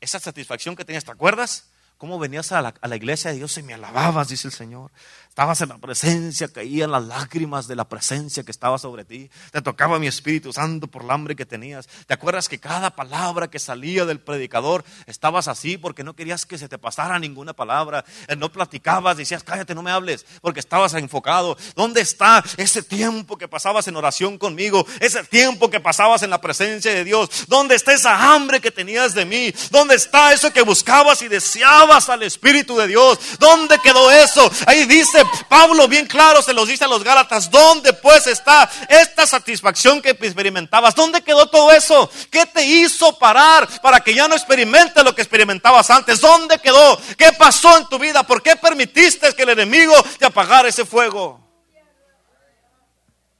Esa 0.00 0.18
satisfacción 0.18 0.74
que 0.74 0.84
tenías, 0.84 1.04
¿te 1.04 1.12
acuerdas? 1.12 1.70
¿Cómo 1.99 2.20
venías 2.20 2.53
a 2.53 2.62
la, 2.62 2.96
iglesia 2.96 3.32
de 3.32 3.38
Dios 3.38 3.59
y 3.59 3.62
me 3.64 3.74
alababas, 3.74 4.28
dice 4.28 4.46
el 4.46 4.55
Señor? 4.55 4.92
Estabas 5.28 5.61
en 5.62 5.68
la 5.68 5.78
presencia, 5.78 6.46
caían 6.46 6.92
las 6.92 7.05
lágrimas 7.05 7.66
de 7.66 7.74
la 7.74 7.88
presencia 7.88 8.44
que 8.44 8.53
estaba 8.53 8.78
sobre 8.78 9.05
ti. 9.05 9.28
Te 9.51 9.62
tocaba 9.62 9.99
mi 9.99 10.07
Espíritu 10.07 10.53
Santo 10.53 10.86
por 10.86 11.03
el 11.03 11.11
hambre 11.11 11.34
que 11.34 11.44
tenías. 11.44 11.88
¿Te 12.07 12.14
acuerdas 12.14 12.49
que 12.49 12.61
cada 12.61 12.90
palabra 12.90 13.49
que 13.49 13.59
salía 13.59 14.05
del 14.05 14.20
predicador 14.20 14.84
estabas 15.07 15.49
así 15.49 15.76
porque 15.76 16.05
no 16.05 16.14
querías 16.14 16.46
que 16.46 16.57
se 16.57 16.68
te 16.68 16.78
pasara 16.78 17.18
ninguna 17.18 17.53
palabra? 17.53 18.05
Eh, 18.28 18.36
no 18.36 18.51
platicabas, 18.51 19.16
decías, 19.16 19.42
cállate, 19.42 19.74
no 19.74 19.82
me 19.82 19.90
hables, 19.90 20.24
porque 20.40 20.61
estabas 20.61 20.94
enfocado. 20.94 21.57
¿Dónde 21.74 22.01
está 22.01 22.44
ese 22.57 22.84
tiempo 22.84 23.36
que 23.36 23.49
pasabas 23.49 23.88
en 23.88 23.96
oración 23.96 24.38
conmigo? 24.38 24.86
Ese 25.01 25.24
tiempo 25.24 25.68
que 25.68 25.80
pasabas 25.80 26.22
en 26.22 26.30
la 26.30 26.40
presencia 26.40 26.92
de 26.92 27.03
Dios. 27.03 27.46
¿Dónde 27.49 27.74
está 27.74 27.92
esa 27.92 28.34
hambre 28.34 28.61
que 28.61 28.70
tenías 28.70 29.14
de 29.14 29.24
mí? 29.24 29.53
¿Dónde 29.70 29.96
está 29.96 30.32
eso 30.32 30.53
que 30.53 30.62
buscabas 30.62 31.22
y 31.22 31.28
deseabas? 31.28 31.88
Al 31.89 32.22
Espíritu 32.22 32.76
de 32.76 32.86
Dios. 32.86 33.18
¿Dónde 33.39 33.78
quedó 33.78 34.11
eso? 34.11 34.51
Ahí 34.66 34.84
dice 34.84 35.24
Pablo 35.49 35.89
bien 35.89 36.07
claro, 36.07 36.43
se 36.43 36.53
los 36.53 36.68
dice 36.68 36.84
a 36.84 36.89
los 36.89 37.03
Gálatas, 37.03 37.51
¿dónde 37.51 37.93
pues 37.95 38.26
está 38.26 38.70
esta 38.89 39.26
satisfacción 39.26 40.03
que 40.03 40.11
experimentabas? 40.11 40.95
¿Dónde 40.95 41.22
quedó 41.22 41.47
todo 41.47 41.72
eso? 41.72 42.11
¿Qué 42.30 42.45
te 42.47 42.64
hizo 42.64 43.18
parar 43.18 43.66
para 43.80 44.01
que 44.01 44.14
ya 44.14 44.28
no 44.28 44.34
experimentes 44.34 45.03
lo 45.03 45.14
que 45.14 45.22
experimentabas 45.22 45.91
antes? 45.91 46.20
¿Dónde 46.20 46.59
quedó? 46.59 47.01
¿Qué 47.16 47.32
pasó 47.32 47.78
en 47.78 47.89
tu 47.89 47.99
vida? 47.99 48.22
¿Por 48.22 48.43
qué 48.43 48.57
permitiste 48.57 49.34
que 49.34 49.43
el 49.43 49.51
enemigo 49.51 49.95
te 50.18 50.26
apagara 50.26 50.68
ese 50.68 50.84
fuego? 50.84 51.47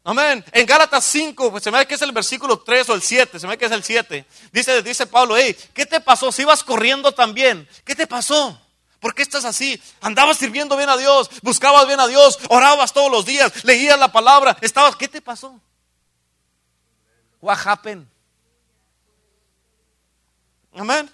Amén. 0.09 0.43
En 0.53 0.65
Gálatas 0.65 1.05
5, 1.05 1.51
pues 1.51 1.63
se 1.63 1.71
me 1.71 1.77
ve 1.77 1.87
que 1.87 1.95
es 1.95 2.01
el 2.01 2.13
versículo 2.13 2.59
3 2.61 2.89
o 2.89 2.95
el 2.95 3.03
7, 3.03 3.39
se 3.39 3.47
me 3.47 3.53
ve 3.53 3.59
que 3.59 3.67
es 3.67 3.73
el 3.73 3.85
7. 3.85 4.25
Dice, 4.51 4.83
dice 4.83 5.07
Pablo, 5.07 5.37
hey, 5.37 5.55
¿qué 5.75 5.85
te 5.85 6.01
pasó? 6.01 6.33
Si 6.33 6.41
ibas 6.41 6.65
corriendo 6.65 7.13
también, 7.13 7.69
¿qué 7.85 7.95
te 7.95 8.07
pasó? 8.07 8.59
¿Por 9.01 9.15
qué 9.15 9.21
estás 9.21 9.45
así? 9.45 9.79
Andabas 10.01 10.39
sirviendo 10.39 10.79
bien 10.79 10.89
a 10.89 10.97
Dios, 10.97 11.29
buscabas 11.43 11.87
bien 11.87 12.01
a 12.01 12.07
Dios, 12.07 12.39
orabas 12.49 12.95
todos 12.95 13.13
los 13.13 13.27
días, 13.27 13.53
leías 13.67 13.99
la 13.99 14.11
palabra, 14.11 14.57
estabas, 14.63 14.97
¿qué 14.97 15.09
te 15.09 15.21
pasó? 15.21 15.61
What 17.43 17.59
happened? 17.67 18.07
Amén. 20.75 21.11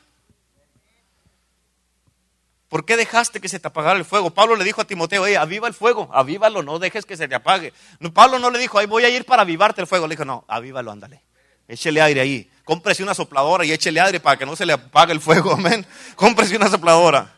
¿Por 2.74 2.84
qué 2.84 2.96
dejaste 2.96 3.40
que 3.40 3.48
se 3.48 3.60
te 3.60 3.68
apagara 3.68 3.96
el 3.96 4.04
fuego? 4.04 4.30
Pablo 4.30 4.56
le 4.56 4.64
dijo 4.64 4.80
a 4.80 4.84
Timoteo, 4.84 5.24
hey, 5.24 5.36
aviva 5.36 5.68
el 5.68 5.74
fuego, 5.74 6.10
avívalo, 6.12 6.60
no 6.64 6.80
dejes 6.80 7.06
que 7.06 7.16
se 7.16 7.28
te 7.28 7.36
apague. 7.36 7.72
Pablo 8.12 8.40
no 8.40 8.50
le 8.50 8.58
dijo, 8.58 8.80
ahí 8.80 8.86
voy 8.86 9.04
a 9.04 9.08
ir 9.08 9.24
para 9.24 9.42
avivarte 9.42 9.80
el 9.80 9.86
fuego. 9.86 10.08
Le 10.08 10.14
dijo, 10.14 10.24
no, 10.24 10.44
avívalo, 10.48 10.90
ándale. 10.90 11.22
Échele 11.68 12.02
aire 12.02 12.20
ahí. 12.20 12.50
Cómprese 12.64 13.04
una 13.04 13.14
sopladora 13.14 13.64
y 13.64 13.70
échele 13.70 14.00
aire 14.00 14.18
para 14.18 14.36
que 14.36 14.44
no 14.44 14.56
se 14.56 14.66
le 14.66 14.72
apague 14.72 15.12
el 15.12 15.20
fuego, 15.20 15.52
amén. 15.56 15.86
Cómprese 16.16 16.56
una 16.56 16.68
sopladora. 16.68 17.36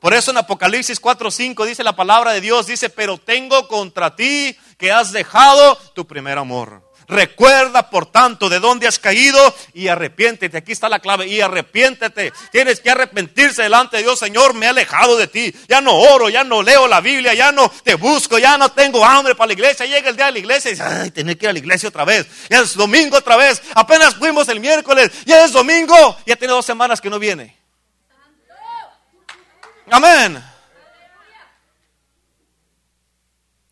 Por 0.00 0.12
eso 0.12 0.32
en 0.32 0.36
Apocalipsis 0.36 1.00
4:5 1.00 1.64
dice 1.64 1.82
la 1.82 1.96
palabra 1.96 2.32
de 2.32 2.42
Dios, 2.42 2.66
dice, 2.66 2.90
pero 2.90 3.16
tengo 3.16 3.68
contra 3.68 4.16
ti 4.16 4.54
que 4.76 4.92
has 4.92 5.12
dejado 5.12 5.76
tu 5.94 6.06
primer 6.06 6.36
amor. 6.36 6.86
Recuerda, 7.08 7.88
por 7.88 8.04
tanto, 8.06 8.50
de 8.50 8.60
dónde 8.60 8.86
has 8.86 8.98
caído 8.98 9.54
y 9.72 9.88
arrepiéntete. 9.88 10.58
Aquí 10.58 10.72
está 10.72 10.90
la 10.90 10.98
clave. 10.98 11.26
Y 11.26 11.40
arrepiéntete. 11.40 12.32
Tienes 12.52 12.80
que 12.80 12.90
arrepentirse 12.90 13.62
delante 13.62 13.96
de 13.96 14.02
Dios. 14.02 14.18
Señor, 14.18 14.52
me 14.52 14.66
he 14.66 14.68
alejado 14.68 15.16
de 15.16 15.26
ti. 15.26 15.54
Ya 15.68 15.80
no 15.80 15.94
oro, 15.96 16.28
ya 16.28 16.44
no 16.44 16.62
leo 16.62 16.86
la 16.86 17.00
Biblia, 17.00 17.32
ya 17.32 17.50
no 17.50 17.70
te 17.82 17.94
busco, 17.94 18.38
ya 18.38 18.58
no 18.58 18.70
tengo 18.72 19.04
hambre 19.04 19.34
para 19.34 19.48
la 19.48 19.52
iglesia. 19.54 19.86
Llega 19.86 20.10
el 20.10 20.16
día 20.16 20.26
de 20.26 20.32
la 20.32 20.38
iglesia 20.38 20.70
y 20.70 20.74
dice, 20.74 20.84
ay, 20.84 21.10
tener 21.10 21.38
que 21.38 21.46
ir 21.46 21.50
a 21.50 21.52
la 21.54 21.58
iglesia 21.58 21.88
otra 21.88 22.04
vez. 22.04 22.26
Ya 22.50 22.60
es 22.60 22.74
domingo 22.74 23.16
otra 23.16 23.36
vez. 23.36 23.62
Apenas 23.74 24.14
fuimos 24.14 24.46
el 24.48 24.60
miércoles. 24.60 25.10
Ya 25.24 25.44
es 25.44 25.52
domingo. 25.52 26.16
Ya 26.26 26.36
tiene 26.36 26.52
dos 26.52 26.66
semanas 26.66 27.00
que 27.00 27.08
no 27.08 27.18
viene. 27.18 27.56
Amén. 29.90 30.57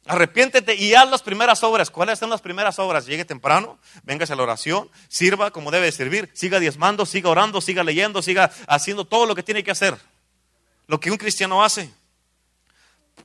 Arrepiéntete 0.09 0.77
y 0.77 0.95
haz 0.95 1.11
las 1.11 1.23
primeras 1.23 1.65
obras. 1.65 1.91
¿Cuáles 1.91 2.21
son 2.21 2.31
las 2.31 2.41
primeras 2.41 2.79
obras? 2.79 3.07
Llegue 3.07 3.25
temprano, 3.25 3.79
véngase 4.05 4.33
a 4.33 4.37
la 4.37 4.45
oración, 4.45 4.89
sirva 5.09 5.51
como 5.51 5.73
debe 5.73 5.91
servir, 5.91 6.31
siga 6.33 6.61
diezmando, 6.61 7.07
siga 7.07 7.29
orando, 7.29 7.61
siga 7.61 7.83
leyendo, 7.83 8.23
siga 8.23 8.53
haciendo 8.69 9.05
todo 9.05 9.27
lo 9.27 9.35
que 9.35 9.43
tiene 9.43 9.65
que 9.65 9.73
hacer. 9.73 9.99
Lo 10.87 11.01
que 11.01 11.11
un 11.11 11.17
cristiano 11.17 11.65
hace. 11.65 11.93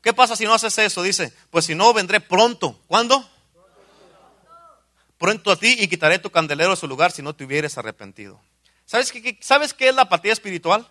¿Qué 0.01 0.11
pasa 0.11 0.35
si 0.35 0.45
no 0.45 0.55
haces 0.55 0.75
eso? 0.79 1.03
Dice, 1.03 1.31
pues 1.51 1.65
si 1.65 1.75
no, 1.75 1.93
vendré 1.93 2.19
pronto. 2.19 2.79
¿Cuándo? 2.87 3.29
Pronto 5.19 5.51
a 5.51 5.55
ti 5.57 5.75
y 5.77 5.87
quitaré 5.87 6.17
tu 6.17 6.31
candelero 6.31 6.71
de 6.71 6.77
su 6.77 6.87
lugar 6.87 7.11
si 7.11 7.21
no 7.21 7.35
te 7.35 7.43
hubieres 7.43 7.77
arrepentido. 7.77 8.41
¿Sabes 8.87 9.11
qué, 9.11 9.37
¿Sabes 9.39 9.75
qué 9.75 9.89
es 9.89 9.95
la 9.95 10.03
apatía 10.03 10.33
espiritual? 10.33 10.87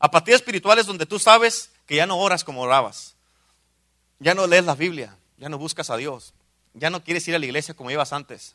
Apatía 0.00 0.34
espiritual 0.34 0.80
es 0.80 0.86
donde 0.86 1.06
tú 1.06 1.20
sabes 1.20 1.70
que 1.86 1.94
ya 1.94 2.06
no 2.06 2.18
oras 2.18 2.42
como 2.42 2.62
orabas 2.62 3.14
ya 4.18 4.34
no 4.34 4.46
lees 4.46 4.64
la 4.64 4.74
Biblia, 4.74 5.16
ya 5.36 5.48
no 5.48 5.58
buscas 5.58 5.90
a 5.90 5.96
Dios, 5.96 6.34
ya 6.74 6.90
no 6.90 7.02
quieres 7.02 7.26
ir 7.28 7.34
a 7.34 7.38
la 7.38 7.46
iglesia 7.46 7.74
como 7.74 7.90
ibas 7.90 8.12
antes 8.12 8.54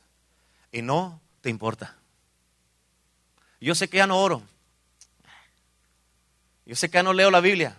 y 0.72 0.82
no 0.82 1.22
te 1.42 1.50
importa. 1.50 1.96
Yo 3.60 3.76
sé 3.76 3.88
que 3.88 3.98
ya 3.98 4.08
no 4.08 4.22
oro. 4.22 4.44
Yo 6.66 6.76
sé 6.76 6.90
que 6.90 6.96
ya 6.96 7.04
no 7.04 7.14
leo 7.14 7.32
la 7.32 7.40
Biblia. 7.40 7.78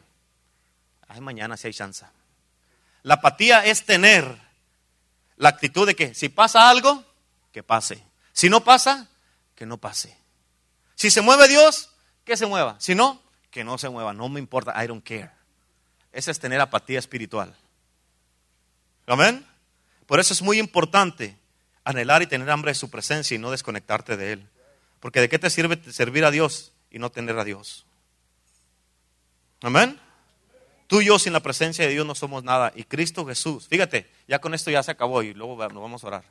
Ay, 1.09 1.21
mañana 1.21 1.57
si 1.57 1.67
hay 1.67 1.75
chance. 1.75 2.07
La 3.03 3.15
apatía 3.15 3.65
es 3.65 3.85
tener 3.85 4.39
la 5.37 5.51
actitud 5.51 5.87
de 5.87 5.95
que 5.95 6.15
si 6.15 6.29
pasa 6.29 6.71
algo, 6.71 7.05
que 7.53 7.63
pase. 7.63 8.03
Si 8.33 8.49
no 8.49 8.65
pasa, 8.65 9.09
que 9.55 9.67
no 9.67 9.79
pase. 9.79 10.17
Si 10.95 11.11
se 11.11 11.21
mueve 11.21 11.49
Dios, 11.49 11.91
que 12.25 12.37
se 12.37 12.47
mueva. 12.47 12.77
Si 12.79 12.95
no, 12.95 13.21
que 13.51 13.65
no 13.65 13.77
se 13.77 13.89
mueva. 13.89 14.15
No 14.15 14.29
me 14.29 14.41
importa. 14.41 14.83
I 14.83 14.87
don't 14.87 15.05
care. 15.05 15.31
Esa 16.13 16.31
es 16.31 16.41
tener 16.41 16.61
apatía 16.61 16.99
espiritual. 16.99 17.55
Amén. 19.07 19.47
Por 20.07 20.21
eso 20.21 20.33
es 20.33 20.43
muy 20.43 20.59
importante 20.59 21.37
anhelar 21.85 22.23
y 22.23 22.27
tener 22.27 22.51
hambre 22.51 22.71
de 22.71 22.75
su 22.75 22.91
presencia 22.91 23.35
y 23.35 23.39
no 23.39 23.51
desconectarte 23.51 24.17
de 24.17 24.33
Él. 24.33 24.49
Porque 25.01 25.21
¿de 25.21 25.29
qué 25.29 25.39
te 25.39 25.51
sirve 25.51 25.81
servir 25.93 26.25
a 26.25 26.31
Dios 26.31 26.73
y 26.91 26.99
no 26.99 27.11
tener 27.11 27.39
a 27.39 27.45
Dios? 27.45 27.87
Amén. 29.63 30.01
Tú 30.87 31.01
y 31.01 31.07
yo 31.07 31.19
sin 31.19 31.33
la 31.33 31.41
presencia 31.41 31.85
de 31.85 31.93
Dios 31.93 32.07
no 32.07 32.15
somos 32.15 32.45
nada. 32.45 32.73
Y 32.75 32.85
Cristo 32.85 33.27
Jesús, 33.27 33.69
fíjate, 33.69 34.11
ya 34.29 34.39
con 34.39 34.55
esto 34.55 34.71
ya 34.71 34.83
se 34.83 34.91
acabó 34.91 35.23
y 35.23 35.35
luego 35.35 35.57
nos 35.69 35.83
vamos 35.83 36.05
a 36.05 36.07
orar. 36.07 36.25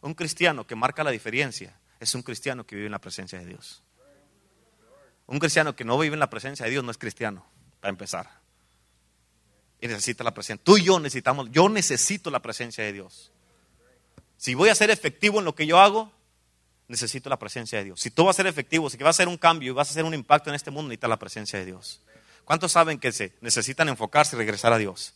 Un 0.00 0.14
cristiano 0.14 0.66
que 0.66 0.76
marca 0.76 1.02
la 1.02 1.10
diferencia 1.10 1.78
es 1.98 2.14
un 2.14 2.22
cristiano 2.22 2.64
que 2.64 2.76
vive 2.76 2.86
en 2.86 2.92
la 2.92 3.00
presencia 3.00 3.38
de 3.38 3.46
Dios. 3.46 3.82
Un 5.26 5.40
cristiano 5.40 5.74
que 5.74 5.84
no 5.84 5.98
vive 5.98 6.14
en 6.14 6.20
la 6.20 6.30
presencia 6.30 6.64
de 6.64 6.70
Dios 6.70 6.84
no 6.84 6.92
es 6.92 6.98
cristiano, 6.98 7.44
para 7.80 7.90
empezar. 7.90 8.45
Y 9.80 9.88
necesita 9.88 10.24
la 10.24 10.32
presencia. 10.32 10.62
Tú 10.64 10.78
y 10.78 10.84
yo 10.84 10.98
necesitamos, 10.98 11.48
yo 11.50 11.68
necesito 11.68 12.30
la 12.30 12.40
presencia 12.40 12.84
de 12.84 12.92
Dios. 12.92 13.30
Si 14.36 14.54
voy 14.54 14.68
a 14.68 14.74
ser 14.74 14.90
efectivo 14.90 15.38
en 15.38 15.44
lo 15.44 15.54
que 15.54 15.66
yo 15.66 15.78
hago, 15.78 16.12
necesito 16.88 17.28
la 17.28 17.38
presencia 17.38 17.78
de 17.78 17.84
Dios. 17.84 18.00
Si 18.00 18.10
tú 18.10 18.24
vas 18.24 18.36
a 18.36 18.38
ser 18.38 18.46
efectivo, 18.46 18.88
si 18.90 18.96
vas 18.98 19.06
a 19.06 19.10
hacer 19.10 19.28
un 19.28 19.36
cambio 19.36 19.72
y 19.72 19.74
vas 19.74 19.88
a 19.88 19.90
hacer 19.90 20.04
un 20.04 20.14
impacto 20.14 20.50
en 20.50 20.56
este 20.56 20.70
mundo, 20.70 20.88
necesitas 20.88 21.10
la 21.10 21.18
presencia 21.18 21.58
de 21.58 21.64
Dios. 21.66 22.00
¿Cuántos 22.44 22.72
saben 22.72 22.98
que 22.98 23.12
se 23.12 23.32
necesitan 23.40 23.88
enfocarse 23.88 24.36
y 24.36 24.38
regresar 24.38 24.72
a 24.72 24.78
Dios? 24.78 25.14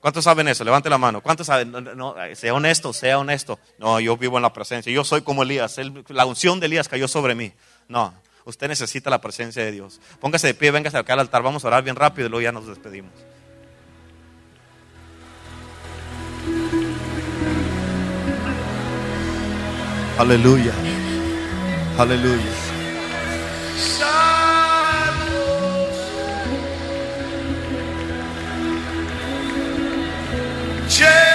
¿Cuántos 0.00 0.24
saben 0.24 0.48
eso? 0.48 0.64
Levante 0.64 0.88
la 0.88 0.96
mano. 0.96 1.20
¿Cuántos 1.20 1.46
saben? 1.46 1.72
No, 1.72 2.14
sea 2.34 2.54
honesto, 2.54 2.92
sea 2.94 3.18
honesto. 3.18 3.58
No, 3.78 4.00
yo 4.00 4.16
vivo 4.16 4.38
en 4.38 4.42
la 4.42 4.52
presencia. 4.52 4.90
Yo 4.90 5.04
soy 5.04 5.20
como 5.20 5.42
Elías. 5.42 5.78
la 6.08 6.24
unción 6.24 6.58
de 6.58 6.66
Elías 6.66 6.88
cayó 6.88 7.06
sobre 7.06 7.34
mí. 7.34 7.52
No, 7.86 8.14
usted 8.46 8.68
necesita 8.68 9.10
la 9.10 9.20
presencia 9.20 9.62
de 9.62 9.72
Dios. 9.72 10.00
Póngase 10.18 10.46
de 10.46 10.54
pie, 10.54 10.70
véngase 10.70 10.96
acá 10.96 11.12
al 11.12 11.20
altar. 11.20 11.42
Vamos 11.42 11.64
a 11.64 11.68
orar 11.68 11.84
bien 11.84 11.96
rápido 11.96 12.28
y 12.28 12.30
luego 12.30 12.42
ya 12.42 12.52
nos 12.52 12.66
despedimos. 12.66 13.12
Hallelujah. 20.20 20.72
Hallelujah. 21.96 22.54
Change. 30.90 31.29